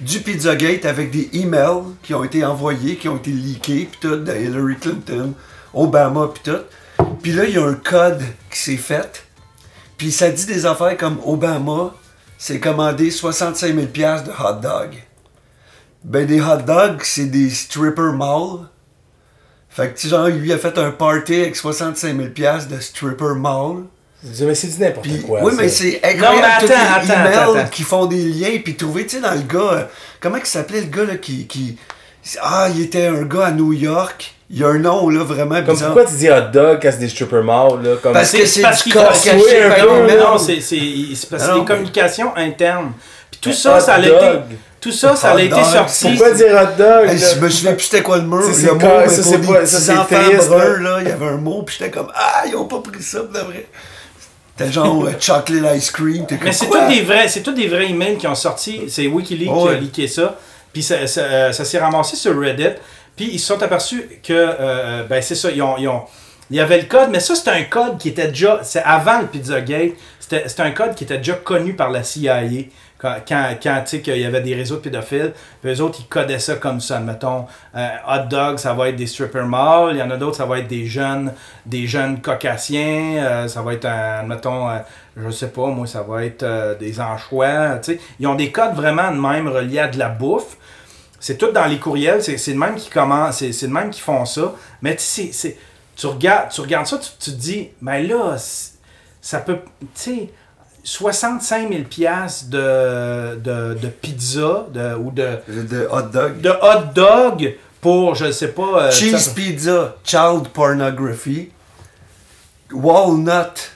du 0.00 0.20
Pizzagate 0.20 0.84
avec 0.84 1.10
des 1.10 1.30
emails 1.34 1.82
qui 2.02 2.14
ont 2.14 2.24
été 2.24 2.44
envoyés, 2.44 2.96
qui 2.96 3.08
ont 3.08 3.16
été 3.16 3.30
leakés, 3.30 3.88
puis 3.90 3.98
tout, 4.00 4.16
de 4.16 4.32
Hillary 4.32 4.76
Clinton, 4.76 5.34
Obama, 5.72 6.28
puis 6.32 6.52
tout. 6.52 7.06
Puis 7.22 7.32
là, 7.32 7.44
il 7.44 7.54
y 7.54 7.58
a 7.58 7.64
un 7.64 7.74
code 7.74 8.22
qui 8.50 8.58
s'est 8.58 8.76
fait, 8.76 9.24
puis 9.96 10.10
ça 10.10 10.30
dit 10.30 10.46
des 10.46 10.66
affaires 10.66 10.96
comme 10.96 11.18
Obama 11.24 11.94
s'est 12.38 12.60
commandé 12.60 13.10
65 13.10 13.74
000 13.74 13.86
piastres 13.86 14.28
de 14.28 14.32
hot 14.32 14.60
dog. 14.60 14.96
Ben, 16.04 16.26
des 16.26 16.40
hot 16.40 16.62
dogs, 16.66 17.02
c'est 17.02 17.26
des 17.26 17.48
stripper 17.48 18.12
malls. 18.12 18.68
Fait 19.70 19.92
que, 19.92 20.08
genre, 20.08 20.28
lui 20.28 20.52
a 20.52 20.58
fait 20.58 20.76
un 20.78 20.90
party 20.90 21.34
avec 21.40 21.56
65 21.56 22.16
000 22.16 22.28
piastres 22.30 22.74
de 22.74 22.80
stripper 22.80 23.34
mall. 23.36 23.84
Mais 24.40 24.54
c'est 24.54 24.68
du 24.68 24.80
n'importe 24.82 25.06
quoi. 25.26 25.40
oui, 25.42 25.52
ça? 25.54 25.62
mais 25.62 25.68
c'est 25.68 26.00
Non, 26.02 26.08
incroyable. 26.28 26.36
mais 26.42 26.66
tous 26.66 26.66
les 26.68 26.74
attends, 26.74 26.94
attends, 26.94 27.12
emails 27.20 27.34
attends, 27.38 27.54
attends. 27.56 27.68
qui 27.70 27.82
font 27.82 28.06
des 28.06 28.22
liens, 28.22 28.58
puis 28.64 28.74
trouver, 28.74 29.06
tu 29.06 29.16
sais, 29.16 29.22
dans 29.22 29.32
le 29.34 29.42
gars, 29.42 29.72
euh, 29.72 29.84
comment 30.20 30.36
il 30.38 30.46
s'appelait 30.46 30.80
le 30.80 30.86
gars 30.86 31.04
là, 31.04 31.16
qui, 31.16 31.46
qui. 31.46 31.76
Ah, 32.40 32.68
il 32.74 32.80
était 32.82 33.06
un 33.06 33.22
gars 33.24 33.46
à 33.46 33.50
New 33.50 33.72
York. 33.74 34.32
Il 34.50 34.58
y 34.60 34.64
a 34.64 34.68
un 34.68 34.78
nom, 34.78 35.08
là, 35.10 35.24
vraiment 35.24 35.56
Comme 35.62 35.74
bizarre. 35.74 35.92
pourquoi 35.92 36.10
tu 36.10 36.16
dis 36.16 36.30
hot 36.30 36.50
dog 36.52 36.78
quand 36.80 36.90
c'est 36.90 36.98
des 37.00 37.08
stripper 37.08 37.42
malls, 37.42 37.82
là? 37.82 37.96
Comme... 38.02 38.12
Parce 38.12 38.30
que 38.32 38.46
C'est 38.46 38.60
parce 38.62 38.78
du 38.84 38.92
qu'il 38.92 38.92
caché 39.00 39.62
un 39.64 39.70
peu, 39.84 39.98
email. 40.04 40.18
Non, 40.18 40.38
c'est 40.38 40.60
c'est- 40.60 40.78
c'est 41.14 41.28
parce 41.28 41.46
que 41.48 41.58
des 41.60 41.64
communications 41.64 42.34
internes. 42.36 42.92
Puis 43.30 43.40
tout 43.42 43.52
ça, 43.52 43.80
ça 43.80 43.94
a 43.94 44.00
été. 44.00 44.10
Tout 44.80 44.92
ça, 44.92 45.16
ça 45.16 45.32
a 45.32 45.40
été 45.40 45.64
sorti. 45.64 46.08
Pourquoi 46.10 46.32
dire 46.32 46.46
hot 46.54 46.76
dog? 46.78 47.08
Je 47.16 47.40
me 47.40 47.48
souviens 47.48 47.72
plus 47.72 47.84
c'était 47.84 48.02
quoi 48.02 48.18
le. 48.18 48.30
Ça, 48.42 48.48
Le 48.48 48.52
c'est 48.54 48.72
mot, 48.72 48.80
ça, 48.80 49.22
c'est 49.22 49.38
pas- 49.40 49.66
ça, 49.66 49.80
c'est 49.80 49.94
là, 50.82 50.98
il 51.00 51.08
y 51.08 51.10
avait 51.10 51.26
un 51.26 51.36
mot, 51.38 51.62
puis 51.62 51.76
j'étais 51.78 51.90
comme, 51.90 52.08
ah, 52.14 52.42
ils 52.46 52.54
ont 52.54 52.66
pas 52.66 52.80
pris 52.80 53.02
ça, 53.02 53.20
de 53.20 53.38
vrai. 53.38 53.66
C'était 54.56 54.70
genre 54.72 55.04
euh, 55.04 55.12
chocolate 55.18 55.76
ice 55.76 55.90
cream. 55.90 56.26
T'es 56.26 56.36
comme, 56.36 56.46
Mais 56.46 56.52
c'est 56.52 56.66
tous 56.66 56.86
des 56.88 57.02
vrais, 57.02 57.28
c'est 57.28 57.54
des 57.54 57.66
vrais 57.68 57.88
emails 57.90 58.16
qui 58.18 58.26
ont 58.26 58.34
sorti. 58.34 58.82
C'est 58.88 59.06
WikiLeaks 59.06 59.50
Oh, 59.52 59.66
qui 59.66 59.68
a 59.68 59.74
leaké 59.74 60.08
ça. 60.08 60.38
Puis 60.72 60.82
ça, 60.82 61.06
ça, 61.06 61.52
ça 61.52 61.64
s'est 61.64 61.78
ramassé 61.78 62.16
sur 62.16 62.38
Reddit. 62.38 62.76
Puis 63.16 63.30
ils 63.32 63.38
se 63.38 63.46
sont 63.46 63.62
aperçus 63.62 64.04
que, 64.22 64.32
euh, 64.32 65.04
ben 65.08 65.22
c'est 65.22 65.34
ça, 65.36 65.50
ils 65.50 65.62
ont, 65.62 65.76
ils 65.78 65.88
ont- 65.88 66.02
il 66.50 66.56
y 66.56 66.60
avait 66.60 66.78
le 66.78 66.84
code, 66.84 67.08
mais 67.10 67.20
ça 67.20 67.34
c'était 67.34 67.50
un 67.52 67.62
code 67.64 67.96
qui 67.96 68.10
était 68.10 68.26
déjà, 68.28 68.60
c'est 68.64 68.82
avant 68.82 69.20
le 69.20 69.26
Pizzagate, 69.28 69.92
c'était 70.20 70.62
un 70.62 70.72
code 70.72 70.94
qui 70.94 71.04
était 71.04 71.16
déjà 71.18 71.32
connu 71.34 71.74
par 71.74 71.90
la 71.90 72.02
CIA. 72.02 72.42
Quand, 73.28 73.44
quand, 73.62 73.82
tu 73.84 73.90
sais, 73.90 74.00
qu'il 74.00 74.16
y 74.16 74.24
avait 74.24 74.40
des 74.40 74.54
réseaux 74.54 74.76
de 74.76 74.80
pédophiles, 74.80 75.32
eux 75.64 75.80
autres, 75.80 75.98
ils 76.00 76.06
codaient 76.06 76.38
ça 76.38 76.56
comme 76.56 76.80
ça. 76.80 77.00
Mettons, 77.00 77.46
euh, 77.76 77.88
hot 78.08 78.26
dog, 78.30 78.58
ça 78.58 78.72
va 78.72 78.88
être 78.88 78.96
des 78.96 79.06
stripper 79.06 79.42
malls. 79.42 79.90
Il 79.92 79.98
y 79.98 80.02
en 80.02 80.10
a 80.10 80.16
d'autres, 80.16 80.36
ça 80.36 80.46
va 80.46 80.58
être 80.58 80.68
des 80.68 80.86
jeunes, 80.86 81.32
des 81.66 81.86
jeunes 81.86 82.20
caucasiens. 82.22 83.16
euh, 83.18 83.48
ça 83.48 83.62
va 83.62 83.74
être, 83.74 83.84
un, 83.84 84.22
mettons, 84.22 84.70
euh, 84.70 84.78
je 85.16 85.30
sais 85.30 85.48
pas, 85.48 85.66
moi, 85.66 85.86
ça 85.86 86.02
va 86.02 86.24
être 86.24 86.42
euh, 86.42 86.74
des 86.74 87.00
anchois. 87.00 87.78
Tu 87.82 87.94
sais, 87.94 88.00
ils 88.18 88.26
ont 88.26 88.34
des 88.34 88.50
codes 88.50 88.74
vraiment 88.74 89.10
de 89.10 89.20
même 89.20 89.48
reliés 89.48 89.80
à 89.80 89.88
de 89.88 89.98
la 89.98 90.08
bouffe. 90.08 90.56
C'est 91.20 91.38
tout 91.38 91.52
dans 91.52 91.66
les 91.66 91.78
courriels, 91.78 92.22
c'est 92.22 92.52
le 92.52 92.58
même 92.58 92.74
qui 92.74 92.90
commence, 92.90 93.38
c'est 93.38 93.62
le 93.62 93.72
même 93.72 93.90
qui 93.90 94.00
font 94.00 94.26
ça. 94.26 94.54
Mais 94.82 94.94
tu 94.94 95.02
sais, 95.04 95.56
regardes, 96.02 96.50
tu 96.50 96.60
regardes 96.60 96.86
ça, 96.86 96.98
tu, 96.98 97.08
tu 97.18 97.30
te 97.30 97.36
dis, 97.36 97.68
mais 97.80 98.02
là, 98.02 98.36
ça 99.22 99.38
peut, 99.38 99.58
tu 99.80 99.86
sais, 99.94 100.30
65 100.84 101.68
000 101.72 101.82
piastres 101.84 102.50
de, 102.50 103.36
de, 103.36 103.74
de 103.74 103.88
pizza 103.88 104.66
de, 104.72 104.94
ou 104.94 105.10
de, 105.10 105.38
De 105.48 105.88
hot 105.90 106.02
dog. 106.12 106.40
de 106.40 106.50
hot 106.50 106.92
dog 106.94 107.56
pour, 107.80 108.14
je 108.14 108.30
sais 108.30 108.48
pas... 108.48 108.84
euh, 108.84 108.90
Cheese 108.90 109.30
pizza, 109.34 109.96
child 110.04 110.48
pornography. 110.52 111.50
Walnut. 112.72 113.72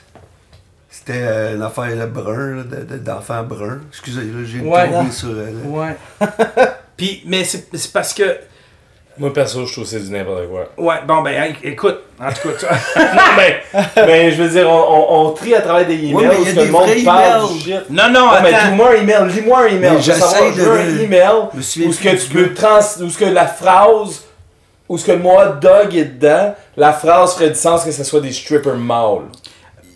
C'était 0.89 1.21
euh, 1.21 1.55
une 1.55 1.61
affaire 1.61 1.95
là, 1.95 2.05
brun, 2.07 2.63
d'enfant 3.03 3.43
brun. 3.43 3.79
Excusez, 3.89 4.21
là, 4.21 4.43
j'ai 4.43 4.59
Ouais, 4.59 4.89
non. 4.89 5.11
sur 5.11 5.29
elle. 5.39 5.55
Ouais. 5.65 5.95
Puis, 6.97 7.23
mais 7.25 7.43
c'est 7.43 7.91
parce 7.93 8.13
que... 8.13 8.37
Moi, 9.17 9.33
perso, 9.33 9.65
je 9.65 9.71
trouve 9.73 9.83
que 9.83 9.89
c'est 9.89 9.99
du 9.99 10.11
n'importe 10.11 10.47
quoi. 10.47 10.69
Ouais, 10.77 10.95
bon, 11.05 11.21
ben, 11.21 11.31
hey, 11.43 11.53
écoute, 11.63 11.97
en 12.21 12.29
tout 12.31 12.49
cas, 12.49 12.67
tu- 12.93 12.99
non, 12.99 13.21
mais, 13.35 13.61
mais 13.97 14.31
je 14.31 14.41
veux 14.41 14.47
dire, 14.49 14.69
on, 14.69 14.73
on, 15.25 15.27
on 15.27 15.31
trie 15.31 15.53
à 15.55 15.61
travers 15.61 15.85
des 15.85 15.95
emails 15.95 16.13
Ouais, 16.13 16.27
mais 16.27 16.51
où 16.51 16.55
le 16.65 16.71
monde 16.71 16.89
parle 17.03 17.41
emails. 17.43 17.53
du 17.57 17.59
shit. 17.59 17.89
Non, 17.89 18.09
non, 18.09 18.27
Non, 18.27 18.31
mais 18.41 18.51
trouve-moi 18.53 18.91
un 18.91 19.01
email, 19.01 19.17
lis-moi 19.33 19.59
un 19.59 19.67
email. 19.67 19.91
Mais 19.95 20.01
Je 20.01 20.11
veux 20.11 20.19
savoir, 20.19 20.43
j'essaie 20.53 20.53
je 20.55 20.61
veux 20.69 20.77
de- 20.77 20.99
un 20.99 21.03
email 21.03 21.31
où 21.53 21.61
ce 21.61 21.99
que 22.01 22.15
tu 22.15 22.29
peux 22.29 22.53
trans, 22.53 22.79
où 23.01 23.09
ce 23.09 23.17
que 23.17 23.25
la 23.25 23.47
phrase, 23.47 24.21
où 24.87 24.97
ce 24.97 25.05
que 25.05 25.11
le 25.11 25.19
mot 25.19 25.33
hot 25.37 25.55
dog 25.61 25.93
est 25.95 26.05
dedans, 26.05 26.55
la 26.77 26.93
phrase 26.93 27.33
ferait 27.33 27.49
du 27.49 27.55
sens 27.55 27.83
que 27.83 27.91
ce 27.91 28.05
soit 28.05 28.21
des 28.21 28.31
stripper 28.31 28.71
malls. 28.77 29.23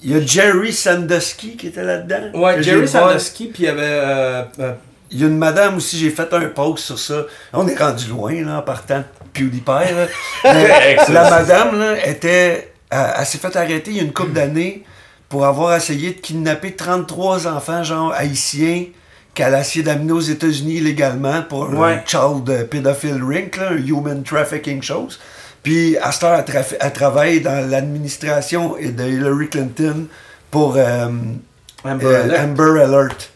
Il 0.03 0.11
y 0.17 0.21
a 0.21 0.25
Jerry 0.25 0.73
Sandusky 0.73 1.55
qui 1.55 1.67
était 1.67 1.81
là-dedans. 1.83 2.37
Ouais, 2.37 2.61
Jerry. 2.61 2.85
Sandusky, 2.89 3.45
puis 3.47 3.63
il 3.63 3.65
y 3.67 3.69
avait... 3.69 3.81
euh, 3.83 4.43
euh, 4.59 4.73
Il 5.13 5.21
y 5.21 5.23
a 5.23 5.27
une 5.27 5.37
madame 5.37 5.77
aussi, 5.77 5.97
j'ai 5.97 6.09
fait 6.09 6.33
un 6.33 6.47
post 6.47 6.85
sur 6.85 6.99
ça. 6.99 7.25
On 7.53 7.67
est 7.67 7.77
rendu 7.77 8.07
loin, 8.07 8.33
là, 8.43 8.57
en 8.57 8.61
partant 8.61 8.99
de 8.99 9.05
PewDiePie, 9.31 9.93
là. 9.93 10.07
Mais 10.53 10.95
la 11.09 11.29
madame, 11.29 11.79
là, 11.79 12.07
était... 12.07 12.73
Elle, 12.89 13.13
elle 13.19 13.25
s'est 13.25 13.37
fait 13.37 13.55
arrêter 13.55 13.91
il 13.91 13.97
y 13.97 13.99
a 13.99 14.03
une 14.03 14.13
couple 14.13 14.33
d'années 14.33 14.83
pour 15.29 15.45
avoir 15.45 15.75
essayé 15.75 16.11
de 16.11 16.19
kidnapper 16.19 16.75
33 16.75 17.47
enfants, 17.47 17.83
genre, 17.83 18.13
haïtiens, 18.13 18.85
qu'elle 19.33 19.55
a 19.55 19.61
essayé 19.61 19.83
d'amener 19.83 20.11
aux 20.11 20.19
États-Unis 20.19 20.75
illégalement 20.75 21.41
pour 21.41 21.83
un 21.83 22.01
child 22.05 22.49
euh, 22.49 22.63
pédophile 22.65 23.23
ring, 23.23 23.55
là, 23.55 23.69
un 23.71 23.77
human 23.77 24.23
trafficking 24.23 24.81
chose. 24.81 25.19
Puis, 25.63 25.97
à 25.97 26.11
cette 26.11 26.23
heure, 26.23 26.43
elle, 26.79 26.93
travaille 26.93 27.41
dans 27.41 27.67
l'administration 27.67 28.75
de 28.75 29.03
Hillary 29.03 29.49
Clinton 29.49 30.07
pour 30.51 30.75
euh, 30.77 31.07
Amber 31.85 32.05
euh, 32.05 32.23
Alert. 32.23 32.43
Amber 32.43 32.81
Alert. 32.81 33.32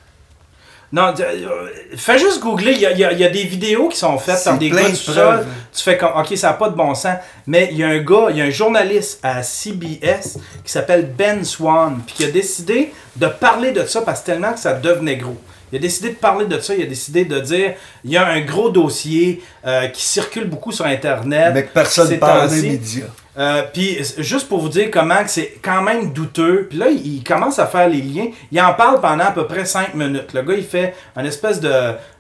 Non, 0.92 1.14
euh, 1.20 1.68
fais 1.98 2.18
juste 2.18 2.40
googler. 2.42 2.72
Il 2.72 2.80
y 2.80 2.86
a, 2.86 2.92
il 2.92 3.00
y 3.00 3.04
a- 3.04 3.12
il 3.12 3.20
y 3.20 3.26
a 3.26 3.30
des 3.30 3.44
vidéos 3.44 3.90
qui 3.90 3.98
sont 3.98 4.18
faites 4.18 4.42
par 4.52 4.58
des 4.58 4.70
gars 4.70 4.96
sol. 4.96 5.14
preuves. 5.16 5.46
Tu 5.76 5.84
fais 5.84 5.98
comme, 5.98 6.12
ok, 6.18 6.38
ça 6.38 6.48
n'a 6.48 6.54
pas 6.54 6.70
de 6.70 6.76
bon 6.76 6.96
sens. 6.96 7.18
Mais 7.46 7.68
il 7.72 7.78
y 7.78 7.84
a 7.84 7.88
un 7.90 7.98
gars, 7.98 8.28
il 8.30 8.38
y 8.38 8.42
a 8.42 8.46
un 8.46 8.50
journaliste 8.50 9.20
à 9.22 9.44
CBS 9.44 10.38
qui 10.64 10.72
s'appelle 10.72 11.06
Ben 11.18 11.44
Swan, 11.44 12.00
puis 12.06 12.16
qui 12.16 12.24
a 12.24 12.32
décidé 12.32 12.94
de 13.18 13.28
parler 13.28 13.72
de 13.74 13.86
ça 13.86 14.02
parce 14.02 14.22
que 14.22 14.28
tellement 14.28 14.54
que 14.54 14.60
ça 14.60 14.74
devenait 14.74 15.18
gros. 15.18 15.38
Il 15.72 15.78
a 15.78 15.80
décidé 15.80 16.10
de 16.10 16.16
parler 16.16 16.46
de 16.46 16.60
ça, 16.60 16.74
il 16.76 16.82
a 16.82 16.86
décidé 16.86 17.26
de 17.26 17.40
dire 17.40 17.74
il 18.06 18.12
y 18.12 18.18
a 18.18 18.26
un 18.26 18.42
gros 18.42 18.70
dossier 18.70 19.42
euh, 19.66 19.88
qui 19.88 20.02
circule 20.04 20.46
beaucoup 20.46 20.72
sur 20.72 20.86
Internet. 20.86 21.52
Mais 21.54 21.64
que 21.66 21.74
personne 21.74 22.08
ces 22.08 22.18
parle 22.18 22.48
temps-ci. 22.50 22.70
médias. 22.70 23.06
Euh, 23.38 23.64
puis 23.72 23.98
juste 24.18 24.48
pour 24.48 24.60
vous 24.60 24.70
dire 24.70 24.90
comment 24.92 25.24
que 25.24 25.30
c'est 25.30 25.60
quand 25.62 25.82
même 25.84 26.12
douteux, 26.12 26.68
puis 26.70 26.80
là 26.80 26.88
il, 26.90 27.18
il 27.18 27.24
commence 27.24 27.60
à 27.60 27.68
faire 27.68 27.88
les 27.88 28.02
liens, 28.02 28.30
il 28.52 28.60
en 28.62 28.74
parle 28.74 29.00
pendant 29.00 29.26
à 29.26 29.32
peu 29.32 29.46
près 29.46 29.64
5 29.66 29.94
minutes. 29.94 30.34
Le 30.34 30.42
gars 30.42 30.56
il 30.56 30.64
fait 30.64 30.96
un 31.16 31.24
espèce 31.26 31.60
de 31.60 31.72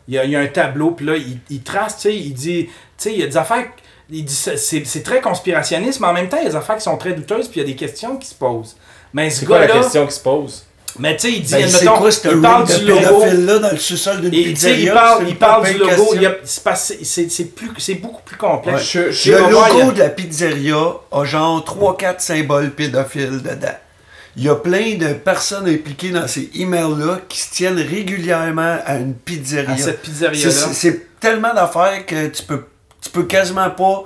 il 0.07 0.13
y 0.13 0.17
a, 0.19 0.25
il 0.25 0.31
y 0.31 0.35
a 0.35 0.39
un 0.39 0.47
tableau 0.47 0.91
puis 0.91 1.05
là 1.05 1.15
il, 1.15 1.39
il 1.49 1.63
trace, 1.63 1.95
tu 1.95 2.01
sais, 2.03 2.15
il 2.15 2.33
dit 2.33 2.65
tu 2.65 2.71
sais 2.97 3.13
il 3.13 3.19
y 3.19 3.23
a 3.23 3.27
des 3.27 3.37
affaires 3.37 3.65
il 4.09 4.23
dit 4.25 4.33
c'est- 4.33 5.03
très 5.03 5.19
conspirationniste 5.19 5.99
mais 6.01 6.07
en 6.07 6.13
même 6.13 6.29
temps 6.29 6.37
il 6.37 6.43
y 6.43 6.47
a 6.47 6.49
des 6.51 6.55
affaires 6.55 6.77
qui 6.77 6.83
sont 6.83 6.97
très 6.97 7.13
douteuses 7.13 7.47
puis 7.47 7.61
il 7.61 7.63
y 7.63 7.65
a 7.65 7.67
des 7.67 7.75
questions 7.75 8.17
qui 8.17 8.27
se 8.27 8.35
posent. 8.35 8.75
Mais 9.13 9.29
ce 9.31 9.39
C'est 9.39 9.45
quoi 9.47 9.59
la 9.59 9.67
question 9.67 10.05
qui 10.05 10.13
se 10.13 10.19
pose? 10.19 10.66
Mais 10.99 11.15
tu 11.15 11.27
sais 11.29 11.33
il 11.37 11.43
dit 11.43 11.51
Ben, 11.53 11.63
admettons, 11.63 11.97
quoi 11.97 12.11
ce 12.11 12.27
il 12.27 12.41
parle 12.41 12.67
du 12.67 12.85
logo 12.85 12.99
pédophile-là 12.99 13.59
dans 13.59 13.71
le 13.71 13.77
sous-sol 13.77 14.21
d'une 14.21 14.31
tu 14.31 14.43
pizzeria? 14.43 14.77
il 14.91 14.93
parle, 14.93 15.29
il 15.29 15.35
parle 15.35 15.65
du 15.67 15.77
logo, 15.77 15.89
question. 15.89 16.07
il 16.15 16.21
y 16.21 16.25
a- 16.25 16.35
c'est 16.43 16.63
parce- 16.63 16.93
c'est 17.03 17.31
c'est 17.31 17.45
plus 17.45 17.69
c'est 17.77 17.95
beaucoup 17.95 18.21
plus 18.23 18.37
complexe. 18.37 18.83
Je- 18.91 19.11
je- 19.11 19.31
Le 19.31 19.39
logo 19.39 19.57
a- 19.59 19.91
de 19.91 19.99
la 19.99 20.09
pizzeria 20.09 20.75
a 21.11 21.23
genre 21.25 21.63
3-4 21.63 22.21
symboles 22.21 22.71
pédophiles 22.71 23.41
dedans. 23.41 23.75
Il 24.35 24.43
y 24.43 24.49
a 24.49 24.55
plein 24.55 24.95
de 24.95 25.13
personnes 25.13 25.67
impliquées 25.67 26.09
dans 26.11 26.27
ces 26.27 26.49
emails-là 26.55 27.21
qui 27.27 27.39
se 27.39 27.51
tiennent 27.51 27.79
régulièrement 27.79 28.77
à 28.85 28.95
une 28.97 29.15
pizzeria. 29.15 29.71
à 29.71 29.77
cette 29.77 29.85
C'est- 29.85 30.01
pizzeria 30.11 30.51
C'est 30.51 30.89
là. 30.91 30.95
tellement 31.19 31.53
d'affaires 31.55 32.05
que 32.05 32.27
tu 32.27 32.43
peux, 32.43 32.63
tu 33.01 33.09
peux 33.09 33.23
quasiment 33.23 33.69
pas 33.71 34.03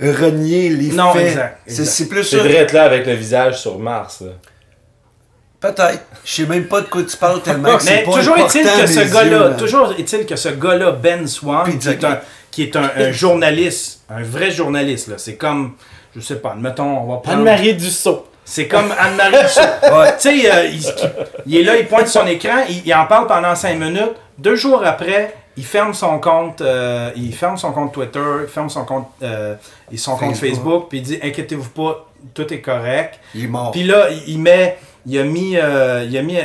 renier 0.00 0.70
les 0.70 0.88
Non, 0.92 1.12
faits. 1.12 1.22
C'est 1.22 1.28
exact. 1.28 1.60
c'est 1.66 2.08
plus 2.08 2.24
C'est 2.24 2.36
ça. 2.38 2.42
vrai 2.44 2.54
être 2.54 2.72
là 2.72 2.84
avec 2.84 3.06
le 3.06 3.14
visage 3.14 3.60
sur 3.60 3.78
Mars. 3.78 4.20
là. 4.22 4.30
Peut-être. 5.60 6.04
Je 6.24 6.32
sais 6.34 6.46
même 6.46 6.68
pas 6.68 6.80
de 6.82 6.86
quoi 6.86 7.02
tu 7.02 7.16
parles 7.16 7.42
tellement 7.42 7.76
que 7.76 7.84
Mais 7.84 8.04
pas 8.04 8.12
toujours 8.12 8.36
est-il 8.38 8.62
que 8.62 8.86
ce 8.86 9.12
gars-là, 9.12 9.48
là. 9.48 9.54
toujours 9.56 9.92
est-il 9.98 10.24
que 10.24 10.36
ce 10.36 10.50
gars-là, 10.50 10.92
Ben 10.92 11.26
Swan, 11.26 11.78
qui 11.78 11.88
est, 11.88 12.04
un- 12.04 12.20
qui 12.50 12.62
est 12.62 12.76
un, 12.76 12.90
un 12.96 13.10
journaliste, 13.12 14.02
un 14.08 14.22
vrai 14.22 14.50
journaliste. 14.52 15.08
là. 15.08 15.14
C'est 15.18 15.34
comme, 15.36 15.72
je 16.14 16.20
sais 16.20 16.36
pas, 16.36 16.54
mettons, 16.54 16.98
on 16.98 17.06
va 17.12 17.16
prendre. 17.18 17.38
Anne-Marie 17.38 17.74
Dussault. 17.74 18.26
C'est 18.44 18.66
comme 18.68 18.92
Anne-Marie 18.98 19.42
Rousseau. 19.42 19.60
Ouais. 19.98 20.12
Tu 20.20 20.40
sais, 20.42 20.50
euh, 20.52 20.64
il, 20.66 20.80
il 21.46 21.56
est 21.56 21.62
là, 21.64 21.76
il 21.76 21.86
pointe 21.86 22.06
son 22.08 22.26
écran, 22.26 22.62
il, 22.68 22.82
il 22.86 22.94
en 22.94 23.06
parle 23.06 23.26
pendant 23.26 23.54
5 23.54 23.78
minutes. 23.78 24.14
Deux 24.38 24.54
jours 24.56 24.82
après, 24.86 25.34
il 25.56 25.64
ferme 25.64 25.92
son 25.92 26.18
compte, 26.20 26.60
euh, 26.62 27.10
il 27.16 27.34
ferme 27.34 27.56
son 27.58 27.72
compte 27.72 27.92
Twitter, 27.92 28.20
il 28.42 28.48
ferme 28.48 28.70
son 28.70 28.84
compte, 28.84 29.08
euh, 29.22 29.54
et 29.92 29.96
son 29.96 30.16
compte 30.16 30.36
Facebook. 30.36 30.54
Facebook, 30.54 30.86
puis 30.88 30.98
il 30.98 31.02
dit 31.02 31.18
inquiétez-vous 31.22 31.68
pas, 31.70 32.06
tout 32.32 32.50
est 32.54 32.60
correct. 32.60 33.18
Il 33.34 33.44
est 33.44 33.48
mort. 33.48 33.72
Puis 33.72 33.82
là, 33.82 34.06
il, 34.10 34.34
il 34.34 34.38
met, 34.38 34.78
il 35.06 35.18
a 35.18 35.24
mis, 35.24 35.56
euh, 35.56 36.04
il 36.08 36.16
a 36.16 36.22
mis, 36.22 36.38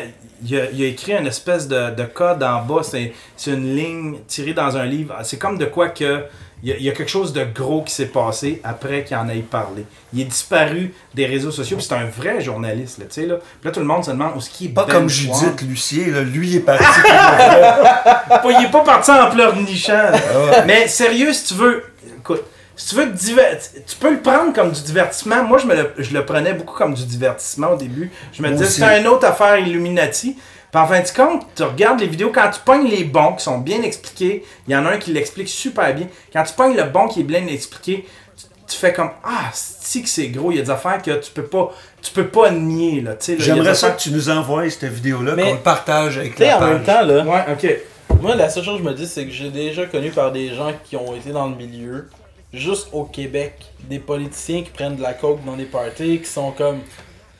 il 0.46 0.58
a, 0.58 0.70
il 0.72 0.84
a 0.84 0.88
écrit 0.88 1.13
une 1.13 1.28
espèce 1.28 1.68
de, 1.68 1.94
de 1.96 2.04
code 2.04 2.44
en 2.44 2.62
bas. 2.62 2.82
C'est, 2.84 3.13
une 3.48 3.76
ligne 3.76 4.18
tirée 4.28 4.54
dans 4.54 4.78
un 4.78 4.86
livre. 4.86 5.16
C'est 5.24 5.38
comme 5.38 5.58
de 5.58 5.66
quoi 5.66 5.89
que 5.89 6.24
il 6.66 6.70
y, 6.70 6.72
a, 6.72 6.78
il 6.78 6.84
y 6.84 6.89
a 6.89 6.94
quelque 6.94 7.10
chose 7.10 7.34
de 7.34 7.44
gros 7.44 7.82
qui 7.82 7.94
s'est 7.94 8.08
passé 8.08 8.62
après 8.63 9.04
qu'il 9.04 9.18
en 9.18 9.28
ait 9.28 9.39
parlé. 9.39 9.86
Il 10.13 10.22
est 10.22 10.26
disparu 10.26 10.94
des 11.13 11.26
réseaux 11.26 11.52
sociaux. 11.52 11.78
C'est 11.82 11.94
un 11.94 12.06
vrai 12.06 12.39
journaliste, 12.39 13.00
là, 13.00 13.06
tu 13.06 13.20
sais 13.20 13.28
là. 13.28 13.36
Puis 13.36 13.66
là, 13.66 13.72
tout 13.72 13.82
le 13.82 13.86
monde 13.86 14.06
se 14.06 14.12
demande 14.12 14.32
où 14.36 14.38
est-ce 14.38 14.50
qu'il 14.50 14.68
est. 14.68 14.74
Pas 14.74 14.86
Ben 14.86 14.94
comme. 14.94 15.10
Judith 15.10 15.62
Lucier, 15.68 16.06
là. 16.06 16.22
lui 16.22 16.52
il 16.52 16.56
est 16.58 16.60
parti. 16.62 16.84
il 18.46 18.66
est 18.66 18.72
pas 18.72 18.84
parti 18.84 19.12
en 19.12 19.30
pleurnichant. 19.30 20.12
ouais. 20.12 20.66
Mais 20.66 20.88
sérieux, 20.88 21.34
si 21.34 21.48
tu 21.48 21.54
veux, 21.56 21.84
écoute, 22.18 22.44
si 22.75 22.89
tu 22.89 22.95
veux 22.95 23.12
te 23.12 23.15
diver- 23.17 23.57
tu 23.88 23.95
peux 23.97 24.12
le 24.12 24.19
prendre 24.21 24.53
comme 24.53 24.71
du 24.71 24.81
divertissement. 24.81 25.43
Moi, 25.43 25.57
je, 25.59 25.65
me 25.67 25.75
le, 25.75 25.91
je 25.97 26.13
le 26.13 26.25
prenais 26.25 26.53
beaucoup 26.53 26.75
comme 26.75 26.93
du 26.93 27.05
divertissement 27.05 27.71
au 27.71 27.75
début. 27.77 28.12
Je 28.33 28.41
me 28.41 28.49
Moi 28.49 28.57
disais, 28.57 28.69
c'est 28.86 28.99
une 29.01 29.07
autre 29.07 29.25
affaire 29.27 29.57
Illuminati. 29.59 30.36
Puis 30.71 30.81
en 30.81 30.88
fin 30.88 31.01
de 31.01 31.07
compte, 31.09 31.45
tu 31.55 31.62
regardes 31.62 31.99
les 31.99 32.07
vidéos, 32.07 32.31
quand 32.33 32.49
tu 32.49 32.59
pognes 32.65 32.88
les 32.88 33.03
bons 33.03 33.33
qui 33.33 33.43
sont 33.43 33.59
bien 33.59 33.83
expliqués, 33.83 34.43
il 34.67 34.73
y 34.73 34.75
en 34.75 34.86
a 34.88 34.91
un 34.93 34.97
qui 34.97 35.12
l'explique 35.13 35.47
super 35.47 35.93
bien. 35.93 36.07
Quand 36.33 36.41
tu 36.43 36.53
pognes 36.53 36.75
le 36.75 36.86
bon 36.86 37.07
qui 37.07 37.19
est 37.19 37.23
bien 37.23 37.45
expliqué, 37.45 38.07
tu, 38.36 38.45
tu 38.67 38.75
fais 38.79 38.91
comme 38.91 39.12
Ah, 39.23 39.51
si 39.53 40.01
que 40.01 40.09
c'est 40.09 40.29
gros, 40.29 40.51
il 40.51 40.57
y 40.57 40.59
a 40.59 40.63
des 40.63 40.71
affaires 40.71 40.99
que 40.99 41.12
tu 41.12 41.29
peux 41.31 41.43
pas, 41.43 41.71
tu 42.01 42.12
peux 42.12 42.25
pas 42.27 42.49
nier. 42.49 43.01
Là, 43.01 43.13
tu 43.13 43.25
sais, 43.25 43.36
là, 43.36 43.43
J'aimerais 43.43 43.75
ça 43.75 43.86
affaires- 43.88 43.97
que 43.97 44.01
tu 44.01 44.12
nous 44.12 44.29
envoies 44.31 44.67
cette 44.71 44.86
vidéo-là, 44.86 45.33
Mais- 45.36 45.43
qu'on 45.43 45.53
le 45.53 45.59
partage 45.59 46.17
avec 46.17 46.39
la 46.39 46.55
en 46.55 46.59
page. 46.59 46.69
même 46.73 46.83
temps, 46.83 47.01
là, 47.05 47.23
Ouais, 47.23 47.45
ok. 47.53 48.19
moi, 48.19 48.33
la 48.36 48.49
seule 48.49 48.63
chose 48.63 48.79
que 48.79 48.83
je 48.83 48.89
me 48.89 48.95
dis, 48.95 49.05
c'est 49.05 49.25
que 49.27 49.31
j'ai 49.31 49.51
déjà 49.51 49.86
connu 49.86 50.09
par 50.09 50.31
des 50.31 50.55
gens 50.55 50.71
qui 50.83 50.95
ont 50.95 51.13
été 51.15 51.29
dans 51.29 51.47
le 51.49 51.55
milieu, 51.55 52.09
juste 52.54 52.88
au 52.94 53.04
Québec, 53.04 53.54
des 53.89 54.00
politiciens 54.00 54.62
qui 54.62 54.70
prennent 54.70 54.96
de 54.96 55.02
la 55.02 55.13
coke 55.13 55.44
dans 55.46 55.56
des 55.56 55.66
parties, 55.66 56.20
qui 56.20 56.30
sont 56.30 56.52
comme. 56.52 56.80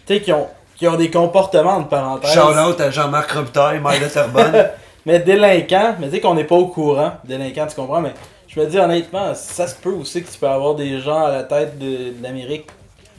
Tu 0.06 0.15
sais, 0.15 0.21
qui 0.21 0.34
ont, 0.34 0.47
qui 0.76 0.88
ont 0.88 0.95
des 0.97 1.10
comportements, 1.10 1.80
de 1.80 1.88
parenthèse. 1.88 2.32
Shout 2.34 2.39
out 2.69 2.82
à 2.82 2.89
Jean-Marc 2.91 3.32
Robitaille, 3.32 3.80
maire 3.80 3.99
de 4.02 4.08
Terrebonne. 4.08 4.69
Mais 5.06 5.19
délinquants, 5.19 5.95
mais 5.99 6.08
tu 6.08 6.13
sais 6.13 6.21
qu'on 6.21 6.34
n'est 6.34 6.45
pas 6.45 6.56
au 6.56 6.67
courant. 6.67 7.12
Délinquants, 7.26 7.67
tu 7.67 7.76
comprends, 7.76 7.99
mais 7.99 8.13
je 8.47 8.58
me 8.58 8.65
dis 8.67 8.80
honnêtement, 8.80 9.34
ça 9.36 9.67
se 9.67 9.76
peut 9.76 9.91
aussi 9.91 10.23
que 10.23 10.32
tu 10.32 10.38
peux 10.39 10.47
avoir 10.47 10.76
des 10.76 11.02
gens 11.02 11.26
à 11.26 11.30
la 11.32 11.43
tête 11.43 11.78
de, 11.78 11.86
de 12.17 12.23
l'Amérique 12.23 12.67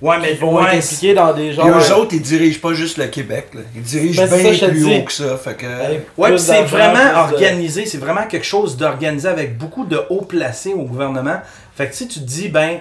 Ouais, 0.01 0.17
mais 0.19 0.33
vont 0.33 0.57
ouais, 0.57 0.65
être 0.77 0.85
impliqués 0.85 1.13
dans 1.15 1.33
des 1.35 1.43
Et 1.45 1.53
genres. 1.53 1.69
eux 1.69 1.93
autres, 1.93 2.15
ils 2.15 2.23
dirigent 2.23 2.61
pas 2.61 2.73
juste 2.73 2.97
le 2.97 3.07
Québec. 3.07 3.49
Là. 3.55 3.61
Ils 3.77 3.83
dirigent 3.83 4.23
Ben, 4.27 4.43
bien 4.43 4.55
ça, 4.55 4.69
plus 4.69 4.85
haut 4.87 5.03
que 5.05 5.13
ça. 5.13 5.37
Fait 5.37 5.55
que... 5.55 5.67
avec 5.67 6.07
Ouais, 6.17 6.31
puis 6.31 6.41
c'est 6.41 6.63
vraiment 6.63 7.29
de- 7.29 7.33
organisé, 7.35 7.87
c'est 7.87 7.99
vraiment 7.99 8.27
quelque 8.27 8.47
chose 8.47 8.77
d'organisé 8.77 9.29
avec 9.29 9.57
beaucoup 9.59 9.85
de 9.85 10.01
hauts 10.09 10.23
placés 10.23 10.73
au 10.73 10.83
gouvernement. 10.85 11.37
Fait 11.77 11.89
que 11.89 11.95
si 11.95 12.07
tu 12.09 12.21
te 12.21 12.25
dis, 12.25 12.49
ben, 12.49 12.81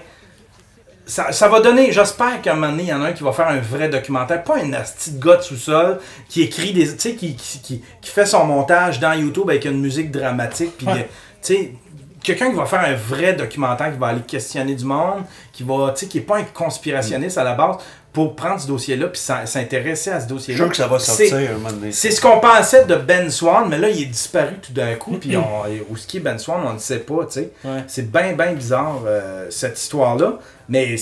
ça, 1.05 1.31
ça 1.31 1.47
va 1.49 1.59
donner, 1.59 1.91
j'espère 1.91 2.41
qu'à 2.41 2.51
un 2.53 2.55
moment 2.55 2.71
donné, 2.71 2.83
il 2.83 2.89
y 2.89 2.93
en 2.93 3.01
a 3.01 3.07
un 3.07 3.13
qui 3.13 3.23
va 3.23 3.31
faire 3.33 3.47
un 3.47 3.59
vrai 3.59 3.89
documentaire, 3.89 4.43
pas 4.43 4.57
un 4.57 4.67
de 4.69 5.19
gars 5.19 5.37
de 5.37 5.41
sous-sol 5.41 5.99
qui 6.29 6.43
écrit 6.43 6.71
des. 6.71 6.87
Tu 6.93 6.99
sais, 6.99 7.15
qui, 7.15 7.35
qui, 7.35 7.59
qui, 7.59 7.83
qui 8.01 8.09
fait 8.09 8.25
son 8.25 8.45
montage 8.45 8.99
dans 8.99 9.13
YouTube 9.13 9.49
avec 9.49 9.65
une 9.65 9.81
musique 9.81 10.11
dramatique, 10.11 10.77
puis 10.77 10.87
Ouais. 10.87 11.09
tu 11.41 11.53
sais. 11.55 11.73
Quelqu'un 12.23 12.51
qui 12.51 12.55
va 12.55 12.65
faire 12.65 12.79
un 12.79 12.93
vrai 12.93 13.33
documentaire, 13.33 13.91
qui 13.91 13.97
va 13.99 14.07
aller 14.07 14.21
questionner 14.21 14.75
du 14.75 14.85
monde, 14.85 15.23
qui 15.51 15.63
va, 15.63 15.91
tu 15.93 15.99
sais, 16.01 16.07
qui 16.07 16.19
est 16.19 16.21
pas 16.21 16.37
un 16.37 16.43
conspirationniste 16.43 17.37
à 17.37 17.43
la 17.43 17.53
base, 17.53 17.75
pour 18.13 18.35
prendre 18.35 18.61
ce 18.61 18.67
dossier-là 18.67 19.07
puis 19.07 19.19
s'in- 19.19 19.45
s'intéresser 19.47 20.11
à 20.11 20.19
ce 20.19 20.25
Je 20.25 20.29
dossier-là. 20.29 20.57
sûr 20.57 20.69
que 20.69 20.75
ça 20.77 20.87
va 20.87 20.99
C'est- 20.99 21.27
sortir 21.27 21.49
un 21.49 21.53
moment 21.53 21.71
donné. 21.71 21.91
c'est 21.91 22.11
ce 22.11 22.21
qu'on 22.21 22.39
pensait 22.39 22.85
de 22.85 22.95
Ben 22.95 23.29
Swan, 23.31 23.67
mais 23.67 23.79
là, 23.79 23.89
il 23.89 24.03
est 24.03 24.05
disparu 24.05 24.53
tout 24.61 24.71
d'un 24.71 24.93
coup. 24.95 25.17
Puis 25.17 25.35
où 25.89 25.97
ce 25.97 26.05
qui 26.05 26.17
est 26.17 26.19
Ben 26.19 26.37
Swan, 26.37 26.61
on 26.63 26.73
ne 26.73 26.79
sait 26.79 26.99
pas, 26.99 27.25
tu 27.25 27.33
sais. 27.33 27.51
Ouais. 27.65 27.83
C'est 27.87 28.11
bien, 28.11 28.33
bien 28.33 28.53
bizarre, 28.53 29.01
euh, 29.07 29.47
cette 29.49 29.79
histoire-là. 29.81 30.37
Mais, 30.69 30.95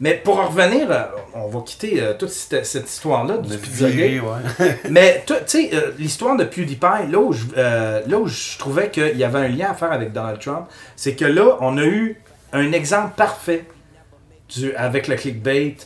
mais 0.00 0.14
pour 0.14 0.40
en 0.40 0.48
revenir, 0.48 0.90
euh, 0.90 1.04
on 1.34 1.46
va 1.46 1.60
quitter 1.64 2.02
euh, 2.02 2.14
toute 2.18 2.30
cette, 2.30 2.66
cette 2.66 2.90
histoire-là 2.90 3.38
du 3.38 3.50
ouais. 3.56 4.76
Mais 4.90 5.22
tu 5.24 5.34
sais, 5.46 5.70
euh, 5.72 5.92
l'histoire 6.00 6.36
de 6.36 6.42
PewDiePie, 6.44 7.10
là 7.12 7.18
où, 7.18 7.32
je, 7.32 7.44
là 7.54 8.18
où 8.18 8.26
je 8.26 8.58
trouvais 8.58 8.90
qu'il 8.90 9.16
y 9.16 9.22
avait 9.24 9.38
un 9.38 9.48
lien 9.48 9.70
à 9.70 9.74
faire 9.74 9.92
avec 9.92 10.12
Donald 10.12 10.40
Trump, 10.40 10.66
c'est 10.96 11.14
que 11.14 11.24
là, 11.24 11.58
on 11.60 11.78
a 11.78 11.84
eu 11.84 12.20
un 12.52 12.72
exemple 12.72 13.12
parfait 13.16 13.64
du, 14.54 14.74
avec 14.74 15.06
le 15.08 15.14
clickbait, 15.16 15.76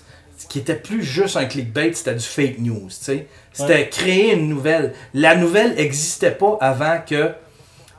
qui 0.49 0.59
était 0.61 0.75
plus 0.75 1.03
juste 1.03 1.37
un 1.37 1.45
clickbait, 1.45 1.93
c'était 1.93 2.15
du 2.15 2.25
fake 2.25 2.59
news. 2.59 2.89
tu 2.89 2.95
sais. 2.95 3.27
C'était 3.53 3.89
créer 3.89 4.35
une 4.35 4.49
nouvelle. 4.49 4.95
La 5.15 5.35
nouvelle 5.35 5.75
n'existait 5.75 6.31
pas 6.31 6.57
avant 6.61 6.99
que. 7.07 7.27
Tu 7.27 7.35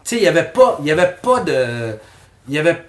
sais, 0.04 0.16
il 0.18 0.22
n'y 0.22 0.28
avait 0.28 0.46
pas, 0.46 0.78
il 0.82 0.88
y 0.88 0.92
avait 0.92 1.16
pas 1.22 1.42
de. 1.42 1.96
Il 2.48 2.56
y 2.56 2.60
avait. 2.60 2.84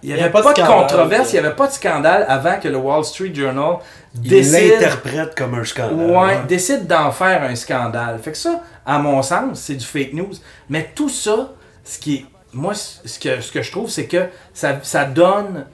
Il 0.00 0.14
n'y 0.14 0.20
avait, 0.20 0.30
pas, 0.30 0.42
de 0.42 0.56
scandale, 0.56 0.86
controverse, 0.86 1.32
il 1.32 1.40
n'y 1.40 1.44
avait 1.44 1.56
pas 1.56 1.66
de 1.66 1.72
scandale 1.72 2.24
avant 2.28 2.60
que 2.60 2.68
le 2.68 2.76
Wall 2.76 3.04
Street 3.04 3.34
Journal 3.34 3.78
Il 4.14 4.30
décide 4.30 4.74
l'interprète 4.74 5.34
comme 5.36 5.54
un 5.54 5.64
scandale. 5.64 6.10
Ouais, 6.10 6.38
décide 6.46 6.86
d'en 6.86 7.10
faire 7.10 7.42
un 7.42 7.56
scandale. 7.56 8.20
Fait 8.22 8.30
que 8.30 8.38
ça, 8.38 8.62
à 8.86 8.98
mon 9.00 9.20
sens, 9.22 9.58
c'est 9.58 9.74
du 9.74 9.84
fake 9.84 10.12
news. 10.12 10.30
Mais 10.68 10.92
tout 10.94 11.08
ça, 11.08 11.50
ce 11.84 11.98
qui 11.98 12.14
est. 12.14 12.26
Moi, 12.52 12.74
ce 12.74 13.18
que, 13.18 13.40
ce 13.40 13.50
que 13.50 13.60
je 13.60 13.72
trouve, 13.72 13.90
c'est 13.90 14.06
que 14.06 14.26
ça, 14.54 14.78
ça 14.82 15.04
donne. 15.04 15.66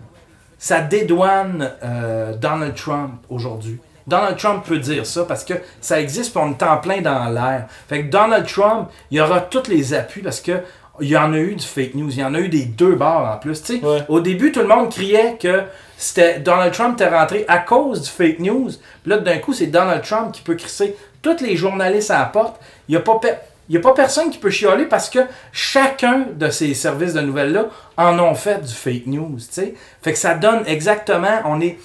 Ça 0.65 0.81
dédouane 0.81 1.73
euh, 1.83 2.35
Donald 2.37 2.75
Trump 2.75 3.21
aujourd'hui. 3.29 3.79
Donald 4.07 4.39
Trump 4.39 4.65
peut 4.67 4.79
dire 4.79 5.05
ça 5.05 5.25
parce 5.25 5.45
que 5.45 5.53
ça 5.83 6.01
existe 6.01 6.33
puis 6.33 6.43
on 6.43 6.53
est 6.53 6.63
en 6.63 6.79
plein 6.79 7.03
dans 7.03 7.29
l'air. 7.29 7.67
Fait 7.87 8.07
que 8.07 8.11
Donald 8.11 8.47
Trump, 8.47 8.89
il 9.11 9.19
y 9.19 9.21
aura 9.21 9.43
tous 9.43 9.69
les 9.69 9.93
appuis 9.93 10.23
parce 10.23 10.41
que 10.41 10.63
il 11.03 11.09
y 11.09 11.19
en 11.19 11.35
a 11.35 11.37
eu 11.37 11.55
du 11.55 11.67
fake 11.67 11.95
news, 11.97 12.09
il 12.11 12.19
y 12.21 12.25
en 12.25 12.33
a 12.33 12.41
eu 12.41 12.49
des 12.49 12.65
deux 12.65 12.95
bords 12.95 13.31
en 13.31 13.37
plus. 13.37 13.63
Ouais. 13.83 14.05
Au 14.09 14.21
début, 14.21 14.53
tout 14.53 14.61
le 14.61 14.69
monde 14.69 14.91
criait 14.91 15.37
que 15.39 15.65
c'était 15.99 16.39
Donald 16.39 16.73
Trump 16.73 16.99
était 16.99 17.15
rentré 17.15 17.45
à 17.47 17.59
cause 17.59 18.01
du 18.01 18.09
fake 18.09 18.39
news. 18.39 18.71
Puis 19.03 19.11
là, 19.11 19.19
d'un 19.19 19.37
coup, 19.37 19.53
c'est 19.53 19.67
Donald 19.67 20.03
Trump 20.03 20.33
qui 20.33 20.41
peut 20.41 20.55
crisser 20.55 20.97
tous 21.21 21.43
les 21.43 21.57
journalistes 21.57 22.11
à 22.11 22.21
la 22.21 22.25
porte. 22.25 22.59
Il 22.89 22.93
n'y 22.93 22.97
a 22.97 23.01
pas 23.01 23.21
il 23.69 23.75
y 23.75 23.79
a 23.79 23.81
pas 23.81 23.93
personne 23.95 24.31
qui 24.31 24.39
peut 24.39 24.51
chialer 24.51 24.85
parce 24.87 25.09
que 25.09 25.21
chacun 25.53 26.27
de 26.35 26.51
ces 26.51 26.75
services 26.75 27.15
de 27.15 27.21
nouvelles-là 27.21 27.67
en 27.97 28.19
ont 28.19 28.35
fait 28.35 28.61
du 28.63 28.73
fake 28.73 29.07
news. 29.07 29.37
tu 29.39 29.45
sais. 29.51 29.75
Fait 30.03 30.13
que 30.13 30.19
ça 30.19 30.35
donne 30.35 30.63
exactement. 30.67 31.41
On 31.47 31.61
est. 31.61 31.79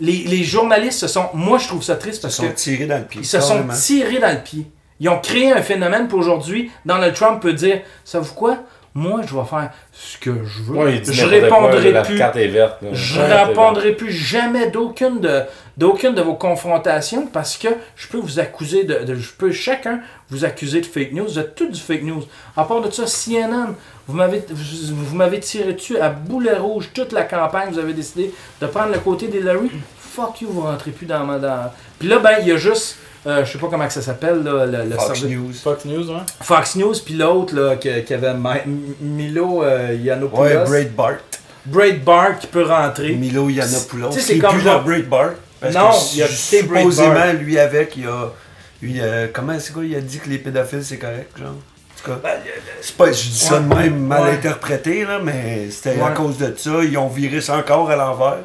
Les, 0.00 0.24
les 0.24 0.42
journalistes 0.42 0.98
se 1.00 1.06
sont. 1.06 1.26
Moi, 1.34 1.58
je 1.58 1.68
trouve 1.68 1.82
ça 1.82 1.96
triste 1.96 2.18
Ils 2.18 2.22
parce 2.22 2.34
se 2.36 2.42
que 2.42 2.48
sont 2.48 2.54
tirés 2.54 2.86
dans 2.86 2.98
le 2.98 3.04
pied. 3.04 3.20
ils 3.22 3.26
se 3.26 3.40
sont 3.40 3.64
tirés 3.80 4.18
dans 4.18 4.32
le 4.32 4.42
pied. 4.42 4.66
Ils 5.00 5.08
ont 5.08 5.18
créé 5.20 5.52
un 5.52 5.62
phénomène 5.62 6.06
pour 6.08 6.18
aujourd'hui. 6.18 6.70
Donald 6.84 7.14
Trump 7.14 7.40
peut 7.40 7.52
dire 7.52 7.82
Savez-vous 8.04 8.34
quoi? 8.34 8.58
Moi, 8.94 9.22
je 9.26 9.34
vais 9.34 9.44
faire 9.44 9.70
ce 9.92 10.18
que 10.18 10.44
je 10.44 10.62
veux. 10.64 10.76
Ouais, 10.76 11.00
je 11.02 11.22
quoi, 11.22 11.30
répondrai 11.30 11.92
la 11.92 12.02
plus. 12.02 12.18
carte 12.18 12.36
est 12.36 12.48
verte. 12.48 12.82
là. 12.82 12.88
Je 12.92 13.20
est 13.20 13.42
répondrai 13.44 13.92
plus 13.92 14.12
jamais 14.12 14.70
d'aucune 14.70 15.18
de, 15.20 15.40
d'aucune 15.78 16.14
de 16.14 16.20
vos 16.20 16.34
confrontations 16.34 17.26
parce 17.26 17.56
que 17.56 17.68
je 17.96 18.08
peux 18.08 18.18
vous 18.18 18.38
accuser 18.38 18.84
de, 18.84 19.04
de- 19.04 19.14
je 19.14 19.32
peux 19.32 19.50
chacun 19.50 20.00
vous 20.28 20.44
accuser 20.44 20.80
de 20.82 20.86
fake 20.86 21.12
news, 21.12 21.30
de 21.30 21.40
tout 21.42 21.68
du 21.70 21.80
fake 21.80 22.02
news. 22.02 22.22
À 22.56 22.64
part 22.64 22.82
de 22.82 22.90
ça, 22.90 23.04
CNN, 23.06 23.74
vous 24.06 24.14
m'avez, 24.16 24.44
vous, 24.50 24.94
vous 24.94 25.16
m'avez 25.16 25.40
tiré 25.40 25.72
dessus 25.72 25.96
à 25.98 26.10
boulet 26.10 26.56
rouge 26.58 26.90
toute 26.92 27.12
la 27.12 27.22
campagne, 27.22 27.70
vous 27.72 27.78
avez 27.78 27.94
décidé 27.94 28.32
de 28.60 28.66
prendre 28.66 28.92
le 28.92 28.98
côté 28.98 29.28
d'Hillary. 29.28 29.70
Fuck 30.14 30.40
you, 30.42 30.48
vous 30.50 30.62
rentrez 30.62 30.90
plus 30.90 31.06
dans 31.06 31.24
ma. 31.24 31.38
Dans... 31.38 31.70
Puis 31.98 32.08
là, 32.08 32.18
ben, 32.18 32.32
il 32.42 32.48
y 32.48 32.52
a 32.52 32.56
juste, 32.56 32.96
euh, 33.26 33.44
je 33.44 33.52
sais 33.52 33.58
pas 33.58 33.68
comment 33.70 33.86
que 33.86 33.92
ça 33.92 34.02
s'appelle, 34.02 34.42
là, 34.42 34.66
le, 34.66 34.84
le 34.90 34.96
Fox 34.96 35.06
service- 35.20 35.24
News. 35.36 35.52
Fox 35.54 35.84
News, 35.86 36.10
ouais. 36.10 36.20
Fox 36.42 36.76
News, 36.76 36.94
puis 37.04 37.14
l'autre, 37.14 37.54
là, 37.54 37.76
qui, 37.76 37.88
qui 38.04 38.12
avait 38.14 38.34
Ma- 38.34 38.56
Milo 39.00 39.62
euh, 39.62 39.94
Yiannopoulos. 39.98 40.42
Ouais, 40.42 40.64
Breitbart. 40.64 41.16
Breitbart 41.64 42.38
qui 42.38 42.46
peut 42.48 42.64
rentrer. 42.64 43.14
Milo 43.14 43.48
Yiannopoulos. 43.48 44.10
Tu 44.10 44.20
sais, 44.20 44.34
c'est 44.34 44.38
comme 44.38 44.58
plus 44.58 44.68
Breitbart. 44.84 45.30
Parce 45.60 45.74
Non, 45.74 45.90
que 45.90 46.16
il 46.16 46.22
a 46.22 46.26
quitté 46.26 46.58
supposément, 46.60 47.10
Breitbart. 47.12 47.32
lui 47.34 47.58
avec, 47.58 47.96
il 47.96 48.06
a. 48.06 48.32
Lui, 48.82 49.00
euh, 49.00 49.28
comment 49.32 49.54
c'est 49.60 49.72
quoi 49.72 49.84
Il 49.84 49.94
a 49.94 50.00
dit 50.00 50.18
que 50.18 50.28
les 50.28 50.38
pédophiles 50.38 50.84
c'est 50.84 50.98
correct, 50.98 51.30
genre? 51.38 51.50
En 51.50 52.04
tout 52.04 52.10
cas, 52.10 52.18
Ben, 52.20 52.40
c'est 52.80 52.96
pas, 52.96 53.12
je 53.12 53.22
dis 53.28 53.38
ça 53.38 53.60
de 53.60 53.72
même 53.72 53.96
mal 54.06 54.22
Ouais. 54.24 54.30
interprété, 54.32 55.04
là, 55.04 55.20
mais 55.22 55.70
c'était 55.70 56.00
à 56.00 56.10
cause 56.10 56.36
de 56.38 56.52
ça. 56.56 56.70
Ils 56.82 56.98
ont 56.98 57.06
viré 57.06 57.40
ça 57.40 57.56
encore 57.56 57.88
à 57.90 57.94
l'envers. 57.94 58.38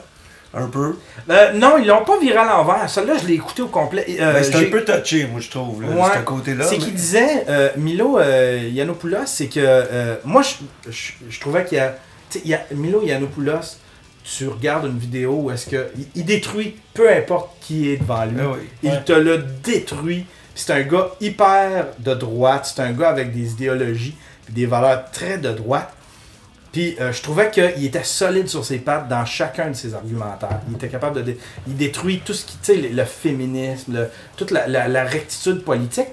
Un 0.58 0.68
peu. 0.68 0.96
Euh, 1.30 1.54
non, 1.54 1.78
ils 1.78 1.88
l'ont 1.88 2.04
pas 2.04 2.20
viré 2.20 2.38
à 2.38 2.46
l'envers. 2.46 2.90
Celle-là, 2.90 3.14
je 3.22 3.28
l'ai 3.28 3.34
écouté 3.36 3.62
au 3.62 3.68
complet. 3.68 4.06
Euh, 4.20 4.34
mais 4.34 4.44
c'est 4.44 4.56
un 4.56 4.70
peu 4.70 4.84
touché, 4.84 5.28
moi, 5.28 5.40
je 5.40 5.50
trouve, 5.50 5.82
là, 5.82 5.90
Ouais. 5.90 6.10
de 6.10 6.16
ce 6.16 6.24
côté-là. 6.24 6.66
C'est 6.66 6.78
mais- 6.78 6.84
qu'il 6.84 6.94
disait, 6.96 7.46
euh, 7.50 7.70
Milo 7.78 8.20
euh, 8.20 8.70
Yiannopoulos, 8.72 9.26
c'est 9.26 9.48
que 9.48 9.60
euh, 9.60 10.16
moi, 10.26 10.42
je, 10.42 10.92
je, 10.92 11.12
je 11.30 11.40
trouvais 11.40 11.66
qu'il 11.66 11.78
y 11.78 11.82
a, 11.82 11.96
tu 12.30 12.40
sais, 12.40 12.42
il 12.46 12.52
y 12.52 12.54
a. 12.54 12.62
Milo 12.76 13.02
Yiannopoulos, 13.04 13.78
tu 14.24 14.48
regardes 14.48 14.86
une 14.88 14.98
vidéo 14.98 15.34
où 15.44 15.52
est-ce 15.52 15.70
que 15.70 15.88
il, 15.98 16.06
il 16.16 16.26
détruit 16.26 16.76
peu 16.94 17.10
importe 17.10 17.52
qui 17.62 17.90
est 17.90 17.98
devant 17.98 18.26
lui. 18.26 18.36
Ah 18.42 18.48
oui. 18.54 18.68
Il 18.84 18.90
Ouais. 18.92 19.04
te 19.04 19.14
le 19.14 19.38
détruit. 19.64 20.26
C'est 20.56 20.74
un 20.74 20.82
gars 20.82 21.10
hyper 21.22 21.88
de 22.00 22.14
droite. 22.16 22.72
C'est 22.76 22.82
un 22.82 22.92
gars 22.92 23.10
avec 23.10 23.32
des 23.34 23.52
idéologies 23.52 24.16
des 24.50 24.66
valeurs 24.66 25.04
très 25.12 25.38
de 25.38 25.52
droite. 25.52 25.94
Puis 26.78 26.96
euh, 27.02 27.12
je 27.12 27.24
trouvais 27.24 27.50
qu'il 27.50 27.84
était 27.86 28.04
solide 28.04 28.48
sur 28.48 28.64
ses 28.64 28.78
pattes 28.78 29.08
dans 29.08 29.26
chacun 29.26 29.70
de 29.70 29.74
ses 29.76 29.96
argumentaires. 29.96 30.60
Il 30.70 30.76
était 30.76 30.90
capable 30.90 31.16
de. 31.16 31.22
dé- 31.24 31.40
il 31.68 31.76
détruit 31.76 32.22
tout 32.24 32.36
ce 32.36 32.46
qui. 32.46 32.56
Tu 32.58 32.66
sais, 32.66 32.76
le, 32.76 33.04
féminisme, 33.04 33.94
le- 33.96 34.10
toute 34.36 34.52
la, 34.52 34.68
la- 34.68 34.88
la 34.88 35.04
rectitude 35.04 35.64
politique. 35.64 36.10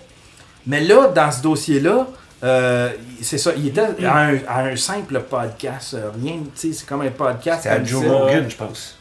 Mais 0.67 0.81
là, 0.81 1.09
dans 1.09 1.31
ce 1.31 1.43
dossier-là, 1.43 2.07
euh, 2.45 2.89
c'est 3.21 3.37
ça, 3.37 3.51
il 3.55 3.67
était 3.69 3.83
à 4.07 4.17
un, 4.17 4.39
à 4.49 4.61
un 4.65 4.77
simple 4.77 5.21
podcast. 5.21 5.93
euh, 5.93 6.09
Rien, 6.19 6.39
tu 6.59 6.69
sais, 6.69 6.73
c'est 6.73 6.87
comme 6.89 7.03
un 7.03 7.11
podcast. 7.11 7.61
C'est 7.65 7.69
à 7.69 7.85
Joe. 7.85 8.03
Rogan, 8.07 8.47
je 8.49 8.57
pense. 8.57 8.97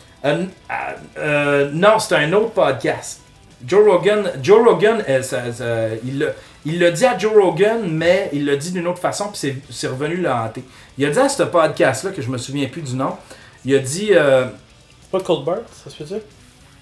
Non, 1.73 1.97
c'est 1.99 2.15
un 2.15 2.33
autre 2.33 2.49
podcast. 2.51 3.21
Joe 3.65 3.89
Rogan, 3.89 4.29
Joe 4.41 4.67
Rogan, 4.67 5.01
ça- 5.21 5.53
ça- 5.53 5.87
il 6.03 6.19
l'a 6.19 6.25
il 6.65 6.79
l'a 6.79 6.91
dit 6.91 7.05
à 7.05 7.17
Joe 7.17 7.33
Rogan, 7.33 7.79
mais 7.89 8.29
il 8.33 8.45
l'a 8.45 8.55
dit 8.55 8.71
d'une 8.71 8.87
autre 8.87 8.99
façon, 8.99 9.25
puis 9.29 9.37
c'est- 9.37 9.55
c'est 9.69 9.87
revenu 9.87 10.15
le 10.17 10.29
hanter. 10.31 10.63
Il 10.97 11.05
a 11.05 11.09
dit 11.09 11.19
à 11.19 11.27
ce 11.29 11.43
podcast-là, 11.43 12.11
que 12.11 12.21
je 12.21 12.29
me 12.29 12.37
souviens 12.37 12.67
plus 12.67 12.81
du 12.81 12.95
nom, 12.95 13.15
il 13.65 13.75
a 13.75 13.79
dit 13.79 14.09
euh, 14.11 14.45
Pas 15.11 15.19
Colbert, 15.19 15.59
ça 15.83 15.89
se 15.89 15.97
peut-tu? 16.03 16.21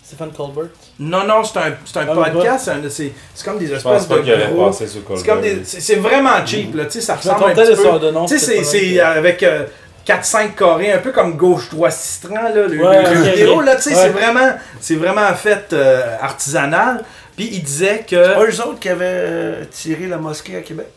Stephen 0.04 0.32
Colbert? 0.32 0.66
Non, 1.00 1.26
non, 1.26 1.44
c'est 1.44 1.58
un, 1.60 1.74
c'est 1.86 1.98
un 2.00 2.08
Ah, 2.10 2.16
podcast, 2.16 2.66
c'est 2.66 2.72
un- 2.72 2.90
c'est 2.90 3.14
c'est 3.34 3.46
comme 3.46 3.58
des 3.60 3.68
Je 3.68 3.76
espèces 3.76 3.84
pense 3.84 4.06
pas 4.08 4.18
de 4.20 4.54
gros. 4.54 4.72
C'est 4.74 5.26
comme 5.26 5.42
des. 5.42 5.62
C'est 5.64 5.80
c'est 5.80 5.96
vraiment 5.96 6.46
cheap, 6.46 6.76
là, 6.76 6.86
tu 6.86 6.92
sais, 6.94 7.02
ça 7.02 7.16
ressemble 7.16 7.46
un 7.46 7.54
petit 7.54 7.76
peu. 7.76 8.26
Tu 8.28 8.40
sais, 8.40 8.64
c'est- 8.64 9.00
avec 9.00 9.42
euh, 9.44 9.66
4-5 10.06 10.56
carrés, 10.56 10.92
un 10.92 10.98
peu 10.98 11.12
comme 11.12 11.38
gauche-droit 11.38 11.92
citran, 11.92 12.34
là, 12.44 12.68
le, 12.68 12.84
Ouais, 12.84 13.14
le 13.14 13.22
vidéo, 13.22 13.62
là, 13.62 13.76
tu 13.76 13.84
sais, 13.84 13.90
Ouais. 13.92 13.96
c'est 14.02 14.10
vraiment, 14.10 14.50
c'est 14.82 14.96
vraiment 14.96 15.34
fait 15.36 15.72
euh, 15.74 16.18
artisanal. 16.20 17.04
Puis 17.36 17.50
il 17.54 17.64
disait 17.64 18.06
C'est 18.08 18.16
que 18.16 18.34
pas 18.36 18.46
eux 18.46 18.62
autres 18.68 18.80
qui 18.80 18.90
avaient 18.90 19.06
euh, 19.08 19.64
tiré 19.72 20.08
la 20.08 20.18
mosquée 20.18 20.58
à 20.58 20.62
Québec? 20.62 20.88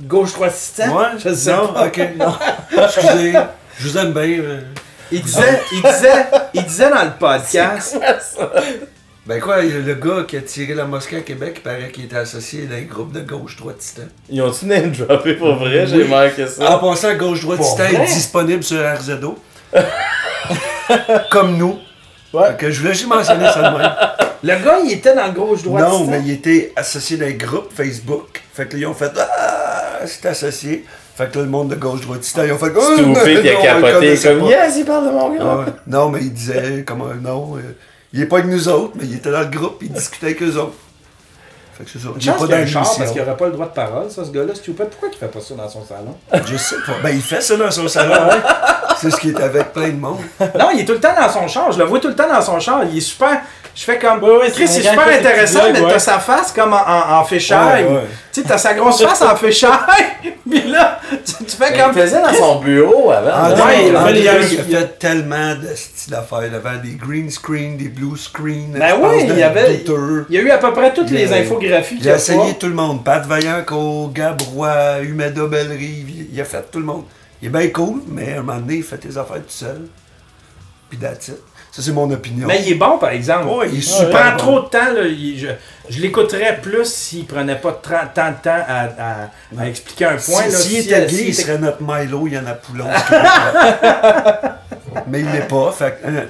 gauche-droit 0.00 0.50
citran, 0.50 0.96
Ouais, 0.96 1.06
je 1.18 1.34
sais 1.34 1.52
non, 1.52 1.72
pas. 1.72 1.86
ok. 1.88 2.00
Excusez, 2.84 3.32
je 3.80 3.88
vous 3.88 3.98
aime 3.98 4.12
bien. 4.12 4.60
Il 5.10 5.22
disait, 5.22 5.60
il 5.72 5.82
disait, 5.82 6.26
il 6.54 6.62
disait 6.64 6.90
dans 6.90 7.02
le 7.04 7.10
podcast, 7.18 7.98
Ben 9.26 9.40
quoi, 9.40 9.60
le 9.62 9.94
gars 9.94 10.24
qui 10.28 10.36
a 10.36 10.40
tiré 10.42 10.74
la 10.74 10.84
mosquée 10.84 11.16
à 11.16 11.20
Québec, 11.22 11.54
il 11.56 11.62
paraît 11.62 11.90
qu'il 11.90 12.04
était 12.04 12.16
associé 12.16 12.66
d'un 12.66 12.82
groupe 12.82 13.12
de 13.12 13.20
gauche-droite 13.20 13.78
titan. 13.78 14.02
Ils 14.30 14.40
ont-tu 14.42 14.66
name 14.66 14.92
droppé 14.92 15.34
pour 15.34 15.56
vrai? 15.56 15.86
J'ai 15.86 16.02
Oui. 16.02 16.08
manqué 16.08 16.46
ça. 16.46 16.76
En 16.76 16.78
passant, 16.78 17.14
gauche-droite 17.14 17.58
Pour 17.58 17.70
titan 17.76 17.88
vrai? 17.88 18.04
est 18.04 18.14
disponible 18.14 18.62
sur 18.62 18.78
RZO. 18.80 19.36
Comme 21.30 21.56
nous. 21.56 21.78
Ouais. 22.32 22.48
Fait 22.48 22.56
Que 22.58 22.70
je 22.70 22.80
voulais 22.80 22.94
juste 22.94 23.08
mentionner 23.08 23.46
ça 23.46 23.70
de 23.70 23.76
même. 23.78 23.90
le 24.42 24.64
gars, 24.64 24.78
il 24.84 24.92
était 24.92 25.14
dans 25.14 25.26
le 25.26 25.32
gauche-droit 25.32 25.80
Non, 25.80 25.90
citran. 25.98 26.06
mais 26.10 26.20
il 26.24 26.30
était 26.32 26.72
associé 26.76 27.16
d'un 27.16 27.30
groupe 27.32 27.72
Facebook. 27.74 28.42
Fait 28.52 28.66
que 28.66 28.74
là, 28.74 28.78
ils 28.80 28.86
ont 28.86 28.94
fait 28.94 29.10
Ah, 29.18 30.00
c'est 30.06 30.26
associé. 30.26 30.84
Fait 31.16 31.30
que 31.30 31.38
là, 31.38 31.44
le 31.44 31.50
monde 31.50 31.68
de 31.70 31.74
gauche-droite 31.74 32.20
titan, 32.20 32.42
ils 32.44 32.52
ont 32.52 32.58
fait 32.58 32.66
C'est 32.66 32.76
Oh, 32.76 33.40
qui 33.42 33.48
a 33.48 33.54
non, 33.54 33.82
capoté 33.82 34.16
comme. 34.22 34.44
Yes, 34.46 34.76
il 34.76 34.84
parle 34.84 35.06
de 35.06 35.10
mon 35.10 35.30
gars. 35.34 35.40
Ah 35.42 35.56
ouais. 35.58 35.64
Non, 35.86 36.08
mais 36.10 36.20
il 36.20 36.32
disait, 36.32 36.84
comment, 36.86 37.06
non, 37.20 37.56
euh, 37.56 37.60
il 38.12 38.22
est 38.22 38.26
pas 38.26 38.38
avec 38.38 38.50
nous 38.50 38.68
autres, 38.68 38.92
mais 38.96 39.04
il 39.06 39.16
était 39.16 39.30
dans 39.30 39.40
le 39.40 39.46
groupe, 39.46 39.78
il 39.82 39.90
discutait 39.92 40.26
avec 40.26 40.42
eux 40.42 40.56
autres. 40.56 40.74
Fait 41.78 41.84
que 41.84 41.90
c'est 41.90 41.98
ça. 42.00 42.08
Chance 42.66 42.88
pas 42.88 42.98
parce 42.98 43.10
qu'il 43.12 43.20
n'aurait 43.22 43.36
pas 43.36 43.46
le 43.46 43.52
droit 43.52 43.66
de 43.66 43.72
parole, 43.72 44.10
ça, 44.10 44.24
ce 44.24 44.30
gars-là, 44.30 44.52
stupide. 44.54 44.86
Pourquoi 44.90 45.08
il 45.12 45.16
fait 45.16 45.28
pas 45.28 45.40
ça 45.40 45.54
dans 45.54 45.68
son 45.68 45.84
salon? 45.84 46.16
Je 46.46 46.56
sais 46.56 46.76
pas. 46.84 46.92
Ben, 47.02 47.10
il 47.10 47.22
fait 47.22 47.40
ça 47.40 47.56
dans 47.56 47.70
son 47.70 47.86
salon. 47.86 48.14
hein? 48.14 48.42
C'est 49.00 49.10
ce 49.10 49.16
qui 49.16 49.30
est 49.30 49.40
avec 49.40 49.72
plein 49.72 49.90
de 49.90 49.96
monde. 49.96 50.18
Non, 50.58 50.70
il 50.74 50.80
est 50.80 50.84
tout 50.84 50.94
le 50.94 51.00
temps 51.00 51.14
dans 51.16 51.28
son 51.28 51.46
char. 51.46 51.70
Je 51.70 51.78
le 51.78 51.84
vois 51.84 52.00
tout 52.00 52.08
le 52.08 52.16
temps 52.16 52.28
dans 52.28 52.42
son 52.42 52.58
char. 52.58 52.82
Il 52.90 52.98
est 52.98 53.00
super. 53.00 53.42
Je 53.78 53.84
fais 53.84 53.96
comme. 53.96 54.20
Ouais, 54.24 54.38
ouais, 54.38 54.50
Chris, 54.50 54.66
c'est 54.66 54.82
super 54.90 55.06
intéressant, 55.06 55.60
mais 55.72 55.78
t'as 55.92 55.98
sa 56.00 56.18
face 56.18 56.50
comme 56.50 56.72
en, 56.72 56.78
en. 56.78 57.20
Tu 58.32 58.40
sais, 58.42 58.48
t'as 58.48 58.58
sa 58.58 58.74
grosse 58.74 59.00
face 59.00 59.22
en 59.22 59.36
féchaille. 59.36 59.78
Puis 60.50 60.62
là, 60.68 60.98
tu, 61.24 61.44
tu 61.44 61.56
fais 61.56 61.72
comme. 61.78 61.92
il 61.94 62.00
faisait 62.02 62.20
dans 62.20 62.32
son 62.32 62.60
bureau 62.60 63.12
avant. 63.12 63.54
Ouais, 63.54 63.86
il 64.18 64.24
il 64.68 64.76
a 64.76 64.82
tellement 64.82 65.54
de 65.54 65.68
styles 65.76 66.10
d'affaires. 66.10 66.46
Il 66.46 66.54
avait 66.56 66.78
des 66.82 66.96
green 66.96 67.30
screen, 67.30 67.76
des 67.76 67.88
blue 67.88 68.16
screen. 68.18 68.72
Ben 68.76 68.94
oui, 69.00 69.26
il 69.28 69.38
y 69.38 69.42
avait-. 69.44 69.74
Il 70.28 70.34
y 70.34 70.38
a 70.38 70.42
eu 70.42 70.50
à 70.50 70.58
peu 70.58 70.72
près 70.72 70.92
toutes 70.92 71.10
les 71.10 71.32
infographies 71.32 71.98
Il 72.00 72.04
y 72.04 72.10
a 72.10 72.16
essayé 72.16 72.54
tout 72.58 72.66
le 72.66 72.74
monde. 72.74 73.04
Pat 73.04 73.24
Vaillant, 73.24 73.62
Gabrois, 74.12 74.98
Humeda 75.02 75.46
Bellerive. 75.46 76.10
il- 76.10 76.28
Il 76.32 76.40
a 76.40 76.44
fait 76.44 76.68
tout 76.68 76.80
le 76.80 76.84
monde. 76.84 77.04
Il 77.40 77.46
est 77.46 77.50
bien 77.50 77.68
cool, 77.68 78.02
mais 78.08 78.32
à 78.32 78.40
un 78.40 78.42
moment 78.42 78.58
donné, 78.58 78.78
il 78.78 78.82
fait 78.82 78.98
tes 78.98 79.16
affaires 79.16 79.36
tout 79.36 79.44
seul. 79.46 79.82
Puis 80.90 80.98
that's 80.98 81.28
it. 81.28 81.36
Ça, 81.78 81.84
c'est 81.84 81.92
mon 81.92 82.10
opinion. 82.10 82.48
Mais 82.48 82.60
il 82.66 82.72
est 82.72 82.74
bon, 82.74 82.98
par 82.98 83.10
exemple. 83.10 83.46
Il 83.72 83.78
est 83.78 84.00
Il 84.00 84.08
prend 84.10 84.30
bon. 84.32 84.36
trop 84.36 84.60
de 84.62 84.66
temps. 84.66 84.92
Là, 84.92 85.02
il- 85.06 85.38
je 85.38 85.46
je 85.88 86.00
l'écouterais 86.02 86.58
plus 86.60 86.84
s'il 86.84 87.24
prenait 87.24 87.54
pas 87.54 87.70
tant 87.72 87.92
de 87.92 88.42
temps 88.42 88.64
à, 88.68 88.88
à- 88.98 89.60
à 89.62 89.66
expliquer 89.68 90.06
un 90.06 90.16
point. 90.16 90.42
S'il 90.50 90.82
Si- 90.82 90.90
était 90.90 91.06
gay, 91.06 91.12
il 91.12 91.20
était- 91.30 91.32
serait 91.32 91.58
notre 91.58 91.78
Milo, 91.80 92.26
il 92.26 92.34
y 92.34 92.38
en 92.38 92.46
a 92.46 92.52
Poulon. 92.54 92.84
Mais 95.06 95.20
il 95.20 95.30
l'est 95.30 95.48
pas, 95.48 95.72
fait 95.72 95.98
hein. 96.04 96.24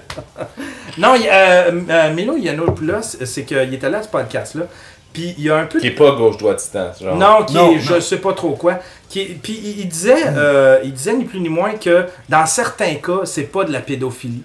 Non, 0.98 1.14
il- 1.14 1.28
euh, 1.30 1.70
euh, 1.90 2.12
Milo 2.14 2.36
Yiannopoulos, 2.36 3.16
c'est 3.24 3.44
qu'il 3.44 3.74
était 3.74 3.88
là 3.90 3.98
à 3.98 4.02
ce 4.02 4.08
podcast-là. 4.08 4.64
Puis 5.12 5.34
il 5.38 5.44
y 5.44 5.50
a 5.50 5.56
un 5.56 5.66
peu 5.66 5.80
Qui 5.80 5.88
est 5.88 5.92
pas 5.92 6.12
gauche-droite 6.12 6.58
titan. 6.58 6.90
Genre. 7.00 7.16
Non, 7.16 7.44
qui 7.44 7.54
Non, 7.54 7.72
est, 7.72 7.78
je 7.78 7.98
sais 8.00 8.18
pas 8.18 8.32
trop 8.34 8.52
quoi. 8.52 8.78
Qui 9.08 9.20
est- 9.22 9.38
puis 9.42 9.58
il, 9.64 9.80
il 9.80 9.88
disait, 9.88 10.24
euh, 10.26 10.78
il 10.84 10.92
disait 10.92 11.14
ni 11.14 11.24
plus 11.24 11.40
ni 11.40 11.48
moins 11.48 11.72
que 11.74 12.06
dans 12.28 12.46
certains 12.46 12.94
cas, 12.96 13.20
c'est 13.24 13.44
pas 13.44 13.64
de 13.64 13.72
la 13.72 13.80
pédophilie. 13.80 14.42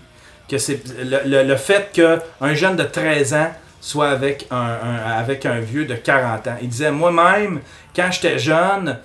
Que 0.49 0.57
c'est 0.57 0.81
le, 1.03 1.19
le- 1.25 1.43
le 1.43 1.55
fait 1.55 1.91
qu'un 1.93 2.53
jeune 2.53 2.75
de 2.75 2.83
13 2.83 3.33
ans 3.33 3.51
soit 3.79 4.09
avec 4.09 4.47
un, 4.51 4.57
un- 4.57 5.11
avec 5.19 5.45
un 5.45 5.59
vieux 5.59 5.85
de 5.85 5.95
40 5.95 6.47
ans. 6.47 6.55
Il 6.61 6.69
disait 6.69 6.91
moi-même, 6.91 7.61
quand 7.95 8.09
j'étais 8.11 8.37
jeune. 8.39 8.97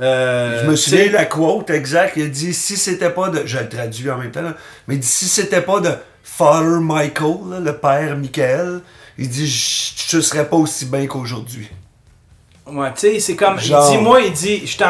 euh, 0.00 0.62
je 0.64 0.70
me 0.70 0.76
souviens 0.76 1.08
de 1.08 1.12
la 1.12 1.24
quote 1.26 1.70
exacte. 1.70 2.14
Il 2.16 2.24
a 2.24 2.28
dit 2.28 2.52
si 2.54 2.76
c'était 2.76 3.10
pas 3.10 3.28
de. 3.30 3.42
Je 3.46 3.58
le 3.58 3.68
traduis 3.68 4.10
en 4.10 4.18
même 4.18 4.30
temps, 4.30 4.42
là, 4.42 4.54
mais 4.86 4.94
il 4.96 5.00
dit 5.00 5.06
si 5.06 5.26
c'était 5.26 5.60
pas 5.62 5.80
de 5.80 5.90
Father 6.22 6.80
Michael, 6.80 7.36
là, 7.50 7.60
le 7.60 7.76
père 7.76 8.16
Michael, 8.16 8.80
il 9.18 9.28
dit 9.28 9.46
je 9.46 10.16
ne 10.16 10.22
serais 10.22 10.46
pas 10.48 10.56
aussi 10.56 10.86
bien 10.86 11.06
qu'aujourd'hui. 11.06 11.68
Ouais, 12.66 12.92
tu 12.94 13.00
sais, 13.00 13.20
c'est 13.20 13.36
comme. 13.36 13.58
Genre- 13.58 13.90
il 13.92 13.96
dit, 13.98 14.02
moi, 14.04 14.20
il 14.20 14.32
dit, 14.32 14.62
j'étais 14.66 14.84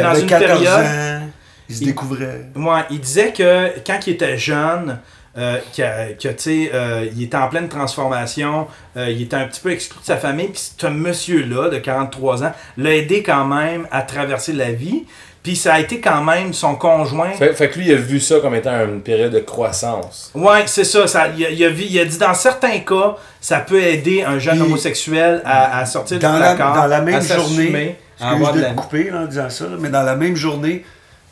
dans 0.00 0.14
une 0.14 0.26
14 0.26 0.28
période. 0.62 0.68
ans, 0.68 1.28
il 1.68 1.74
se 1.76 1.80
Il- 1.82 1.86
découvrait. 1.86 2.46
Ouais, 2.54 2.80
il 2.90 3.00
disait 3.00 3.32
que 3.32 3.78
quand 3.86 3.98
il 4.06 4.12
était 4.14 4.38
jeune, 4.38 4.98
euh, 5.38 5.58
que, 5.76 6.12
que, 6.14 6.28
tu 6.28 6.34
sais, 6.38 6.70
euh, 6.74 7.06
il 7.14 7.22
était 7.22 7.36
en 7.36 7.48
pleine 7.48 7.68
transformation, 7.68 8.66
euh, 8.96 9.08
il 9.10 9.22
était 9.22 9.36
un 9.36 9.46
petit 9.46 9.60
peu 9.60 9.70
exclu 9.70 10.00
de 10.00 10.04
sa 10.06 10.16
famille, 10.16 10.48
puis 10.48 10.60
ce 10.76 10.86
monsieur-là, 10.86 11.68
de 11.68 11.78
43 11.78 12.42
ans, 12.44 12.52
l'a 12.76 12.94
aidé 12.96 13.22
quand 13.22 13.44
même 13.44 13.86
à 13.92 14.02
traverser 14.02 14.52
la 14.52 14.72
vie, 14.72 15.04
puis 15.42 15.56
ça 15.56 15.74
a 15.74 15.80
été 15.80 16.00
quand 16.00 16.22
même 16.22 16.52
son 16.52 16.74
conjoint. 16.74 17.30
Fait, 17.30 17.54
fait 17.54 17.70
que 17.70 17.78
lui, 17.78 17.86
il 17.86 17.92
a 17.92 17.96
vu 17.96 18.20
ça 18.20 18.40
comme 18.40 18.54
étant 18.54 18.84
une 18.84 19.00
période 19.00 19.32
de 19.32 19.38
croissance. 19.38 20.30
Ouais, 20.34 20.64
c'est 20.66 20.84
ça, 20.84 21.06
ça 21.06 21.28
il, 21.28 21.46
a, 21.46 21.50
il 21.50 21.64
a 21.64 21.68
vu- 21.70 21.84
il 21.88 21.98
a 21.98 22.04
dit 22.04 22.18
dans 22.18 22.34
certains 22.34 22.80
cas, 22.80 23.16
ça 23.40 23.60
peut 23.60 23.80
aider 23.80 24.22
un 24.22 24.38
jeune 24.38 24.56
Puis, 24.58 24.66
homosexuel 24.66 25.40
à, 25.46 25.78
à 25.78 25.86
sortir 25.86 26.18
Dans 26.18 26.34
du 26.34 26.40
la, 26.40 26.54
placard, 26.54 26.74
dans 26.74 26.86
la 26.86 26.96
à 26.96 27.00
même 27.00 27.22
s'assumer, 27.22 27.64
journée, 27.64 27.96
à 28.20 28.24
excuse 28.32 28.34
avoir 28.34 28.52
de 28.52 28.58
de 28.58 28.62
la 28.64 28.70
couper 28.72 29.10
là, 29.10 29.20
en 29.20 29.26
disant 29.26 29.48
ça, 29.48 29.64
là, 29.64 29.76
mais 29.78 29.88
dans 29.88 30.02
la 30.02 30.14
même 30.16 30.36
journée, 30.36 30.84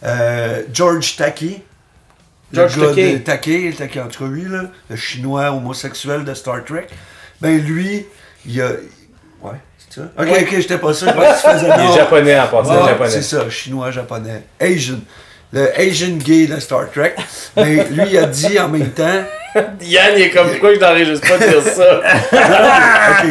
euh, 0.04 0.62
George 0.72 1.16
Takei, 1.16 1.62
George 2.52 2.76
le 2.76 2.82
gars 2.82 2.88
Takei. 2.88 3.12
de 3.12 3.18
Takei, 3.18 3.72
Takei, 3.72 4.00
en 4.00 4.06
tout 4.08 4.24
cas 4.24 4.30
lui, 4.30 4.44
là, 4.48 4.62
le 4.88 4.96
chinois 4.96 5.50
homosexuel 5.50 6.24
de 6.24 6.32
Star 6.34 6.64
Trek, 6.64 6.86
ben 7.40 7.58
lui, 7.60 8.06
il 8.46 8.60
a... 8.62 8.68
Ouais, 9.42 9.52
c'est 9.78 10.00
ça? 10.00 10.08
Ok, 10.18 10.26
Ouais. 10.26 10.42
ok, 10.42 10.48
j'étais 10.56 10.78
pas 10.78 10.92
sûr, 10.94 11.06
que 11.12 11.12
tu 11.12 11.48
faisais 11.48 11.70
Il 11.78 11.90
est 11.90 11.96
japonais 11.96 12.40
en 12.40 12.46
passant, 12.48 12.82
Ouais, 12.82 12.88
japonais. 12.88 13.10
c'est 13.10 13.22
ça, 13.22 13.48
chinois, 13.50 13.90
japonais, 13.90 14.42
Asian. 14.60 15.00
Le 15.52 15.70
Asian 15.80 16.16
gay 16.16 16.46
de 16.46 16.58
Star 16.60 16.90
Trek. 16.90 17.14
Mais 17.56 17.84
lui, 17.90 18.02
il 18.10 18.18
a 18.18 18.24
dit 18.26 18.58
en 18.60 18.68
même 18.68 18.90
temps... 18.90 19.22
Yann, 19.80 20.12
il 20.16 20.22
est 20.24 20.30
comme 20.30 20.48
pourquoi 20.50 20.74
je 20.74 20.78
n'enregistre 20.80 21.26
pas 21.26 21.38
de 21.38 21.50
dire 21.50 21.62
ça? 21.62 22.02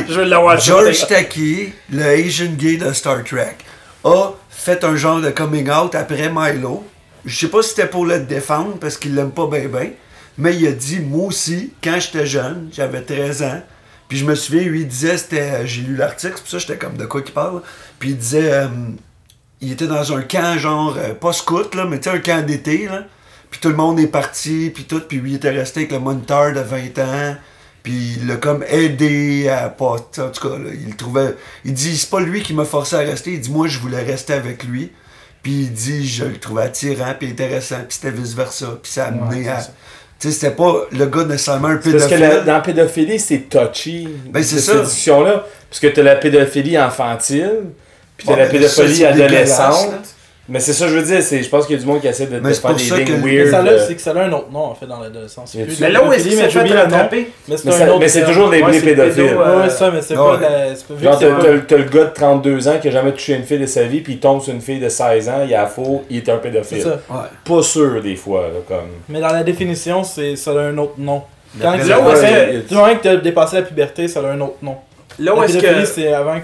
Je 0.09 0.13
veux 0.13 0.23
l'avoir 0.25 0.59
George 0.59 1.05
Takei, 1.07 1.73
le 1.91 2.03
Asian 2.03 2.51
gay 2.57 2.77
de 2.77 2.91
Star 2.91 3.23
Trek, 3.23 3.55
a 4.03 4.31
fait 4.49 4.83
un 4.83 4.95
genre 4.95 5.21
de 5.21 5.29
coming 5.29 5.69
out 5.69 5.93
après 5.95 6.29
Milo. 6.33 6.83
Je 7.27 7.37
sais 7.37 7.49
pas 7.49 7.61
si 7.61 7.69
c'était 7.71 7.87
pour 7.87 8.05
le 8.05 8.21
défendre 8.21 8.77
parce 8.79 8.95
qu'il 8.95 9.13
l'aime 9.13 9.31
pas 9.31 9.47
bien 9.47 9.67
bien, 9.67 9.91
mais 10.37 10.55
il 10.55 10.65
a 10.65 10.71
dit 10.71 11.01
moi 11.01 11.25
aussi 11.27 11.73
quand 11.83 11.99
j'étais 11.99 12.25
jeune, 12.25 12.69
j'avais 12.71 13.01
13 13.01 13.43
ans, 13.43 13.61
puis 14.07 14.17
je 14.17 14.23
me 14.23 14.33
souviens 14.33 14.61
lui 14.61 14.81
il 14.81 14.87
disait 14.87 15.17
c'était 15.17 15.67
j'ai 15.67 15.81
lu 15.81 15.97
l'article, 15.97 16.35
c'est 16.37 16.41
pour 16.41 16.49
ça 16.51 16.57
j'étais 16.59 16.77
comme 16.77 16.95
de 16.95 17.05
quoi 17.05 17.21
qu'il 17.21 17.33
parle. 17.33 17.63
Puis 17.99 18.11
il 18.11 18.17
disait 18.17 18.53
euh, 18.53 18.67
il 19.59 19.73
était 19.73 19.87
dans 19.87 20.13
un 20.13 20.21
camp 20.21 20.57
genre 20.57 20.95
euh, 20.97 21.13
pas 21.15 21.33
scout 21.33 21.75
là, 21.75 21.83
mais 21.85 21.99
tu 21.99 22.09
sais 22.09 22.15
un 22.15 22.19
camp 22.19 22.45
d'été 22.45 22.87
là. 22.87 23.03
Puis 23.51 23.59
tout 23.59 23.69
le 23.69 23.75
monde 23.75 23.99
est 23.99 24.07
parti, 24.07 24.71
puis 24.73 24.85
tout, 24.85 25.01
puis 25.01 25.17
lui 25.17 25.31
il 25.31 25.35
était 25.35 25.51
resté 25.51 25.81
avec 25.81 25.91
le 25.91 25.99
moniteur 25.99 26.53
de 26.53 26.61
20 26.61 26.99
ans. 26.99 27.35
Puis 27.83 28.19
il 28.21 28.27
l'a 28.27 28.37
comme 28.37 28.63
aidé 28.69 29.49
à 29.49 29.67
pas. 29.67 29.95
En 29.95 30.29
tout 30.29 30.49
cas, 30.49 30.57
là, 30.57 30.69
il 30.73 30.91
le 30.91 30.95
trouvait. 30.95 31.35
Il 31.65 31.73
dit 31.73 31.97
c'est 31.97 32.09
pas 32.09 32.21
lui 32.21 32.41
qui 32.41 32.53
m'a 32.53 32.63
forcé 32.63 32.95
à 32.95 32.99
rester. 32.99 33.33
Il 33.33 33.41
dit 33.41 33.51
moi 33.51 33.67
je 33.67 33.79
voulais 33.79 34.01
rester 34.01 34.31
avec 34.31 34.63
lui. 34.63 34.93
Puis 35.43 35.51
il 35.53 35.71
dit 35.73 36.07
je 36.07 36.25
le 36.25 36.37
trouvais 36.39 36.63
attirant 36.63 37.13
puis 37.17 37.29
intéressant. 37.29 37.77
Puis 37.87 37.99
c'était 38.01 38.11
vice 38.15 38.33
versa. 38.33 38.67
Puis 38.81 38.91
ça 38.91 39.05
a 39.05 39.07
amené 39.07 39.47
à. 39.49 39.57
Tu 40.19 40.27
sais, 40.29 40.33
c'était 40.33 40.55
pas 40.55 40.73
le 40.91 41.05
gars 41.05 41.25
nécessairement 41.25 41.67
un 41.69 41.75
Parce 41.77 41.85
que 41.85 41.91
pédophile. 41.91 42.19
la- 42.19 42.39
dans 42.41 42.53
la 42.53 42.59
pédophilie, 42.61 43.19
c'est 43.19 43.47
touchy. 43.49 44.07
Ben, 44.29 44.43
c'est 44.43 44.59
ça. 44.59 44.73
Cette 44.73 44.83
discussion-là. 44.85 45.45
Parce 45.69 45.79
que 45.79 45.87
t'as 45.87 46.01
la 46.03 46.15
pédophilie 46.15 46.75
infantile, 46.75 47.51
puis 48.17 48.25
t'as 48.27 48.35
la 48.35 48.45
ben, 48.45 48.51
pédophilie 48.51 49.05
adolescente. 49.05 49.93
Mais 50.49 50.61
c'est 50.61 50.71
ça 50.71 50.85
que 50.85 50.91
je 50.91 50.97
veux 50.97 51.03
dire, 51.03 51.21
c'est, 51.21 51.43
je 51.43 51.49
pense 51.49 51.65
qu'il 51.65 51.75
y 51.75 51.79
a 51.79 51.81
du 51.81 51.87
monde 51.87 51.99
qui 51.99 52.07
essaie 52.07 52.25
de, 52.25 52.39
Mais 52.39 52.51
de 52.51 52.53
faire 52.55 52.73
des 52.73 52.81
lignes 52.83 53.03
que- 53.05 53.11
Mais 53.25 53.37
weird. 53.37 53.51
ça, 53.51 53.61
là, 53.61 53.71
euh, 53.71 53.85
c'est 53.85 53.95
que 53.95 54.01
ça 54.01 54.11
a 54.11 54.19
un 54.23 54.31
autre 54.31 54.49
nom, 54.49 54.59
en 54.65 54.75
fait, 54.75 54.85
dans 54.85 54.99
l'adolescence. 55.01 55.51
C'est 55.51 55.57
Mais 55.59 55.65
Mais 55.81 55.87
de 55.89 55.93
là 55.93 56.03
où 56.07 56.13
est-ce 56.13 56.23
qu'il 56.27 56.37
mais 56.37 56.43
s'est 56.49 56.59
fait 56.59 56.71
rattraper? 56.73 57.31
Mais 57.49 57.57
c'est 57.57 57.65
mais, 57.65 57.73
un 57.75 57.77
ça- 57.77 57.89
autre 57.89 57.99
mais 57.99 58.07
c'est 58.07 58.23
toujours 58.25 58.49
des 58.49 58.61
Ouais, 58.61 58.79
pédophiles. 58.79 59.13
pédo, 59.25 59.41
euh, 59.41 59.61
Ouais, 59.63 59.69
ça, 59.69 59.91
mais 59.91 60.01
c'est 60.01 60.15
pas 60.15 60.39
Genre, 61.01 61.19
t'as, 61.19 61.77
le 61.77 61.83
gars 61.83 62.03
de 62.05 62.11
32 62.13 62.67
ans 62.69 62.77
qui 62.81 62.87
a 62.87 62.91
jamais 62.91 63.11
touché 63.11 63.33
une 63.35 63.43
fille 63.43 63.59
de 63.59 63.65
sa 63.65 63.83
vie, 63.83 63.99
puis 63.99 64.13
il 64.13 64.19
tombe 64.19 64.41
sur 64.41 64.53
une 64.53 64.61
fille 64.61 64.79
de 64.79 64.87
16 64.89 65.27
ans, 65.27 65.43
il 65.45 65.53
a 65.53 65.65
faux, 65.65 66.03
il 66.09 66.17
est 66.17 66.29
un 66.29 66.35
C'est 66.41 66.49
pédophile. 66.49 66.93
Pas 67.43 67.61
sûr, 67.63 68.01
des 68.01 68.15
fois, 68.15 68.43
là, 68.43 68.59
comme. 68.67 68.87
Mais 69.09 69.19
dans 69.19 69.33
la 69.33 69.43
définition, 69.43 70.03
c'est 70.03 70.35
ça 70.37 70.51
a 70.51 70.59
un 70.61 70.77
autre 70.77 70.93
nom. 70.97 71.23
Quand 71.61 71.73
tu 71.73 71.79
que- 71.87 73.01
tu 73.01 73.07
as 73.09 73.15
dépassé 73.17 73.55
la 73.57 73.61
puberté, 73.63 74.07
ça 74.07 74.21
a 74.21 74.27
un 74.31 74.39
autre 74.39 74.57
nom. 74.61 74.77
Là 75.19 75.35
où 75.35 75.43
est-ce 75.43 75.57
que. 75.57 75.85
c'est 75.85 76.13
avant. 76.13 76.39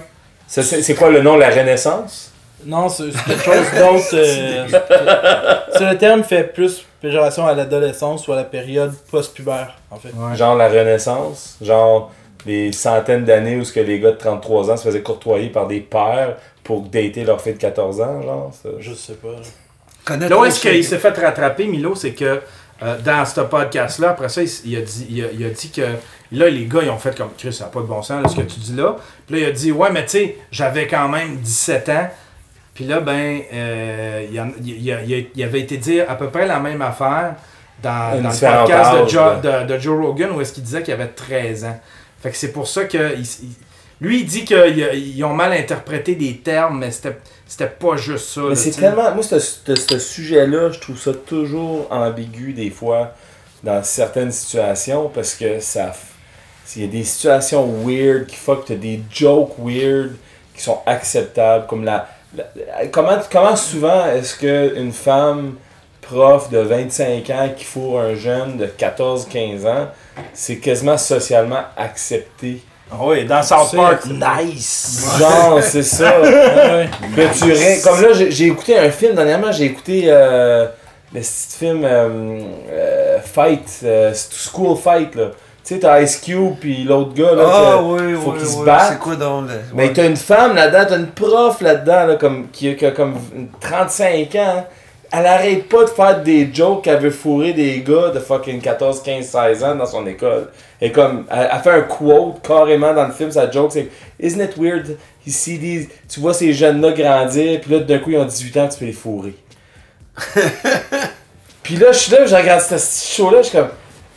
C'est 0.46 0.94
quoi 0.94 1.08
le 1.10 1.22
nom, 1.22 1.36
la 1.38 1.48
Renaissance? 1.48 2.32
Non, 2.66 2.88
c'est 2.88 3.10
quelque 3.10 3.42
chose 3.42 3.66
d'autre. 3.76 4.04
euh, 4.14 4.66
c'est 5.72 5.90
le 5.90 5.98
terme 5.98 6.22
fait 6.24 6.44
plus 6.44 6.84
péjoration 7.00 7.46
à 7.46 7.54
l'adolescence 7.54 8.26
ou 8.28 8.32
à 8.32 8.36
la 8.36 8.44
période 8.44 8.92
post-pubère, 9.10 9.76
en 9.90 9.96
fait. 9.96 10.08
Ouais. 10.14 10.36
Genre 10.36 10.54
la 10.56 10.68
Renaissance? 10.68 11.56
Genre 11.60 12.10
des 12.46 12.72
centaines 12.72 13.24
d'années 13.24 13.56
où 13.56 13.64
ce 13.64 13.72
que 13.72 13.80
les 13.80 14.00
gars 14.00 14.10
de 14.12 14.16
33 14.16 14.70
ans 14.70 14.76
se 14.76 14.84
faisaient 14.84 15.02
courtoyer 15.02 15.48
par 15.48 15.66
des 15.66 15.80
pères 15.80 16.36
pour 16.62 16.82
dater 16.82 17.24
leur 17.24 17.40
fille 17.40 17.54
de 17.54 17.58
14 17.58 18.00
ans, 18.00 18.22
genre? 18.22 18.52
ça? 18.62 18.68
Je 18.78 18.92
sais 18.94 19.14
pas. 19.14 19.28
là. 19.28 19.36
Connaître 20.04 20.30
Là 20.30 20.38
où 20.40 20.44
est-ce 20.44 20.60
qu'il 20.60 20.84
s'est 20.84 20.98
fait 20.98 21.16
rattraper, 21.18 21.66
Milo, 21.66 21.94
c'est 21.94 22.12
que 22.12 22.40
euh, 22.82 22.98
dans 23.04 23.24
ce 23.24 23.40
podcast-là, 23.40 24.10
après 24.10 24.28
ça, 24.28 24.42
il, 24.42 24.76
a 24.76 24.80
dit, 24.80 25.06
il, 25.08 25.24
a, 25.24 25.28
il 25.32 25.44
a 25.46 25.50
dit 25.50 25.70
que 25.70 25.82
là, 26.32 26.50
les 26.50 26.66
gars, 26.66 26.80
ils 26.82 26.90
ont 26.90 26.98
fait 26.98 27.16
comme 27.16 27.30
Chris, 27.38 27.52
ça 27.52 27.64
n'a 27.64 27.70
pas 27.70 27.80
de 27.80 27.86
bon 27.86 28.02
sens, 28.02 28.22
là, 28.22 28.28
ce 28.28 28.36
que 28.36 28.42
tu 28.42 28.60
dis 28.60 28.74
là. 28.76 28.96
Puis 29.26 29.36
là, 29.36 29.46
il 29.46 29.48
a 29.50 29.52
dit, 29.52 29.72
ouais, 29.72 29.90
mais 29.90 30.02
tu 30.04 30.10
sais, 30.10 30.36
j'avais 30.50 30.86
quand 30.86 31.08
même 31.08 31.36
17 31.36 31.88
ans. 31.90 32.08
Puis 32.74 32.84
là, 32.84 33.00
ben, 33.00 33.40
euh, 33.52 34.26
il, 34.28 34.34
y 34.66 34.70
il- 34.72 34.92
a- 34.92 35.02
il 35.02 35.26
il 35.34 35.42
avait 35.44 35.60
été 35.60 35.76
dire 35.76 36.06
à 36.10 36.16
peu 36.16 36.28
près 36.28 36.46
la 36.46 36.58
même 36.58 36.82
affaire 36.82 37.34
dans, 37.82 38.16
le 38.16 38.22
podcast 38.66 39.04
de, 39.04 39.08
Jo- 39.08 39.40
de- 39.42 39.66
de 39.74 39.78
Joe 39.78 40.04
Rogan 40.04 40.30
où 40.32 40.40
est-ce 40.40 40.52
qu'il 40.52 40.64
disait 40.64 40.82
qu'il 40.82 40.92
avait 40.94 41.06
13 41.08 41.64
ans. 41.64 41.78
Fait 42.20 42.30
que 42.30 42.36
c'est 42.36 42.52
pour 42.52 42.66
ça 42.66 42.84
que. 42.84 43.16
il 43.16 43.26
lui, 44.00 44.20
il 44.20 44.26
dit 44.26 44.44
qu'ils 44.44 45.24
ont 45.24 45.32
mal 45.34 45.52
interprété 45.52 46.16
des 46.16 46.38
termes, 46.38 46.78
mais 46.80 46.90
c'était 46.90 47.16
c'était 47.46 47.68
pas 47.68 47.96
juste 47.96 48.28
ça. 48.30 48.40
Mais 48.48 48.54
c'est 48.56 48.72
tellement. 48.72 49.14
Moi, 49.14 49.22
ce, 49.22 49.38
ce- 49.38 49.74
ce 49.76 49.98
sujet-là, 49.98 50.70
je 50.72 50.80
trouve 50.80 50.98
ça 50.98 51.12
toujours 51.14 51.86
ambigu 51.90 52.52
des 52.54 52.70
fois 52.70 53.14
dans 53.62 53.82
certaines 53.84 54.32
situations 54.32 55.08
parce 55.14 55.34
que 55.34 55.60
ça. 55.60 55.92
Il 56.76 56.82
y 56.82 56.84
a 56.86 56.88
des 56.88 57.04
situations 57.04 57.66
weird 57.86 58.26
qui 58.26 58.36
font 58.36 58.56
que 58.56 58.68
t'as 58.68 58.74
des 58.74 59.00
jokes 59.12 59.52
weird 59.58 60.16
qui 60.56 60.62
sont 60.62 60.80
acceptables. 60.86 61.66
Comme 61.68 61.84
la. 61.84 62.08
Comment, 62.90 63.18
comment 63.30 63.56
souvent 63.56 64.06
est-ce 64.06 64.36
qu'une 64.36 64.92
femme 64.92 65.54
prof 66.00 66.50
de 66.50 66.58
25 66.58 67.30
ans 67.30 67.48
qui 67.56 67.64
fourre 67.64 68.00
un 68.00 68.14
jeune 68.14 68.56
de 68.56 68.66
14-15 68.66 69.66
ans, 69.66 69.88
c'est 70.32 70.56
quasiment 70.56 70.98
socialement 70.98 71.62
accepté? 71.76 72.62
Ah 72.90 72.96
Oui, 73.00 73.24
dans 73.24 73.42
South 73.42 73.74
Park. 73.74 74.04
Nice! 74.06 75.16
Genre, 75.18 75.62
c'est 75.62 75.82
ça. 75.82 76.12
Que 77.16 77.32
tu 77.32 77.82
Comme 77.82 78.02
là, 78.02 78.08
j'ai 78.12 78.46
écouté 78.46 78.78
un 78.78 78.90
film 78.90 79.14
dernièrement, 79.14 79.50
j'ai 79.50 79.64
écouté 79.64 80.04
euh, 80.06 80.66
le 81.14 81.20
petit 81.20 81.58
film 81.58 81.84
euh, 81.84 82.40
euh, 82.70 83.18
Fight, 83.20 83.80
euh, 83.84 84.12
School 84.12 84.76
Fight 84.76 85.14
là. 85.14 85.30
Tu 85.66 85.72
sais, 85.74 85.80
t'as 85.80 86.02
Ice 86.02 86.18
Cube 86.18 86.56
puis 86.60 86.84
l'autre 86.84 87.14
gars 87.14 87.34
là. 87.34 87.44
Ah 87.46 87.76
que- 87.78 87.82
oui, 87.84 88.14
faut 88.22 88.32
oui, 88.32 88.38
qu'ils 88.38 88.46
se 88.48 88.56
oui. 88.58 88.66
battent. 88.66 88.92
C'est 88.92 88.98
quoi 88.98 89.16
donc 89.16 89.48
le... 89.48 89.54
Mais 89.74 89.92
t'as 89.94 90.04
une 90.06 90.16
femme 90.16 90.54
là-dedans, 90.54 90.84
t'as 90.86 90.98
une 90.98 91.06
prof 91.06 91.60
là-dedans 91.62 92.06
là, 92.06 92.16
comme, 92.16 92.48
qui, 92.52 92.68
a- 92.68 92.74
qui 92.74 92.84
a 92.84 92.90
comme 92.90 93.14
35 93.60 94.34
ans. 94.36 94.66
Elle 95.16 95.26
arrête 95.26 95.68
pas 95.68 95.84
de 95.84 95.90
faire 95.90 96.22
des 96.22 96.50
jokes 96.52 96.82
qu'elle 96.84 96.98
veut 97.00 97.10
fourrer 97.10 97.52
des 97.52 97.80
gars 97.82 98.08
de 98.10 98.18
fucking 98.18 98.60
14, 98.60 99.00
15, 99.02 99.24
16 99.24 99.64
ans 99.64 99.74
dans 99.76 99.86
son 99.86 100.04
école. 100.08 100.48
Et 100.80 100.90
comme, 100.90 101.24
elle, 101.30 101.48
elle 101.52 101.60
fait 101.60 101.70
un 101.70 101.80
quote 101.82 102.42
carrément 102.46 102.92
dans 102.92 103.06
le 103.06 103.12
film, 103.12 103.30
sa 103.30 103.48
joke, 103.50 103.70
c'est 103.72 103.88
Isn't 104.20 104.42
it 104.42 104.56
weird? 104.58 104.98
See 105.26 105.58
these- 105.58 105.88
Tu 106.12 106.20
vois 106.20 106.34
ces 106.34 106.52
jeunes-là 106.52 106.90
grandir, 106.92 107.60
puis 107.60 107.70
là 107.72 107.78
d'un 107.80 107.98
coup 108.00 108.10
ils 108.10 108.18
ont 108.18 108.24
18 108.26 108.56
ans, 108.58 108.68
tu 108.68 108.78
peux 108.78 108.84
les 108.86 108.92
fourrer. 108.92 109.34
puis 111.62 111.76
là, 111.76 111.92
je 111.92 111.98
suis 111.98 112.12
là, 112.12 112.26
je 112.26 112.34
regarde 112.34 112.60
ce 112.60 112.76
show-là, 113.16 113.38
je 113.42 113.48
suis 113.48 113.56
comme, 113.58 113.68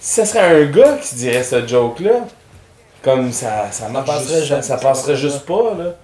ça 0.10 0.26
serait 0.26 0.39
un 0.62 0.66
gars 0.66 0.97
qui 1.01 1.16
dirait 1.16 1.43
ce 1.43 1.66
joke-là, 1.68 2.26
comme 3.03 3.32
ça, 3.32 3.68
ça, 3.72 3.89
marche 3.89 4.08
passerait 4.08 4.39
juste- 4.39 4.49
ça, 4.49 4.62
ça 4.62 4.78
passerait 4.78 5.16
juste 5.18 5.45
pas, 5.45 5.74
là. 5.78 5.95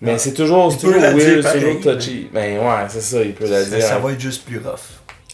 Mais 0.00 0.18
c'est 0.18 0.32
toujours, 0.34 0.70
c'est 0.70 0.78
toujours 0.78 1.00
weird, 1.00 1.42
c'est 1.42 1.58
toujours 1.60 1.80
touchy. 1.80 2.28
Ben 2.32 2.58
ouais, 2.58 2.84
c'est 2.88 3.00
ça, 3.00 3.22
il 3.22 3.32
peut 3.32 3.46
la 3.48 3.64
Ça, 3.64 3.76
dire. 3.76 3.82
ça 3.84 3.98
va 3.98 4.12
être 4.12 4.20
juste 4.20 4.44
plus 4.44 4.58
rough. 4.58 4.78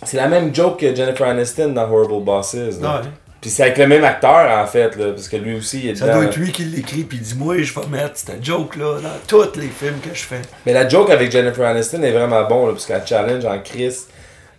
C'est 0.05 0.17
la 0.17 0.29
même 0.29 0.55
joke 0.55 0.79
que 0.81 0.95
Jennifer 0.95 1.27
Aniston 1.27 1.71
dans 1.71 1.91
Horrible 1.91 2.25
Bosses. 2.25 2.55
là. 2.81 3.01
Ouais. 3.01 3.09
Puis 3.41 3.51
c'est 3.51 3.65
avec 3.65 3.77
le 3.79 3.89
même 3.89 4.05
acteur 4.05 4.49
en 4.51 4.67
fait, 4.67 4.95
là, 4.97 5.11
parce 5.13 5.29
que 5.29 5.37
lui 5.37 5.57
aussi 5.57 5.81
il 5.81 5.89
est 5.91 5.95
Ça 5.97 6.07
dedans. 6.07 6.19
doit 6.19 6.25
être 6.27 6.37
lui 6.37 6.53
qui 6.53 6.65
l'écrit, 6.65 7.03
puis 7.03 7.19
il 7.19 7.25
dit 7.25 7.35
Moi, 7.37 7.59
je 7.63 7.75
vais 7.75 7.87
mettre 7.89 8.13
cette 8.17 8.45
joke-là 8.45 9.01
dans 9.03 9.09
tous 9.27 9.57
les 9.59 9.67
films 9.67 9.99
que 10.01 10.15
je 10.15 10.23
fais. 10.23 10.43
Mais 10.65 10.73
la 10.73 10.89
joke 10.89 11.11
avec 11.11 11.31
Jennifer 11.33 11.67
Aniston 11.67 12.03
est 12.05 12.13
vraiment 12.13 12.45
bon, 12.45 12.67
là, 12.67 12.73
parce 12.73 12.87
qu'elle 12.87 13.05
challenge 13.07 13.45
en 13.45 13.59
Chris 13.59 13.97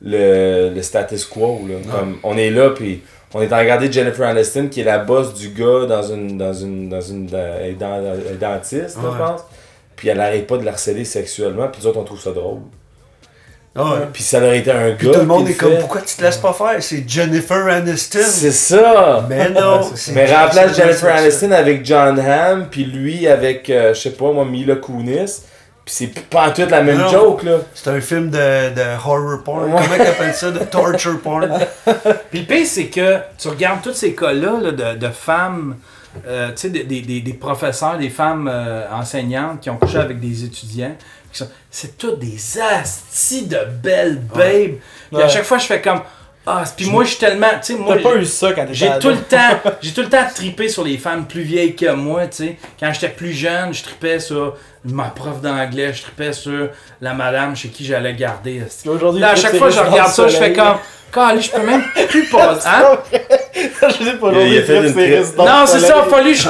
le, 0.01 0.69
le 0.75 0.81
status 0.81 1.23
quo. 1.25 1.61
Là. 1.67 1.75
Comme, 1.89 2.17
on 2.23 2.37
est 2.37 2.49
là, 2.49 2.71
puis 2.71 3.01
on 3.33 3.41
est 3.41 3.51
en 3.51 3.57
regarder 3.57 3.91
Jennifer 3.91 4.27
Aniston, 4.27 4.67
qui 4.69 4.81
est 4.81 4.85
la 4.85 4.99
boss 4.99 5.33
du 5.33 5.49
gars 5.49 5.85
dans 5.87 6.03
une. 6.03 6.37
dans 6.37 6.53
une. 6.53 6.89
dans 6.89 7.01
une. 7.01 7.27
est 7.33 7.73
dans- 7.79 8.15
dentiste, 8.39 8.97
Ouais. 8.97 9.03
je 9.13 9.17
pense. 9.17 9.41
Puis 9.95 10.09
elle 10.09 10.19
arrête 10.19 10.47
pas 10.47 10.57
de 10.57 10.65
la 10.65 10.71
harceler 10.71 11.05
sexuellement, 11.05 11.67
puis 11.67 11.81
nous 11.81 11.87
autres 11.87 11.99
on 11.99 12.03
trouve 12.03 12.19
ça 12.21 12.31
drôle. 12.31 12.59
Ah 13.75 13.83
ouais. 13.85 13.99
Puis 14.13 14.21
ça 14.21 14.37
aurait 14.37 14.59
été 14.59 14.69
un 14.71 14.89
gars. 14.89 14.95
Puis 14.97 15.07
tout 15.11 15.19
le 15.19 15.25
monde 15.25 15.49
est 15.49 15.53
comme. 15.55 15.75
Pourquoi 15.79 16.01
tu 16.01 16.15
te 16.15 16.21
laisses 16.21 16.37
pas 16.37 16.53
faire? 16.53 16.75
C'est 16.81 17.03
Jennifer 17.09 17.65
Aniston. 17.67 18.19
C'est 18.23 18.51
ça! 18.51 19.25
Mais 19.27 19.49
non, 19.49 19.81
Mais 20.13 20.25
remplace 20.35 20.75
Jennifer 20.77 21.15
Aniston 21.15 21.51
avec 21.51 21.83
John 21.83 22.19
Hamm, 22.19 22.67
puis 22.69 22.85
lui 22.85 23.27
avec, 23.27 23.67
euh, 23.71 23.93
je 23.95 23.99
sais 24.01 24.11
pas 24.11 24.31
moi, 24.31 24.45
Mila 24.45 24.75
Kunis. 24.75 25.41
Puis 25.85 25.95
c'est 25.95 26.07
pas 26.29 26.47
en 26.47 26.51
tout 26.53 26.65
la 26.69 26.81
même 26.81 26.97
Non. 26.97 27.09
joke, 27.09 27.43
là. 27.43 27.57
C'est 27.73 27.89
un 27.89 27.99
film 27.99 28.29
de, 28.29 28.37
de 28.73 28.95
horror 29.05 29.43
porn. 29.43 29.65
Ouais. 29.65 29.81
Comment 29.83 29.95
ils 29.95 30.01
appellent 30.07 30.33
ça? 30.33 30.49
De 30.51 30.59
torture 30.59 31.19
porn. 31.19 31.49
Puis 32.31 32.39
le 32.39 32.45
pire, 32.45 32.65
c'est 32.65 32.85
que 32.87 33.17
tu 33.37 33.49
regardes 33.49 33.81
tous 33.81 33.93
ces 33.93 34.15
cas-là 34.15 34.59
là, 34.61 34.71
de, 34.71 34.97
de 34.99 35.09
femmes, 35.09 35.75
euh, 36.25 36.49
tu 36.51 36.53
sais, 36.57 36.69
des, 36.69 36.83
des, 36.85 37.01
des- 37.01 37.19
des 37.19 37.33
professeurs, 37.33 37.97
des 37.97 38.09
femmes 38.09 38.49
euh, 38.51 38.85
enseignantes 38.93 39.59
qui 39.59 39.69
ont 39.69 39.77
couché 39.77 39.97
avec 39.97 40.21
des 40.21 40.45
étudiants. 40.45 40.95
qui 41.31 41.39
sont- 41.39 41.49
C'est 41.69 41.97
toutes 41.97 42.19
des 42.19 42.37
astis 42.61 43.45
de 43.47 43.57
belles 43.83 44.19
babes. 44.19 44.77
Puis 45.11 45.21
à 45.21 45.25
Ouais. 45.25 45.29
chaque 45.29 45.43
fois, 45.43 45.57
je 45.57 45.65
fais 45.65 45.81
comme. 45.81 45.99
Ah, 46.45 46.63
puis 46.75 46.87
moi, 46.87 47.05
je 47.05 47.09
suis 47.09 47.19
tellement. 47.19 47.47
Tu 47.61 47.73
sais, 47.73 47.75
moi. 47.75 47.95
T'as 47.95 48.03
pas 48.03 48.15
eu 48.15 48.25
ça 48.25 48.51
quand 48.51 48.63
t'étais 48.63 48.73
J'ai 48.73 48.99
tout 48.99 49.09
le 49.09 49.21
temps, 49.21 49.59
j'ai 49.81 49.91
tout 49.91 50.01
le 50.01 50.09
temps 50.09 50.25
trippé 50.33 50.67
sur 50.67 50.83
les 50.83 50.97
femmes 50.97 51.25
plus 51.25 51.41
vieilles 51.41 51.75
que 51.75 51.91
moi, 51.93 52.27
tu 52.27 52.37
sais. 52.37 52.57
Quand 52.79 52.91
j'étais 52.91 53.09
plus 53.09 53.31
jeune, 53.31 53.73
je 53.73 53.83
trippais 53.83 54.19
sur 54.19 54.55
ma 54.83 55.05
prof 55.05 55.39
d'anglais, 55.41 55.93
je 55.93 56.01
trippais 56.01 56.33
sur 56.33 56.69
la 56.99 57.13
madame 57.13 57.55
chez 57.55 57.69
qui 57.69 57.85
j'allais 57.85 58.13
garder. 58.13 58.61
Aujourd'hui, 58.85 59.21
Là, 59.21 59.29
à 59.31 59.35
chaque 59.35 59.55
fois 59.55 59.69
que 59.69 59.73
je 59.73 59.79
regarde 59.79 60.11
ça, 60.11 60.27
je 60.27 60.37
fais 60.37 60.51
comme, 60.51 60.77
Calé, 61.13 61.41
je 61.41 61.51
peux 61.51 61.61
même 61.61 61.83
plus 62.09 62.25
passer. 62.25 62.67
Hein? 62.73 62.97
je 63.89 64.03
sais 64.03 64.13
pas, 64.13 64.27
aujourd'hui, 64.27 64.59
Non, 65.37 65.65
c'est 65.67 65.79
ça, 65.79 65.87
il 65.87 65.91
a 65.91 66.03
fallu 66.03 66.31
que 66.33 66.37
je 66.39 66.49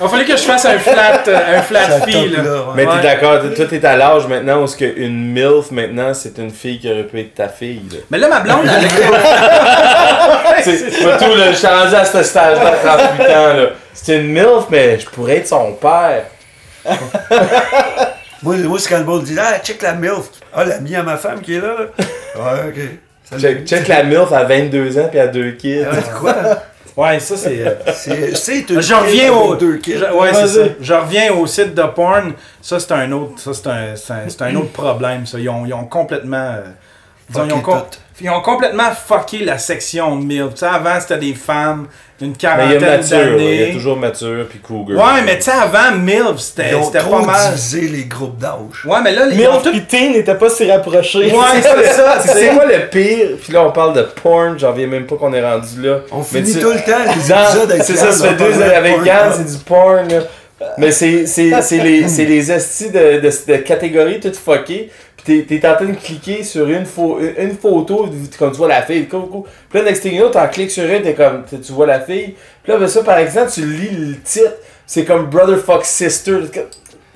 il 0.00 0.06
a 0.06 0.08
fallu 0.08 0.24
que, 0.24 0.32
a 0.32 0.36
je 0.36 0.42
fasse 0.42 0.64
un 0.64 0.78
flat, 0.78 1.22
euh, 1.28 1.58
un 1.58 1.62
flat 1.62 1.86
top, 1.86 2.06
là. 2.08 2.42
là, 2.42 2.52
ouais. 2.52 2.72
Mais 2.74 2.86
t'es 2.86 3.02
d'accord, 3.02 3.38
toi 3.54 3.66
t'es 3.66 3.84
à 3.84 3.96
l'âge 3.96 4.26
maintenant 4.26 4.62
où 4.62 4.66
ce 4.66 4.76
qu'une 4.76 5.32
MILF 5.32 5.70
maintenant 5.70 6.14
c'est 6.14 6.38
une 6.38 6.50
fille 6.50 6.78
qui 6.78 6.90
aurait 6.90 7.04
pu 7.04 7.20
être 7.20 7.34
ta 7.34 7.48
fille. 7.48 7.82
Là. 7.92 7.98
Mais 8.10 8.18
là, 8.18 8.28
ma 8.28 8.40
blonde, 8.40 8.64
elle 8.64 8.88
C'est 10.62 11.04
pas 11.04 11.18
tout, 11.18 11.34
là, 11.36 11.52
je 11.52 11.56
suis 11.56 11.66
rendu 11.66 11.94
à 11.94 12.04
ce 12.04 12.22
stage-là 12.22 12.72
à 12.72 12.96
38 12.96 13.22
ans. 13.26 13.54
là. 13.54 13.66
C'est 13.92 14.16
une 14.16 14.28
MILF, 14.28 14.64
mais 14.70 14.98
je 14.98 15.06
pourrais 15.06 15.36
être 15.38 15.48
son 15.48 15.72
père. 15.72 16.24
Moi, 18.42 18.56
moi 18.56 18.78
c'est 18.78 18.88
quand 18.88 18.98
le 18.98 19.04
monde 19.04 19.24
dit 19.24 19.36
Ah, 19.38 19.58
check 19.62 19.82
la 19.82 19.92
MILF. 19.92 20.30
Ah, 20.54 20.64
l'ami 20.64 20.96
à 20.96 21.02
ma 21.02 21.18
femme 21.18 21.42
qui 21.42 21.56
est 21.56 21.60
là. 21.60 21.74
là. 21.78 21.84
Ouais, 22.42 22.68
ok. 22.68 23.38
Check, 23.38 23.66
check 23.66 23.86
la 23.86 24.02
MILF 24.02 24.32
à 24.32 24.44
22 24.44 24.98
ans 24.98 25.08
puis 25.10 25.20
à 25.20 25.26
deux 25.26 25.50
kids. 25.52 25.84
Ah, 25.84 25.96
quoi? 26.18 26.34
Ouais, 26.96 27.18
ça, 27.20 27.36
c'est. 27.36 27.60
euh, 27.66 27.74
C'est 27.94 28.34
c'est 28.36 28.68
une 28.70 28.80
Je 28.80 28.94
reviens 28.94 29.32
au. 29.32 29.54
deux 29.54 29.80
je- 29.84 30.12
ouais, 30.14 30.34
c'est 30.34 30.48
ça. 30.48 30.60
Je 30.80 30.94
reviens 30.94 31.32
au 31.32 31.46
site 31.46 31.74
de 31.74 31.82
porn. 31.82 32.32
Ça, 32.60 32.78
c'est 32.80 32.92
un 32.92 33.10
autre. 33.12 33.38
Ça, 33.38 33.52
c'est 33.54 33.66
un, 33.68 33.96
c'est 33.96 34.12
un, 34.12 34.28
c'est 34.28 34.42
un 34.42 34.54
autre 34.56 34.72
problème. 34.72 35.26
Ça. 35.26 35.38
Ils, 35.38 35.48
ont, 35.48 35.64
ils 35.66 35.72
ont 35.74 35.84
complètement. 35.84 36.36
euh, 36.56 36.62
disons, 37.28 37.44
ils, 37.46 37.52
ont 37.54 37.60
Ils 38.20 38.30
ont 38.30 38.40
complètement 38.40 38.90
fucké 38.92 39.38
la 39.44 39.58
section 39.58 40.14
MILF. 40.16 40.50
Tu 40.54 40.56
sais, 40.60 40.66
avant, 40.66 41.00
c'était 41.00 41.18
des 41.18 41.34
femmes 41.34 41.86
d'une 42.20 42.36
quarantaine 42.36 42.80
mature, 42.80 43.16
là. 43.18 43.24
il 43.38 43.42
y 43.44 43.46
a 43.58 43.60
d'années. 43.62 43.72
toujours 43.72 43.96
mature 43.96 44.46
puis 44.50 44.58
cougar. 44.58 44.98
Ouais, 44.98 45.22
mais 45.24 45.38
tu 45.38 45.44
sais, 45.44 45.52
avant, 45.52 45.96
MILF, 45.96 46.36
c'était 46.38 46.68
Ils 46.70 46.74
ont 46.74 46.90
pas 46.90 47.22
mal. 47.24 47.50
divisé 47.54 47.80
les 47.88 48.04
groupes 48.04 48.36
d'âge. 48.38 48.84
Ouais, 48.84 48.98
mais 49.02 49.12
là, 49.12 49.22
ils 49.30 49.46
ont 49.48 49.52
Milf 49.52 49.62
tout. 49.62 49.72
pis 49.72 49.84
Teen 49.86 50.12
n'étaient 50.12 50.34
pas 50.34 50.50
si 50.50 50.70
rapprochés. 50.70 51.32
Ouais, 51.32 51.62
c'est 51.62 51.84
ça. 51.92 52.20
C'est 52.20 52.48
quoi 52.50 52.66
le 52.66 52.88
pire? 52.90 53.28
Puis 53.42 53.52
là 53.54 53.64
on 53.64 53.72
parle 53.72 53.94
de 53.94 54.02
porn, 54.02 54.58
j'en 54.58 54.72
viens 54.72 54.86
même 54.86 55.06
pas 55.06 55.16
qu'on 55.16 55.32
est 55.32 55.42
rendu 55.42 55.80
là. 55.82 56.00
On 56.12 56.18
Mais 56.18 56.42
finit 56.42 56.60
tout 56.60 56.68
le 56.70 56.76
temps 56.80 56.98
les 57.06 57.30
épisodes 57.32 57.70
avec 57.70 57.84
C'est 57.84 57.96
ça, 57.96 58.12
ça 58.12 58.28
fait 58.28 58.34
deux 58.34 58.62
avec. 58.62 58.96
Yann, 59.04 59.32
c'est 59.34 59.50
du 59.56 59.64
porn 59.64 60.06
là. 60.08 60.18
Mais 60.76 60.90
c'est 60.90 61.26
c'est- 61.26 61.62
c'est 61.62 61.78
les, 61.78 62.06
c'est 62.06 62.26
les 62.26 62.52
estis 62.52 62.90
de, 62.90 63.18
de, 63.20 63.30
de 63.52 63.56
catégories 63.62 64.20
toutes 64.20 64.36
fuckées. 64.36 64.90
Puis 65.24 65.44
t'es, 65.46 65.58
t'es 65.60 65.68
en 65.68 65.74
train 65.74 65.86
de 65.86 65.94
cliquer 65.96 66.42
sur 66.42 66.66
une, 66.68 66.84
pho- 66.84 67.18
une 67.38 67.56
photo, 67.56 68.08
comme 68.38 68.50
tu 68.52 68.56
vois 68.56 68.68
la 68.68 68.82
fille. 68.82 69.06
Cool, 69.08 69.28
cool. 69.28 69.42
Puis 69.68 69.78
là, 69.78 69.84
next 69.84 70.02
thing 70.02 70.14
you 70.14 70.20
know, 70.22 70.30
t'en 70.30 70.48
cliques 70.48 70.70
sur 70.70 70.84
une, 70.84 71.02
t'es 71.02 71.14
comme, 71.14 71.44
tu 71.48 71.58
tu 71.60 71.72
vois 71.72 71.86
la 71.86 72.00
fille. 72.00 72.34
Puis 72.62 72.72
là, 72.72 72.78
ben 72.78 72.88
ça, 72.88 73.02
par 73.02 73.18
exemple, 73.18 73.50
tu 73.52 73.62
lis 73.66 73.90
le 73.90 74.20
titre. 74.22 74.54
C'est 74.86 75.04
comme 75.04 75.26
Brother 75.26 75.58
Fuck 75.58 75.84
Sister. 75.84 76.38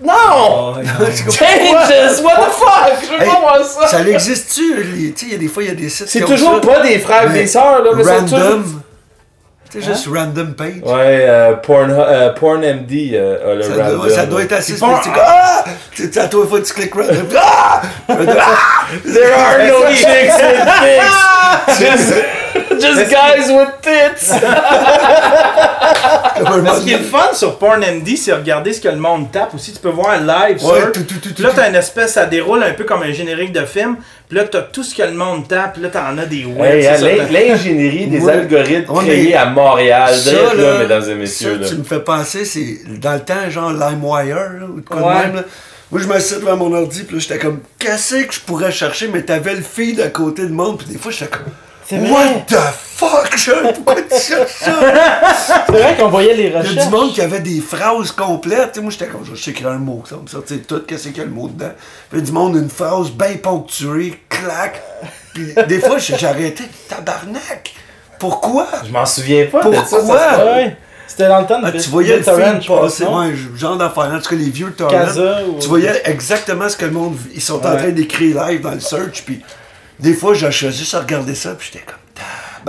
Non! 0.02 0.74
Changes! 0.84 2.20
What 2.22 2.36
the 2.36 2.50
fuck? 2.52 2.92
Je 3.02 3.08
veux 3.14 3.22
Hey, 3.22 3.28
pas 3.28 3.40
voir 3.40 3.64
ça! 3.64 3.86
Ça 3.86 4.02
l'existe-tu? 4.02 4.82
les- 4.82 5.12
Tu 5.12 5.20
sais, 5.20 5.26
il 5.26 5.32
y 5.32 5.34
a 5.36 5.38
des 5.38 5.48
fois, 5.48 5.62
il 5.62 5.68
y 5.68 5.72
a 5.72 5.74
des 5.74 5.88
sites 5.88 6.08
C'est 6.08 6.20
comme 6.20 6.30
toujours 6.30 6.54
ça? 6.62 6.68
pas 6.68 6.80
des 6.80 6.98
frères 6.98 7.30
et 7.30 7.38
des 7.38 7.46
sœurs, 7.46 7.82
là, 7.82 7.90
mais 7.96 8.02
c'est 8.04 8.20
toujours- 8.22 8.38
Random. 8.38 8.80
Tu 9.74 9.82
sais, 9.82 9.88
juste 9.88 10.06
random 10.06 10.54
page. 10.54 10.82
Ouais, 10.84 11.26
euh, 11.28 11.54
porn, 11.54 11.90
euh, 11.90 12.32
PornMD 12.32 12.92
euh, 13.14 13.52
a 13.52 13.54
le 13.56 13.62
Ça 13.64 13.74
random. 13.82 13.96
doit, 13.98 14.08
ça 14.10 14.26
doit 14.26 14.42
être 14.42 14.52
assez 14.52 14.76
spécifique. 14.76 15.12
Ah! 15.20 15.64
Tu 15.90 16.12
sais, 16.12 16.20
à 16.20 16.28
toi, 16.28 16.46
fois, 16.46 16.60
tu 16.60 16.72
cliques 16.72 16.94
random. 16.94 17.26
Ah! 17.36 17.82
Random. 18.08 18.36
Ah! 18.38 18.86
There 19.04 19.34
are 19.34 19.58
no 19.66 19.90
chicks 19.90 20.36
with 20.36 20.64
dicks! 20.84 21.80
Just, 21.80 22.14
just 22.80 23.10
guys 23.10 23.50
with 23.50 23.80
tits! 23.82 24.32
Un 26.46 26.58
Mais 26.58 26.70
ce 26.70 26.82
qui 26.82 26.92
est 26.92 26.98
le 26.98 27.04
fun 27.04 27.28
sur 27.32 27.58
PornMD, 27.58 28.16
c'est 28.16 28.32
regarder 28.32 28.72
ce 28.72 28.80
que 28.80 28.88
le 28.88 28.96
monde 28.96 29.30
tape 29.30 29.54
aussi. 29.54 29.72
Tu 29.72 29.78
peux 29.78 29.88
voir 29.90 30.18
live 30.20 30.62
Ouais, 30.64 30.80
sur. 30.80 30.92
tout, 30.92 31.02
tout, 31.04 31.18
tout, 31.22 31.32
Puis 31.34 31.42
là, 31.42 31.50
t'as 31.54 31.68
une 31.68 31.74
espèce, 31.76 32.14
ça 32.14 32.26
déroule 32.26 32.62
un 32.62 32.72
peu 32.72 32.84
comme 32.84 33.02
un 33.02 33.12
générique 33.12 33.52
de 33.52 33.64
film. 33.64 33.96
Puis 34.28 34.36
là, 34.38 34.44
t'as 34.44 34.62
tout 34.62 34.82
ce 34.82 34.94
que 34.94 35.02
le 35.02 35.12
monde 35.12 35.46
tape. 35.46 35.74
Puis 35.74 35.82
là, 35.82 35.88
t'en 35.90 36.18
as 36.18 36.26
des. 36.26 36.40
Hey, 36.60 36.82
c'est 36.98 37.20
hein, 37.20 37.26
L'ingénierie 37.30 38.06
des 38.08 38.20
Ouais. 38.20 38.32
algorithmes 38.32 38.92
Ouais, 38.92 39.04
créés 39.04 39.28
mais 39.28 39.34
à 39.34 39.46
Montréal, 39.46 40.14
Ça, 40.14 40.32
là, 40.32 40.54
là, 40.54 40.78
mesdames 40.78 41.10
et 41.10 41.14
messieurs. 41.14 41.54
ça, 41.56 41.60
là. 41.62 41.68
tu 41.68 41.76
me 41.76 41.84
fais 41.84 42.00
penser, 42.00 42.44
c'est 42.44 42.78
dans 43.00 43.14
le 43.14 43.20
temps, 43.20 43.48
genre 43.48 43.72
LimeWire, 43.72 44.34
là, 44.60 44.66
ou 44.74 44.80
de 44.80 44.86
quoi 44.88 44.98
de 45.00 45.02
Ouais. 45.06 45.14
même. 45.26 45.34
Là. 45.36 45.42
Moi, 45.92 46.00
je 46.02 46.08
m'assieds 46.08 46.38
devant 46.38 46.56
mon 46.56 46.72
ordi, 46.74 47.04
puis 47.04 47.14
là, 47.16 47.20
j'étais 47.22 47.38
comme, 47.38 47.60
qu'est-ce 47.78 48.24
que 48.24 48.34
je 48.34 48.40
pourrais 48.40 48.72
chercher, 48.72 49.08
mais 49.08 49.22
t'avais 49.22 49.54
le 49.54 49.62
feed 49.62 50.00
à 50.00 50.08
côté 50.08 50.42
de 50.42 50.52
monde, 50.52 50.78
puis 50.78 50.88
des 50.88 50.98
fois, 50.98 51.12
j'étais 51.12 51.30
comme, 51.30 51.44
C'est 51.86 51.98
vrai. 51.98 52.10
what 52.10 52.40
the 52.48 52.54
fuck, 52.54 53.36
Sean? 53.36 53.72
pourquoi 53.74 54.02
tu 54.02 54.18
cherches 54.18 54.50
ça? 54.60 54.72
C'est 55.66 55.72
vrai 55.72 55.96
qu'on 55.98 56.08
voyait 56.08 56.34
les 56.34 56.44
Il 56.44 56.52
y 56.52 56.56
a 56.56 56.60
recherches. 56.60 56.84
du 56.86 56.90
monde 56.90 57.12
qui 57.12 57.20
avait 57.20 57.40
des 57.40 57.60
phrases 57.60 58.12
complètes. 58.12 58.72
Tu 58.72 58.74
sais, 58.76 58.80
moi, 58.80 58.90
j'étais 58.90 59.06
comme, 59.06 59.24
je 59.24 59.34
sais 59.34 59.54
un 59.66 59.78
mot, 59.78 60.02
ça 60.08 60.16
va 60.16 60.22
me 60.22 60.26
sortir 60.28 60.58
tout, 60.66 60.80
qu'est-ce 60.86 61.08
qu'il 61.08 61.18
y 61.18 61.20
a 61.20 61.24
le 61.24 61.30
mot 61.30 61.48
dedans. 61.48 61.72
Puis 62.10 62.18
il 62.18 62.20
y 62.20 62.22
a 62.22 62.24
du 62.26 62.32
monde, 62.32 62.56
une 62.56 62.70
phrase 62.70 63.10
bien 63.10 63.36
ponctuée, 63.42 64.20
clac. 64.28 64.82
Puis 65.34 65.54
des 65.68 65.80
fois, 65.80 65.96
arrêté, 66.26 66.64
tabarnak. 66.88 67.74
Pourquoi? 68.18 68.66
Je 68.86 68.90
m'en 68.92 69.04
souviens 69.04 69.46
pas. 69.46 69.60
Pourquoi? 69.60 70.18
C'était 71.06 71.28
dans 71.28 71.40
le 71.40 71.46
temps 71.46 71.60
de 71.60 71.66
Ah, 71.66 71.72
tu 71.72 71.90
voyais 71.90 72.16
le 72.16 72.22
film 72.22 72.60
passer, 72.66 73.04
ouais, 73.04 73.34
genre 73.56 73.76
d'affaires, 73.76 74.10
en 74.12 74.18
tout 74.20 74.30
cas 74.30 74.36
les 74.36 74.50
vieux 74.50 74.72
torrents. 74.72 75.06
Tu 75.60 75.68
voyais 75.68 76.02
exactement 76.06 76.68
ce 76.68 76.76
que 76.76 76.86
le 76.86 76.92
monde, 76.92 77.16
ils 77.34 77.42
sont 77.42 77.56
en 77.64 77.76
train 77.76 77.90
d'écrire 77.90 78.46
live 78.46 78.62
dans 78.62 78.70
le 78.72 78.80
search, 78.80 79.22
puis 79.24 79.42
des 79.98 80.14
fois, 80.14 80.34
j'ai 80.34 80.50
choisi 80.50 80.88
à 80.94 81.00
regarder 81.00 81.34
ça, 81.34 81.50
puis 81.58 81.70
j'étais 81.72 81.84
comme, 81.84 81.96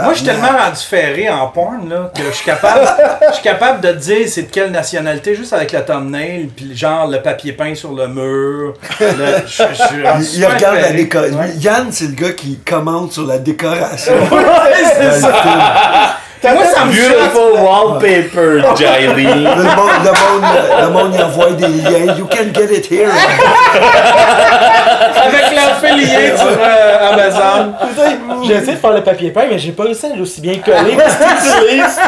Moi, 0.03 0.13
je 0.13 0.17
suis 0.19 0.25
tellement 0.25 0.47
rendu 0.57 0.81
ferré 0.81 1.29
en 1.29 1.47
porn 1.47 1.87
là, 1.89 2.11
que 2.15 2.21
je 2.23 2.31
suis 2.31 2.45
capable, 2.45 2.87
je 3.29 3.33
suis 3.35 3.43
capable 3.43 3.81
de 3.81 3.91
te 3.93 3.97
dire 3.97 4.27
c'est 4.27 4.43
de 4.43 4.51
quelle 4.51 4.71
nationalité 4.71 5.35
juste 5.35 5.53
avec 5.53 5.71
le 5.71 5.83
thumbnail, 5.85 6.49
puis 6.55 6.75
genre 6.75 7.07
le 7.07 7.21
papier 7.21 7.53
peint 7.53 7.73
sur 7.75 7.93
le 7.93 8.07
mur. 8.07 8.73
Le- 8.99 9.07
je, 9.47 9.63
je 9.73 9.83
suis 9.87 10.07
rendu 10.07 10.25
Il, 10.35 10.45
regarde 10.45 10.75
la 10.81 10.91
décoration. 10.91 11.39
Ouais. 11.39 11.53
Yann, 11.57 11.87
c'est 11.91 12.07
le 12.07 12.13
gars 12.15 12.31
qui 12.33 12.59
commente 12.59 13.13
sur 13.13 13.25
la 13.25 13.37
décoration. 13.39 14.13
Ouais, 14.31 14.83
c'est 14.99 15.21
ça. 15.21 16.17
Moi, 16.43 16.63
ça 16.65 16.85
me 16.85 16.91
Beautiful 16.91 17.53
wallpaper, 17.63 18.61
Jiley. 18.75 19.33
Le 19.33 19.63
monde, 19.63 19.91
le 20.03 20.11
monde, 20.11 20.43
le 20.81 20.89
monde, 20.89 21.11
il 21.15 21.23
envoie 21.23 21.51
des 21.51 21.67
liens. 21.67 22.13
You 22.17 22.27
can 22.27 22.53
get 22.53 22.71
it 22.71 22.91
here. 22.91 23.09
Avec 25.25 25.45
l'affilié 25.55 26.35
sur 26.37 26.47
euh, 26.47 27.11
Amazon. 27.11 27.73
J'ai 28.45 28.53
essayé 28.55 28.73
de 28.73 28.77
faire 28.79 28.91
le 28.91 29.01
papier 29.03 29.31
peint, 29.31 29.45
mais 29.49 29.57
j'ai 29.57 29.71
pas 29.71 29.83
réussi 29.83 30.05
à 30.05 30.15
l'aussi 30.15 30.41
bien 30.41 30.59
coller 30.59 30.95
parce 30.95 31.15
que 31.15 31.23
tu 31.23 31.65
utilises. 31.65 31.99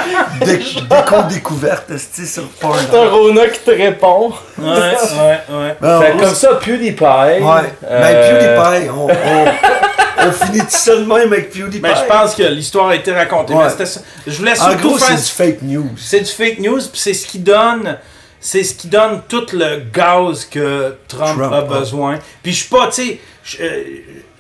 Dé- 0.41 0.81
Déco 0.87 1.21
découverte, 1.29 1.89
esti, 1.91 2.27
sur 2.27 2.43
Pornhub. 2.59 2.81
C'est 2.91 2.97
un 2.97 3.09
Rona 3.09 3.47
qui 3.47 3.59
te 3.59 3.71
répond. 3.71 4.33
Ouais, 4.59 4.67
ouais, 4.67 5.39
ouais. 5.49 5.75
Ben, 5.81 6.01
Fait 6.01 6.13
on- 6.15 6.19
comme 6.19 6.35
ça, 6.35 6.49
PewDiePie. 6.63 7.03
Ouais. 7.03 7.73
euh, 7.89 8.01
Ben, 8.01 8.15
PewDiePie, 8.29 8.89
on, 8.95 9.07
on, 9.07 10.27
on 10.27 10.31
finit 10.31 10.59
tout 10.59 10.65
ça 10.69 10.95
de 10.95 11.05
même 11.05 11.31
avec 11.33 11.51
PewDiePie. 11.51 11.81
Mais 11.81 11.95
je 11.95 12.03
pense 12.13 12.35
que 12.35 12.43
l'histoire 12.43 12.89
a 12.89 12.95
été 12.95 13.11
racontée. 13.13 13.53
Ouais. 13.53 13.63
Mais 13.63 13.69
c'était 13.69 13.85
ça. 13.85 14.01
Je 14.27 14.37
voulais 14.37 14.51
En 14.59 14.69
surtout 14.71 14.89
gros, 14.89 14.97
faire. 14.97 15.17
c'est 15.17 15.43
du 15.43 15.51
fake 15.51 15.61
news. 15.63 15.89
C'est 15.97 16.19
du 16.19 16.31
fake 16.31 16.59
news, 16.59 16.79
puis 16.79 16.99
c'est 16.99 17.13
ce 17.13 17.25
qui 17.25 17.39
donne. 17.39 17.97
C'est 18.39 18.63
ce 18.63 18.75
qui 18.75 18.87
donne 18.87 19.21
tout 19.27 19.45
le 19.53 19.81
gaz 19.91 20.45
que 20.45 20.95
Trump, 21.07 21.39
Trump, 21.39 21.53
a 21.53 21.61
besoin. 21.61 22.19
Puis 22.43 22.51
je 22.53 22.57
suis 22.59 22.69
pas, 22.69 22.87
tu 22.87 23.01
sais. 23.03 23.19
euh, 23.61 23.83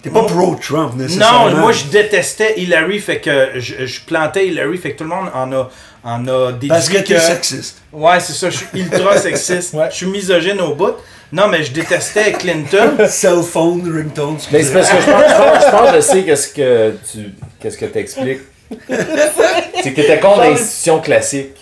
T'es 0.03 0.11
pas 0.11 0.23
pro-Trump, 0.23 0.93
nécessairement. 0.95 1.49
Non, 1.49 1.57
moi 1.57 1.71
je 1.71 1.85
détestais 1.85 2.53
Hillary, 2.59 2.99
fait 2.99 3.19
que 3.19 3.49
je, 3.55 3.85
je 3.85 4.01
plantais 4.01 4.47
Hillary, 4.47 4.77
fait 4.77 4.91
que 4.93 4.97
tout 4.99 5.03
le 5.03 5.09
monde 5.09 5.29
en 5.33 5.51
a, 5.51 5.69
en 6.03 6.27
a 6.27 6.51
déduit 6.51 6.69
Parce 6.69 6.87
que 6.89 6.97
que. 6.99 7.07
t'es 7.07 7.19
sexiste. 7.19 7.81
Ouais, 7.91 8.19
c'est 8.19 8.33
ça, 8.33 8.49
je 8.51 8.57
suis 8.57 8.67
ultra 8.75 9.17
sexiste. 9.17 9.73
Ouais. 9.73 9.87
Je 9.89 9.95
suis 9.95 10.05
misogyne 10.05 10.61
au 10.61 10.75
bout. 10.75 10.93
Non, 11.31 11.47
mais 11.47 11.63
je 11.63 11.71
détestais 11.71 12.33
Clinton. 12.33 12.95
Cell 13.09 13.41
phone, 13.41 13.81
ringtone. 13.91 14.37
Mais 14.51 14.63
c'est 14.63 14.73
parce 14.73 14.89
que 14.89 15.01
je 15.01 15.05
pense, 15.11 15.23
je 15.27 15.35
pense, 15.35 15.65
je 15.65 15.71
pense 15.71 15.89
que 15.89 15.95
je 15.95 16.01
sais 16.01 16.23
qu'est-ce 16.23 16.47
que 16.49 16.93
tu 17.11 17.33
qu'est-ce 17.59 17.77
que 17.77 17.85
t'expliques. 17.85 18.41
C'est 19.83 19.91
que 19.91 19.95
t'étais 20.01 20.19
contre 20.19 20.41
l'institution 20.41 20.99
classique. 20.99 21.55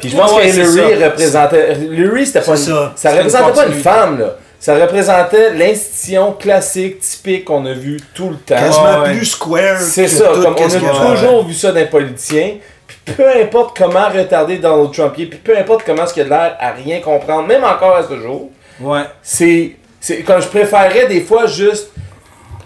Puis 0.00 0.08
je 0.10 0.16
pense 0.16 0.32
Ouais, 0.32 0.48
que 0.50 0.54
Hillary 0.56 1.04
représentait. 1.04 1.76
Hillary, 1.80 2.26
c'était 2.26 2.40
pas 2.40 2.52
une, 2.52 2.56
ça. 2.56 2.92
ça. 2.96 3.10
Représentait 3.12 3.52
pas 3.52 3.66
une 3.66 3.74
femme, 3.74 4.18
là. 4.18 4.36
Ça 4.58 4.74
représentait 4.74 5.54
l'institution 5.54 6.32
classique, 6.32 7.00
typique 7.00 7.44
qu'on 7.46 7.64
a 7.64 7.72
vu 7.72 7.98
tout 8.12 8.28
le 8.30 8.36
temps. 8.36 8.56
Quasiment 8.56 9.02
Ouais, 9.02 9.12
plus 9.14 9.24
square. 9.26 9.80
C'est 9.80 10.08
ça, 10.08 10.26
comme 10.34 10.54
on 10.58 10.66
a 10.66 11.16
toujours 11.16 11.46
vu 11.46 11.54
ça 11.54 11.72
d'un 11.72 11.86
politicien. 11.86 12.56
Puis 12.86 13.14
peu 13.14 13.26
importe 13.40 13.78
comment 13.78 14.08
retarder 14.08 14.58
Donald 14.58 14.92
Trump, 14.92 15.12
puis 15.14 15.26
peu 15.26 15.56
importe 15.56 15.82
comment 15.86 16.06
ce 16.06 16.12
qu'il 16.12 16.22
a 16.22 16.24
de 16.26 16.30
l'air 16.30 16.56
à 16.60 16.72
rien 16.72 17.00
comprendre, 17.00 17.46
même 17.46 17.64
encore 17.64 17.96
à 17.96 18.02
ce 18.02 18.18
jour, 18.20 18.50
Ouais. 18.80 19.02
c'est 19.22 19.76
c'est 20.00 20.22
comme 20.22 20.42
je 20.42 20.48
préférerais 20.48 21.06
des 21.06 21.20
fois 21.20 21.46
juste 21.46 21.90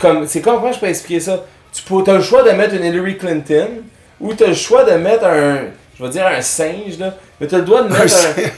comme 0.00 0.26
c'est 0.26 0.40
comment 0.40 0.72
je 0.72 0.78
peux 0.80 0.86
expliquer 0.86 1.20
ça? 1.20 1.44
Tu 1.74 1.82
peux 1.82 2.10
as 2.10 2.14
le 2.14 2.22
choix 2.22 2.42
de 2.42 2.50
mettre 2.50 2.74
une 2.74 2.84
Hillary 2.84 3.18
Clinton 3.18 3.68
ou 4.20 4.32
tu 4.34 4.44
as 4.44 4.48
le 4.48 4.54
choix 4.54 4.84
de 4.84 4.92
mettre 4.92 5.24
un 5.26 5.58
je 5.98 6.02
vais 6.04 6.10
dire 6.10 6.26
un 6.26 6.40
singe 6.40 6.98
là 6.98 7.14
mais 7.40 7.46
tu 7.46 7.54
as 7.54 7.58
le 7.58 7.64
droit 7.64 7.82
de 7.82 7.88
mettre 7.88 8.14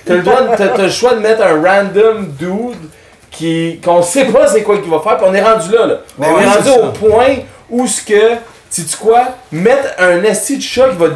un, 0.08 0.14
le 0.16 0.22
droit 0.22 0.42
de- 0.42 0.56
t'as- 0.56 0.68
t'as 0.68 0.82
le 0.82 0.90
choix 0.90 1.14
de 1.14 1.20
mettre 1.20 1.42
un 1.42 1.62
random 1.62 2.28
dude 2.38 2.88
qui 3.30 3.80
qu'on 3.84 4.02
sait 4.02 4.26
pas 4.26 4.46
c'est 4.48 4.62
quoi 4.62 4.78
qu'il 4.78 4.90
va 4.90 5.00
faire 5.00 5.16
puis 5.18 5.26
on 5.28 5.34
est 5.34 5.42
rendu 5.42 5.70
là 5.72 5.86
là 5.86 5.94
Ouais, 6.18 6.26
on 6.34 6.40
est 6.40 6.46
rendu 6.46 6.68
au 6.70 6.92
point 6.92 7.36
où 7.70 7.86
ce 7.86 8.02
que 8.02 8.34
sais-tu 8.68 8.96
quoi? 8.96 9.22
Mettre 9.52 9.94
un 9.98 10.22
esti 10.24 10.56
de 10.58 10.62
chat 10.62 10.88
qui 10.90 10.96
va 10.96 11.08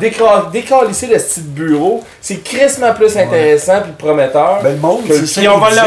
décalisser 0.50 1.06
le 1.08 1.18
style 1.18 1.52
de 1.52 1.60
bureau, 1.64 2.02
c'est 2.20 2.42
crissement 2.42 2.94
plus 2.94 3.16
intéressant 3.18 3.82
puis 3.82 3.92
prometteur. 3.98 4.60
Ben, 4.62 4.70
le 4.72 4.76
monde, 4.78 5.02
c'est 5.08 5.26
ça. 5.26 5.40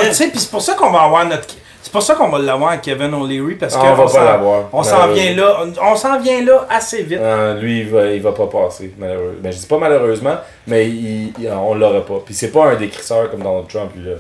Tu 0.09 0.13
sais, 0.13 0.27
puis 0.27 0.39
c'est 0.39 0.51
pour 0.51 0.61
ça 0.61 0.73
qu'on 0.73 0.91
va 0.91 1.01
avoir 1.03 1.25
notre. 1.25 1.47
C'est 1.93 1.99
pour 1.99 2.01
ça 2.07 2.15
qu'on 2.15 2.29
va 2.29 2.39
l'avoir 2.39 2.81
Kevin 2.81 3.13
O'Leary 3.13 3.53
parce 3.53 3.75
Ah, 3.75 3.79
qu'on 3.81 3.89
on 3.91 3.93
va 3.93 4.03
pas 4.05 4.09
s'en- 4.09 4.23
l'avoir, 4.23 4.63
On 4.73 4.81
s'en 4.81 5.07
vient 5.09 5.35
là, 5.35 5.57
on, 5.61 5.91
on 5.91 5.95
s'en 5.95 6.19
vient 6.19 6.43
là 6.43 6.65
assez 6.67 7.03
vite. 7.03 7.19
Euh, 7.21 7.53
lui, 7.59 7.81
il 7.81 7.87
va, 7.89 8.07
il 8.07 8.19
va 8.19 8.31
pas 8.31 8.47
passer, 8.47 8.91
malheureusement. 8.97 9.35
Ben, 9.43 9.51
je 9.53 9.57
dis 9.59 9.65
pas 9.67 9.77
malheureusement, 9.77 10.35
mais 10.65 10.87
il, 10.89 11.27
il- 11.39 11.49
on 11.55 11.75
l'aura 11.75 12.01
pas. 12.03 12.15
Puis 12.25 12.33
c'est 12.33 12.47
pas 12.51 12.71
un 12.71 12.75
décrisseur 12.77 13.29
comme 13.29 13.43
Donald 13.43 13.67
Trump, 13.67 13.91
lui. 13.95 14.09
Là. 14.09 14.15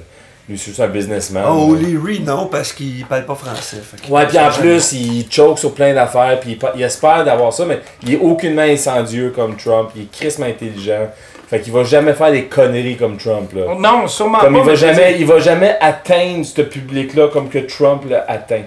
Lui, 0.47 0.55
c'est 0.57 0.67
juste 0.67 0.81
un 0.81 0.87
businessman. 0.87 1.45
Oh, 1.47 1.73
là. 1.73 1.79
O'Leary, 1.81 2.19
non, 2.19 2.45
parce 2.45 2.73
qu'il 2.73 3.03
parle 3.07 3.25
pas 3.25 3.33
français. 3.33 3.77
Ouais, 4.07 4.27
puis 4.27 4.37
en 4.37 4.51
plus, 4.51 4.91
il 4.93 5.25
choke 5.31 5.57
sur 5.57 5.73
plein 5.73 5.95
d'affaires, 5.95 6.39
puis 6.41 6.59
il 6.75 6.83
espère 6.83 7.25
d'avoir 7.25 7.51
ça, 7.53 7.65
mais 7.65 7.79
il 8.03 8.13
est 8.13 8.19
aucunement 8.19 8.61
incendieux 8.61 9.31
comme 9.35 9.55
Trump, 9.55 9.89
il 9.95 10.03
est 10.03 10.11
crissement 10.11 10.45
intelligent. 10.45 11.09
Fait 11.53 11.61
qu'il 11.61 11.71
va 11.71 11.83
jamais 11.83 12.13
faire 12.15 12.31
des 12.31 12.45
conneries 12.45 12.97
comme 12.97 13.15
Trump, 13.17 13.53
là. 13.53 13.75
Non, 13.77 14.07
sûrement 14.07 14.39
Comme 14.39 14.53
pas. 14.53 14.59
il 14.61 14.65
va 14.65 14.73
jamais, 14.73 15.15
il 15.19 15.25
va 15.27 15.37
jamais 15.37 15.77
atteindre 15.79 16.43
ce 16.43 16.63
public-là 16.63 17.27
comme 17.27 17.47
que 17.47 17.59
Trump 17.59 18.05
l'a 18.09 18.25
atteint. 18.27 18.63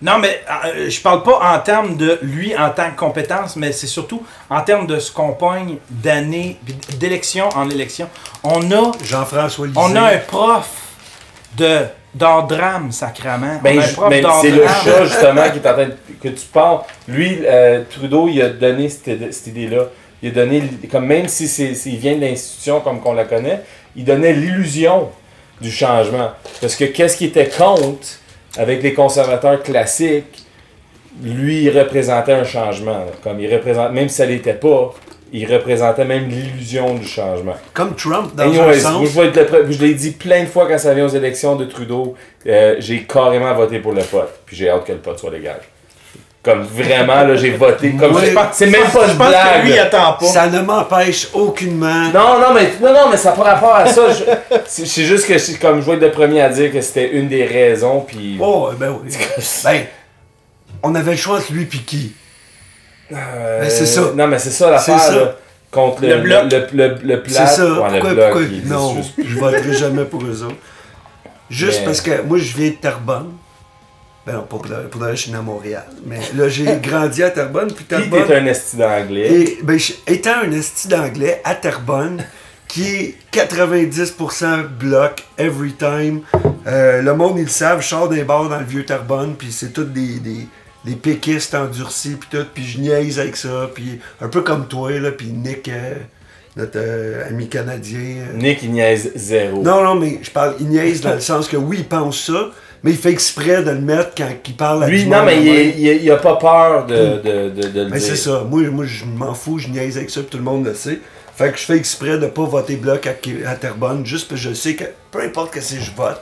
Non, 0.00 0.18
mais 0.20 0.40
euh, 0.66 0.88
je 0.88 1.00
parle 1.00 1.24
pas 1.24 1.40
en 1.52 1.58
termes 1.58 1.96
de 1.96 2.16
lui 2.22 2.56
en 2.56 2.70
tant 2.70 2.92
que 2.92 2.96
compétence, 2.96 3.56
mais 3.56 3.72
c'est 3.72 3.88
surtout 3.88 4.22
en 4.48 4.60
termes 4.60 4.86
de 4.86 5.00
ce 5.00 5.10
qu'on 5.10 5.32
pogne 5.32 5.78
d'année, 5.90 6.60
d'élection 7.00 7.48
en 7.56 7.68
élection. 7.70 8.08
On 8.44 8.70
a, 8.70 8.92
Jean-François 9.02 9.66
Lisée. 9.66 9.80
on 9.82 9.96
a 9.96 10.02
un 10.02 10.18
prof 10.18 10.68
de 11.56 11.78
d'art 12.14 12.46
drame, 12.46 12.92
sacrament. 12.92 13.58
Ben, 13.64 13.78
on 13.78 13.80
a 13.80 13.82
un 13.82 13.86
ju- 13.88 13.94
prof 13.94 14.10
ben, 14.10 14.22
d'art 14.22 14.38
c'est 14.40 14.50
le 14.52 14.62
chat 14.64 15.04
justement 15.06 15.50
qui 15.50 15.58
est 15.58 15.68
en 15.68 15.72
train 15.72 15.86
de, 15.86 15.96
que 16.22 16.28
tu 16.28 16.46
parles. 16.52 16.78
Lui, 17.08 17.40
euh, 17.44 17.82
Trudeau, 17.90 18.28
il 18.28 18.40
a 18.42 18.50
donné 18.50 18.88
cette, 18.88 19.34
cette 19.34 19.48
idée-là. 19.48 19.86
Il 20.22 20.30
a 20.30 20.32
donné, 20.32 20.62
comme 20.90 21.06
même 21.06 21.28
si 21.28 21.46
s'il 21.48 21.96
vient 21.96 22.16
de 22.16 22.20
l'institution 22.22 22.80
comme 22.80 23.00
qu'on 23.00 23.12
la 23.12 23.24
connaît, 23.24 23.60
il 23.96 24.04
donnait 24.04 24.32
l'illusion 24.32 25.08
du 25.60 25.70
changement. 25.70 26.30
Parce 26.60 26.74
que 26.76 26.84
qu'est-ce 26.86 27.16
qui 27.16 27.26
était 27.26 27.48
contre 27.48 28.06
avec 28.56 28.82
les 28.82 28.94
conservateurs 28.94 29.62
classiques, 29.62 30.44
lui, 31.22 31.64
il 31.64 31.78
représentait 31.78 32.32
un 32.32 32.44
changement. 32.44 32.98
là. 32.98 33.06
Comme 33.22 33.40
il 33.40 33.52
représente, 33.52 33.92
même 33.92 34.08
si 34.08 34.16
ça 34.16 34.26
l'était 34.26 34.54
pas, 34.54 34.94
il 35.32 35.52
représentait 35.52 36.04
même 36.04 36.28
l'illusion 36.28 36.94
du 36.94 37.06
changement. 37.06 37.54
Comme 37.74 37.94
Trump, 37.94 38.34
dans 38.34 38.44
sens. 38.80 39.02
le 39.36 39.42
pre- 39.44 39.70
je 39.70 39.84
l'ai 39.84 39.94
dit 39.94 40.12
plein 40.12 40.42
de 40.44 40.48
fois 40.48 40.66
quand 40.68 40.78
ça 40.78 40.94
vient 40.94 41.04
aux 41.06 41.08
élections 41.16 41.54
de 41.56 41.64
Trudeau, 41.66 42.14
euh, 42.46 42.76
j'ai 42.78 43.02
carrément 43.02 43.52
voté 43.54 43.78
pour 43.78 43.92
le 43.92 44.02
pote. 44.02 44.30
Puis 44.46 44.56
j'ai 44.56 44.70
hâte 44.70 44.84
que 44.84 44.92
le 44.92 44.98
pote 44.98 45.18
soit 45.18 45.30
légal. 45.30 45.60
Comme 46.42 46.62
vraiment, 46.62 47.24
là, 47.24 47.34
j'ai 47.34 47.50
voté. 47.50 47.92
Comme 47.92 48.14
Oui. 48.14 48.22
je 48.26 48.30
pense- 48.32 48.46
c'est 48.52 48.66
même 48.66 48.84
pas 48.92 49.06
Je 49.06 49.12
une 49.12 49.18
pense 49.18 49.28
blague. 49.28 49.60
que 49.62 49.66
lui, 49.66 49.72
il 49.74 49.78
attend 49.78 50.12
pas. 50.14 50.24
Ça 50.26 50.46
ne 50.48 50.60
m'empêche 50.60 51.28
aucunement. 51.34 52.04
Non, 52.14 52.38
non, 52.38 52.54
mais, 52.54 52.70
non, 52.80 52.92
non, 52.92 53.08
mais 53.10 53.16
ça 53.16 53.30
n'a 53.30 53.36
pas 53.36 53.42
rapport 53.54 53.74
à 53.74 53.86
ça. 53.86 54.02
C'est 54.66 54.86
c'est 54.86 55.04
juste 55.04 55.26
que 55.26 55.36
je- 55.36 55.58
comme 55.60 55.80
je 55.80 55.86
vais 55.86 55.94
être 55.94 56.02
le 56.02 56.10
premier 56.12 56.40
à 56.40 56.48
dire 56.48 56.72
que 56.72 56.80
c'était 56.80 57.10
une 57.10 57.28
des 57.28 57.44
raisons. 57.44 58.00
Puis. 58.06 58.38
Oh, 58.40 58.70
ben 58.78 58.96
oui. 59.02 59.10
ben, 59.64 59.82
on 60.84 60.94
avait 60.94 61.10
le 61.10 61.16
choix 61.16 61.38
entre 61.38 61.52
lui 61.52 61.64
et 61.64 61.66
qui? 61.66 62.12
Euh, 63.12 63.58
Mais 63.62 63.70
c'est 63.70 63.86
ça. 63.86 64.12
Non, 64.14 64.26
mais 64.28 64.38
c'est 64.38 64.50
ça 64.50 64.70
l'affaire. 64.70 64.98
C'est 65.00 65.06
ça. 65.12 65.16
là. 65.16 65.34
Contre 65.70 66.02
le, 66.02 66.08
Le 66.08 66.20
bloc. 66.20 66.44
Le, 66.72 66.94
le. 67.02 67.22
C'est 67.26 67.46
ça. 67.46 67.66
Pourquoi, 67.66 68.14
bloc, 68.14 68.36
Non, 68.64 68.94
juste- 68.96 69.14
je 69.18 69.38
voterai 69.38 69.72
jamais 69.74 70.04
pour 70.04 70.22
eux 70.22 70.42
autres. 70.44 70.54
Juste 71.50 71.80
Mais- 71.80 71.86
parce 71.86 72.00
que 72.00 72.22
moi, 72.22 72.38
je 72.38 72.56
viens 72.56 72.70
de 72.70 72.74
Terrebonne. 72.76 73.32
Ben 74.28 74.34
non, 74.34 74.42
pas 74.42 74.46
pour 74.58 74.66
pour 74.90 75.08
je 75.08 75.14
suis 75.14 75.30
né 75.30 75.38
à 75.38 75.42
Montréal. 75.42 75.84
Mais 76.04 76.20
là, 76.36 76.48
j'ai 76.50 76.64
grandi 76.82 77.22
à 77.22 77.30
Terrebonne. 77.30 77.68
Puis 77.68 77.76
Puis 77.76 77.84
Terrebonne. 77.86 78.26
t'es 78.26 78.34
un 78.36 78.44
esti 78.46 78.76
d'anglais. 78.76 79.32
Et 79.32 79.58
ben, 79.62 79.78
étant 80.06 80.40
un 80.44 80.52
esti 80.52 80.88
d'anglais 80.88 81.40
à 81.44 81.54
Terrebonne, 81.54 82.22
qui 82.68 82.82
est 82.96 83.14
90% 83.32 84.66
bloc 84.78 85.24
every 85.38 85.72
time, 85.72 86.20
euh, 86.66 87.00
le 87.00 87.14
monde 87.14 87.38
ils 87.38 87.44
le 87.44 87.48
savent, 87.48 87.80
je 87.80 87.88
sors 87.88 88.08
des 88.10 88.24
bars 88.24 88.48
dans 88.50 88.58
le 88.58 88.66
vieux 88.66 88.84
Terrebonne, 88.84 89.34
puis 89.36 89.50
c'est 89.50 89.72
tous 89.72 89.84
des, 89.84 90.18
des, 90.20 90.46
des 90.84 90.94
péquistes 90.94 91.54
endurcis, 91.54 92.16
puis 92.20 92.28
tout, 92.30 92.46
puis 92.52 92.64
je 92.66 92.78
niaise 92.80 93.18
avec 93.18 93.36
ça, 93.36 93.70
puis 93.74 93.98
un 94.20 94.28
peu 94.28 94.42
comme 94.42 94.68
toi, 94.68 94.90
là, 95.00 95.10
puis 95.12 95.28
Nick, 95.28 95.68
euh, 95.68 95.94
notre 96.56 96.76
euh, 96.76 97.26
ami 97.28 97.48
canadien. 97.48 97.98
euh, 98.00 98.36
Nick, 98.36 98.62
il 98.62 98.72
niaise 98.72 99.12
zéro. 99.16 99.62
non, 99.62 99.82
non, 99.82 99.94
mais 99.94 100.18
je 100.20 100.30
parle, 100.30 100.54
il 100.60 100.68
niaise 100.68 101.00
dans 101.00 101.14
le 101.14 101.20
sens 101.20 101.48
que 101.48 101.56
oui, 101.56 101.78
il 101.80 101.86
pense 101.88 102.20
ça, 102.26 102.50
mais 102.82 102.92
il 102.92 102.96
fait 102.96 103.10
exprès 103.10 103.62
de 103.62 103.70
le 103.70 103.80
mettre 103.80 104.10
quand 104.16 104.28
il 104.46 104.54
parle 104.56 104.84
à 104.84 104.88
Lui, 104.88 105.06
non, 105.06 105.24
mais 105.24 105.40
il, 105.42 105.48
est- 105.88 105.96
il, 106.02 106.10
a 106.10 106.16
pas 106.16 106.36
peur 106.36 106.86
de, 106.86 106.94
de, 106.94 107.50
de, 107.50 107.68
de 107.68 107.80
le 107.82 107.88
Mais 107.90 107.98
dire. 107.98 108.08
c'est 108.08 108.16
ça. 108.16 108.44
Moi, 108.48 108.62
moi 108.70 108.84
je 108.86 109.04
m'en 109.04 109.34
fous, 109.34 109.58
je 109.58 109.68
niaise 109.68 109.96
avec 109.96 110.10
ça, 110.10 110.20
puis 110.20 110.30
tout 110.30 110.38
le 110.38 110.44
monde 110.44 110.64
le 110.64 110.74
sait. 110.74 111.00
Fait 111.34 111.52
que 111.52 111.58
je 111.58 111.64
fais 111.64 111.76
exprès 111.76 112.18
de 112.18 112.26
pas 112.26 112.44
voter 112.44 112.76
bloc 112.76 113.06
à, 113.06 113.10
à 113.48 113.54
Terrebonne, 113.56 114.04
juste 114.04 114.28
parce 114.28 114.40
que 114.42 114.48
je 114.48 114.54
sais 114.54 114.74
que 114.74 114.84
peu 115.10 115.20
importe 115.22 115.52
que 115.52 115.60
si 115.60 115.80
je 115.80 115.92
vote, 115.94 116.20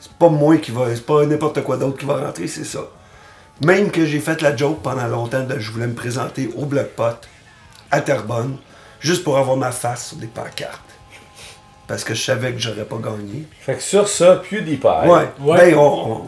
c'est 0.00 0.12
pas 0.12 0.28
moi 0.28 0.56
qui 0.58 0.70
va, 0.70 0.86
c'est 0.94 1.04
pas 1.04 1.24
n'importe 1.26 1.62
quoi 1.62 1.76
d'autre 1.76 1.98
qui 1.98 2.06
va 2.06 2.16
rentrer, 2.16 2.46
c'est 2.46 2.64
ça. 2.64 2.80
Même 3.64 3.90
que 3.90 4.06
j'ai 4.06 4.20
fait 4.20 4.40
la 4.40 4.56
joke 4.56 4.80
pendant 4.82 5.06
longtemps 5.06 5.42
de 5.42 5.58
je 5.58 5.70
voulais 5.72 5.86
me 5.88 5.94
présenter 5.94 6.48
au 6.56 6.64
bloc 6.64 6.86
pot 6.96 7.16
à 7.90 8.00
Terrebonne, 8.00 8.56
juste 9.00 9.24
pour 9.24 9.36
avoir 9.38 9.56
ma 9.56 9.70
face 9.72 10.08
sur 10.08 10.16
des 10.16 10.26
pancartes. 10.28 10.80
Parce 11.88 12.04
que 12.04 12.14
je 12.14 12.22
savais 12.22 12.52
que 12.52 12.58
j'aurais 12.60 12.84
pas 12.84 12.96
gagné. 13.02 13.44
Fait 13.60 13.74
que 13.74 13.82
sur 13.82 14.06
ça, 14.08 14.42
PewDiePie. 14.48 14.86
Ouais. 15.06 15.28
Ouais. 15.40 15.70
Ben, 15.72 15.78
on, 15.78 16.10
on- 16.12 16.22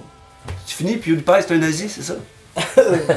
C'est 0.66 0.74
fini, 0.76 0.96
PewDiePie, 0.96 1.32
c'est 1.46 1.52
un 1.54 1.58
nazi, 1.58 1.88
c'est 1.88 2.02
ça? 2.02 2.14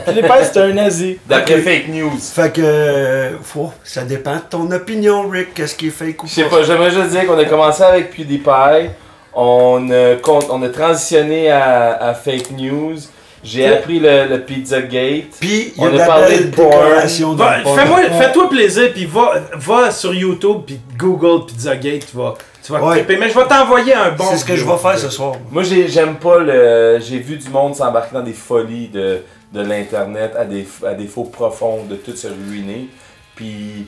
Philippe 0.05 0.25
c'est 0.43 0.57
un 0.57 0.73
nazi. 0.73 1.17
D'après 1.27 1.57
fake 1.59 1.87
news. 1.87 2.11
Fait 2.19 2.53
que, 2.53 2.61
euh, 2.61 3.37
faut- 3.41 3.71
ça 3.83 4.03
dépend 4.03 4.35
de 4.35 4.41
ton 4.49 4.69
opinion, 4.71 5.27
Rick, 5.29 5.53
qu'est-ce 5.53 5.75
qui 5.75 5.87
est 5.87 5.91
fake 5.91 6.23
ou 6.23 6.27
Je 6.27 6.33
sais 6.33 6.43
pas, 6.43 6.61
j'aimerais 6.63 6.91
juste 6.91 7.09
dire 7.09 7.25
qu'on 7.25 7.37
a 7.37 7.45
commencé 7.45 7.81
avec 7.81 8.15
PewDiePie. 8.15 8.89
On 9.33 9.89
a, 9.89 10.15
con- 10.21 10.45
on 10.51 10.61
a 10.61 10.69
transitionné 10.69 11.49
à, 11.49 11.93
à 11.93 12.13
fake 12.13 12.51
news. 12.51 12.97
J'ai 13.43 13.67
appris 13.67 13.99
le, 13.99 14.27
le 14.27 14.41
Pizzagate. 14.41 15.31
Puis, 15.39 15.73
il 15.75 15.83
y 15.83 15.85
On 15.85 15.87
a 15.87 15.91
de 15.91 15.99
a 15.99 16.05
parlé 16.05 16.39
de 16.39 16.55
porn. 16.55 17.35
Va- 17.35 17.59
porn. 17.63 17.77
Fais-moi, 17.77 17.99
fais-toi 18.19 18.49
plaisir, 18.49 18.91
puis 18.93 19.05
va, 19.05 19.33
va 19.55 19.91
sur 19.91 20.13
YouTube, 20.13 20.61
puis 20.65 20.79
Google 20.97 21.45
Pizzagate, 21.47 22.05
tu 22.09 22.15
vas, 22.17 22.35
tu 22.63 22.71
vas 22.71 22.81
Ouais. 22.81 22.95
triper. 22.99 23.17
Mais 23.17 23.29
je 23.29 23.35
vais 23.37 23.45
t'envoyer 23.45 23.93
un 23.93 24.11
bon. 24.11 24.23
C'est 24.31 24.37
ce 24.37 24.45
que 24.45 24.55
je 24.55 24.63
vais 24.65 24.77
faire 24.77 24.97
ce 24.97 25.09
soir. 25.09 25.33
Moi, 25.51 25.63
j'ai- 25.63 25.87
j'aime 25.89 26.15
pas 26.15 26.39
le. 26.39 26.99
J'ai 27.01 27.19
vu 27.19 27.35
du 27.37 27.49
monde 27.49 27.75
s'embarquer 27.75 28.13
dans 28.15 28.23
des 28.23 28.31
folies 28.33 28.87
de, 28.87 29.21
de 29.53 29.61
l'Internet 29.61 30.33
à 30.39 30.45
des, 30.45 30.65
à 30.87 30.93
des 30.93 31.07
faux 31.07 31.25
profonds, 31.25 31.83
de 31.89 31.95
tout 31.95 32.15
se 32.15 32.27
ruiner. 32.27 32.87
Puis 33.35 33.87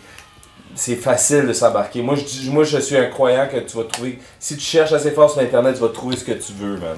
c'est 0.76 0.96
facile 0.98 1.48
de 1.48 1.54
s'embarquer. 1.54 2.02
Moi 2.02 2.16
je, 2.16 2.24
dis- 2.26 2.50
moi, 2.52 2.66
je 2.66 2.78
suis 2.80 2.98
un 2.98 3.06
croyant 3.06 3.48
que 3.50 3.58
tu 3.60 3.78
vas 3.78 3.84
trouver. 3.84 4.20
Si 4.40 4.56
tu 4.58 4.64
cherches 4.64 4.92
assez 4.92 5.12
fort 5.12 5.30
sur 5.32 5.42
Internet, 5.42 5.76
tu 5.76 5.82
vas 5.82 5.88
trouver 5.90 6.18
ce 6.18 6.26
que 6.26 6.34
tu 6.34 6.52
veux, 6.60 6.74
man. 6.78 6.98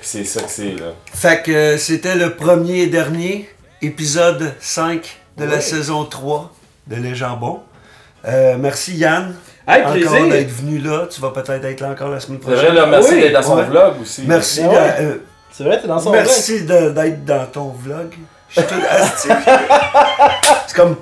C'est 0.00 0.24
ça 0.24 0.42
que 0.42 0.50
c'est, 0.50 0.72
là. 0.72 0.92
Fait 1.12 1.42
que 1.42 1.50
euh, 1.52 1.78
c'était 1.78 2.14
le 2.14 2.34
premier 2.34 2.82
et 2.82 2.86
dernier 2.86 3.48
épisode 3.82 4.54
5 4.60 5.18
de 5.36 5.44
la 5.44 5.60
saison 5.60 6.04
3 6.04 6.52
de 6.86 6.96
Les 6.96 7.14
Jambons. 7.14 7.60
Euh, 8.26 8.56
merci 8.58 8.96
Yann. 8.96 9.34
Hey, 9.68 9.80
encore 9.82 9.92
plaisir. 9.94 10.28
d'être 10.28 10.50
venu 10.50 10.78
là. 10.78 11.06
Tu 11.10 11.20
vas 11.20 11.30
peut-être 11.30 11.64
être 11.64 11.80
là 11.80 11.90
encore 11.90 12.08
la 12.08 12.20
semaine 12.20 12.38
prochaine. 12.38 12.78
remercier 12.78 13.14
Oui. 13.16 13.20
d'être 13.22 13.32
dans 13.32 13.42
son 13.42 13.56
Ouais. 13.56 13.64
vlog 13.64 13.94
aussi. 14.00 14.22
Merci, 14.26 14.60
Ben 14.60 14.68
ouais. 14.68 14.94
euh, 15.00 15.14
C'est 15.50 15.64
vrai, 15.64 15.80
t'es 15.80 15.88
dans 15.88 15.98
son 15.98 16.12
merci 16.12 16.62
de- 16.64 16.90
d'être 16.90 17.24
dans 17.24 17.46
ton 17.46 17.68
vlog. 17.70 18.14
Je 18.48 18.60
suis 18.60 18.68
tout. 18.68 18.74
C'est 20.66 20.76
comme 20.76 20.96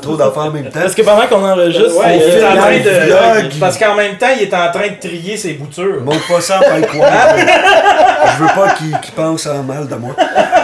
trop 0.00 0.16
d'affaires 0.16 0.42
en 0.44 0.50
même 0.50 0.64
temps. 0.70 0.80
Parce 0.80 0.94
que 0.94 1.02
pendant 1.02 1.26
qu'on 1.26 1.44
enregistre, 1.44 1.96
Ouais, 1.98 2.16
il 2.16 2.22
on 2.22 2.26
est 2.26 2.30
fait 2.30 2.46
en 2.46 2.56
train 2.56 2.70
de. 2.78 3.40
vlog. 3.40 3.52
Parce 3.60 3.78
qu'en 3.78 3.94
même 3.94 4.16
temps, 4.18 4.26
il 4.36 4.42
est 4.42 4.54
en 4.54 4.70
train 4.70 4.88
de 4.88 5.00
trier 5.08 5.36
ses 5.36 5.54
boutures. 5.54 6.00
Montre 6.02 6.26
pas 6.28 6.40
ça 6.40 6.58
à 6.58 6.70
Mike 6.70 6.94
Ward. 6.94 7.36
Je 8.36 8.42
veux 8.42 8.48
pas 8.54 8.74
qu'il 8.74 8.96
pense 9.16 9.46
en 9.46 9.62
mal 9.62 9.88
de 9.88 9.94
moi. 9.94 10.14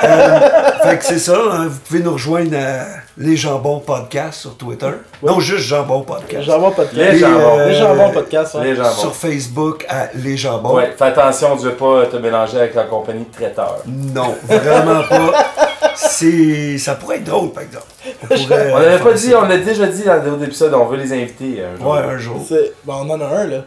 Euh, 0.04 0.38
fait 0.82 0.98
que 0.98 1.04
c'est 1.04 1.18
ça. 1.18 1.32
hein, 1.52 1.66
vous 1.68 1.78
pouvez 1.86 2.00
nous 2.00 2.12
rejoindre 2.12 2.56
à 2.56 2.84
Les 3.16 3.36
Jambons 3.36 3.80
Podcast 3.80 4.40
sur 4.42 4.56
Twitter. 4.56 4.90
Non, 5.22 5.40
juste 5.40 5.66
Jambons 5.66 6.02
Podcast. 6.02 6.44
Jambon 6.44 6.70
podcast. 6.70 6.94
Les 6.96 7.16
Et, 7.16 7.18
jambons. 7.18 7.58
euh, 7.58 7.68
Les 7.68 7.74
jambons 7.74 8.10
podcast, 8.10 8.54
ouais. 8.54 8.64
Les 8.64 8.76
jambons. 8.76 8.90
Sur 8.90 9.14
Facebook 9.14 9.86
à 9.88 10.08
Les 10.14 10.36
Jambons. 10.36 10.74
Ouais, 10.74 10.94
fais 10.96 11.04
attention, 11.06 11.56
tu 11.56 11.64
veux 11.64 11.72
pas 11.72 12.06
te 12.06 12.16
mélanger 12.16 12.58
avec 12.58 12.74
la 12.74 12.84
compagnie 12.84 13.24
de 13.24 13.34
traiteurs. 13.34 13.78
Non, 13.86 14.36
vraiment 14.46 15.02
pas. 15.08 15.46
C'est, 16.18 16.78
ça 16.78 16.94
pourrait 16.94 17.16
être 17.16 17.24
drôle, 17.24 17.50
par 17.52 17.62
exemple. 17.62 17.86
On 18.30 18.34
On 18.34 18.80
euh, 18.80 18.98
pas 18.98 19.12
dit, 19.12 19.30
ça. 19.30 19.40
on 19.42 19.46
l'a 19.48 19.58
déjà 19.58 19.86
dit 19.86 20.02
dans 20.04 20.18
d'autres 20.22 20.44
épisodes, 20.44 20.72
on 20.74 20.84
veut 20.86 20.96
les 20.96 21.12
inviter 21.12 21.62
un 21.62 21.76
jour. 21.78 21.92
Ouais, 21.92 21.98
un 22.00 22.18
jour. 22.18 22.46
Ben, 22.84 22.94
on 23.00 23.10
en 23.10 23.20
a 23.20 23.24
un, 23.26 23.46
là. 23.46 23.64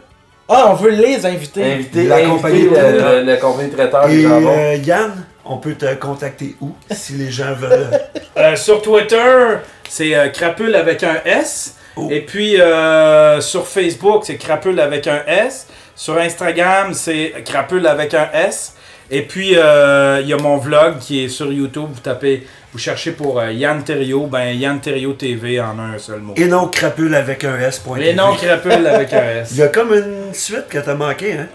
Ah, 0.48 0.66
on 0.70 0.74
veut 0.74 0.90
les 0.90 1.24
inviter. 1.26 1.62
Inviter, 1.62 2.04
La 2.04 2.16
inviter 2.16 2.30
compagnie 2.30 2.62
de 2.64 2.68
le- 2.70 3.18
le- 3.20 3.22
la 3.22 3.36
compagnie 3.36 3.70
de 3.70 3.76
traiteurs 3.76 4.10
Et 4.10 4.24
euh, 4.26 4.74
Yann, 4.84 5.12
on 5.44 5.58
peut 5.58 5.74
te 5.74 5.94
contacter 5.94 6.56
où 6.60 6.70
si 6.90 7.12
les 7.12 7.30
gens 7.30 7.54
veulent? 7.54 7.88
Euh, 8.36 8.56
sur 8.56 8.82
Twitter, 8.82 9.58
c'est 9.88 10.14
euh, 10.16 10.28
Crapule 10.30 10.74
avec 10.74 11.04
un 11.04 11.18
S. 11.24 11.76
Oh. 11.96 12.08
Et 12.10 12.20
puis 12.22 12.60
euh, 12.60 13.40
sur 13.40 13.66
Facebook, 13.68 14.22
c'est 14.24 14.36
Crapule 14.38 14.80
avec 14.80 15.06
un 15.06 15.22
S. 15.26 15.68
Sur 15.94 16.18
Instagram, 16.18 16.94
c'est 16.94 17.32
Crapule 17.44 17.86
avec 17.86 18.14
un 18.14 18.28
S. 18.32 18.74
Et 19.10 19.22
puis 19.22 19.56
euh, 19.56 20.20
il 20.22 20.28
y 20.28 20.32
a 20.32 20.36
mon 20.36 20.56
vlog 20.56 20.98
qui 20.98 21.24
est 21.24 21.28
sur 21.28 21.52
YouTube. 21.52 21.88
Vous 21.92 22.00
tapez, 22.00 22.46
vous 22.72 22.78
cherchez 22.78 23.10
pour 23.10 23.40
euh, 23.40 23.50
Yann 23.50 23.82
Terrio, 23.82 24.26
ben 24.26 24.52
Yann 24.52 24.78
Terrio 24.78 25.14
TV 25.14 25.60
en 25.60 25.78
un 25.78 25.98
seul 25.98 26.20
mot. 26.20 26.34
Et 26.36 26.46
non 26.46 26.68
crapule 26.68 27.14
avec 27.16 27.42
un 27.42 27.58
S. 27.58 27.82
TV. 27.82 28.14
noms 28.14 28.34
Crapule 28.34 28.86
avec 28.86 29.12
un 29.12 29.40
S. 29.40 29.48
Il 29.52 29.58
y 29.58 29.62
a 29.62 29.68
comme 29.68 29.92
une 29.92 30.32
suite 30.32 30.68
que 30.68 30.78
t'as 30.78 30.94
manqué, 30.94 31.32
hein? 31.32 31.48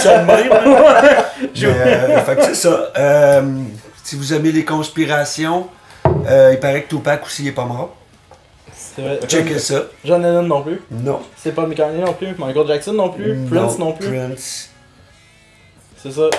ça 0.00 0.18
de 0.18 0.26
même, 0.26 0.52
hein? 0.52 1.24
Mais, 1.54 1.64
euh, 1.64 2.20
fait 2.22 2.36
que 2.36 2.42
c'est 2.42 2.54
ça. 2.54 2.92
Euh, 2.98 3.42
si 4.02 4.16
vous 4.16 4.34
aimez 4.34 4.50
les 4.50 4.64
conspirations, 4.64 5.68
euh, 6.28 6.50
il 6.52 6.58
paraît 6.58 6.82
que 6.82 6.88
Tupac 6.88 7.24
aussi 7.24 7.46
est 7.46 7.52
pas 7.52 7.64
mort. 7.64 7.94
C'est 8.72 9.02
vrai. 9.02 9.20
Checkez 9.28 9.58
ça. 9.58 9.84
John 10.04 10.22
Lennon 10.22 10.42
non 10.42 10.62
plus. 10.62 10.80
Non. 10.90 11.20
C'est 11.36 11.54
pas 11.54 11.66
McCartney 11.66 12.00
non 12.00 12.14
plus. 12.14 12.34
Michael 12.36 12.66
Jackson 12.66 12.92
non 12.94 13.10
plus. 13.10 13.36
Prince 13.50 13.78
non 13.78 13.92
plus. 13.92 14.08
Prince. 14.08 14.70
C'est 16.08 16.12
ça. 16.12 16.30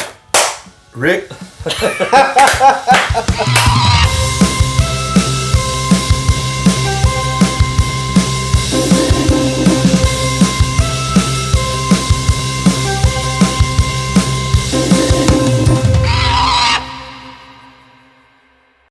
Rick? 0.95 1.23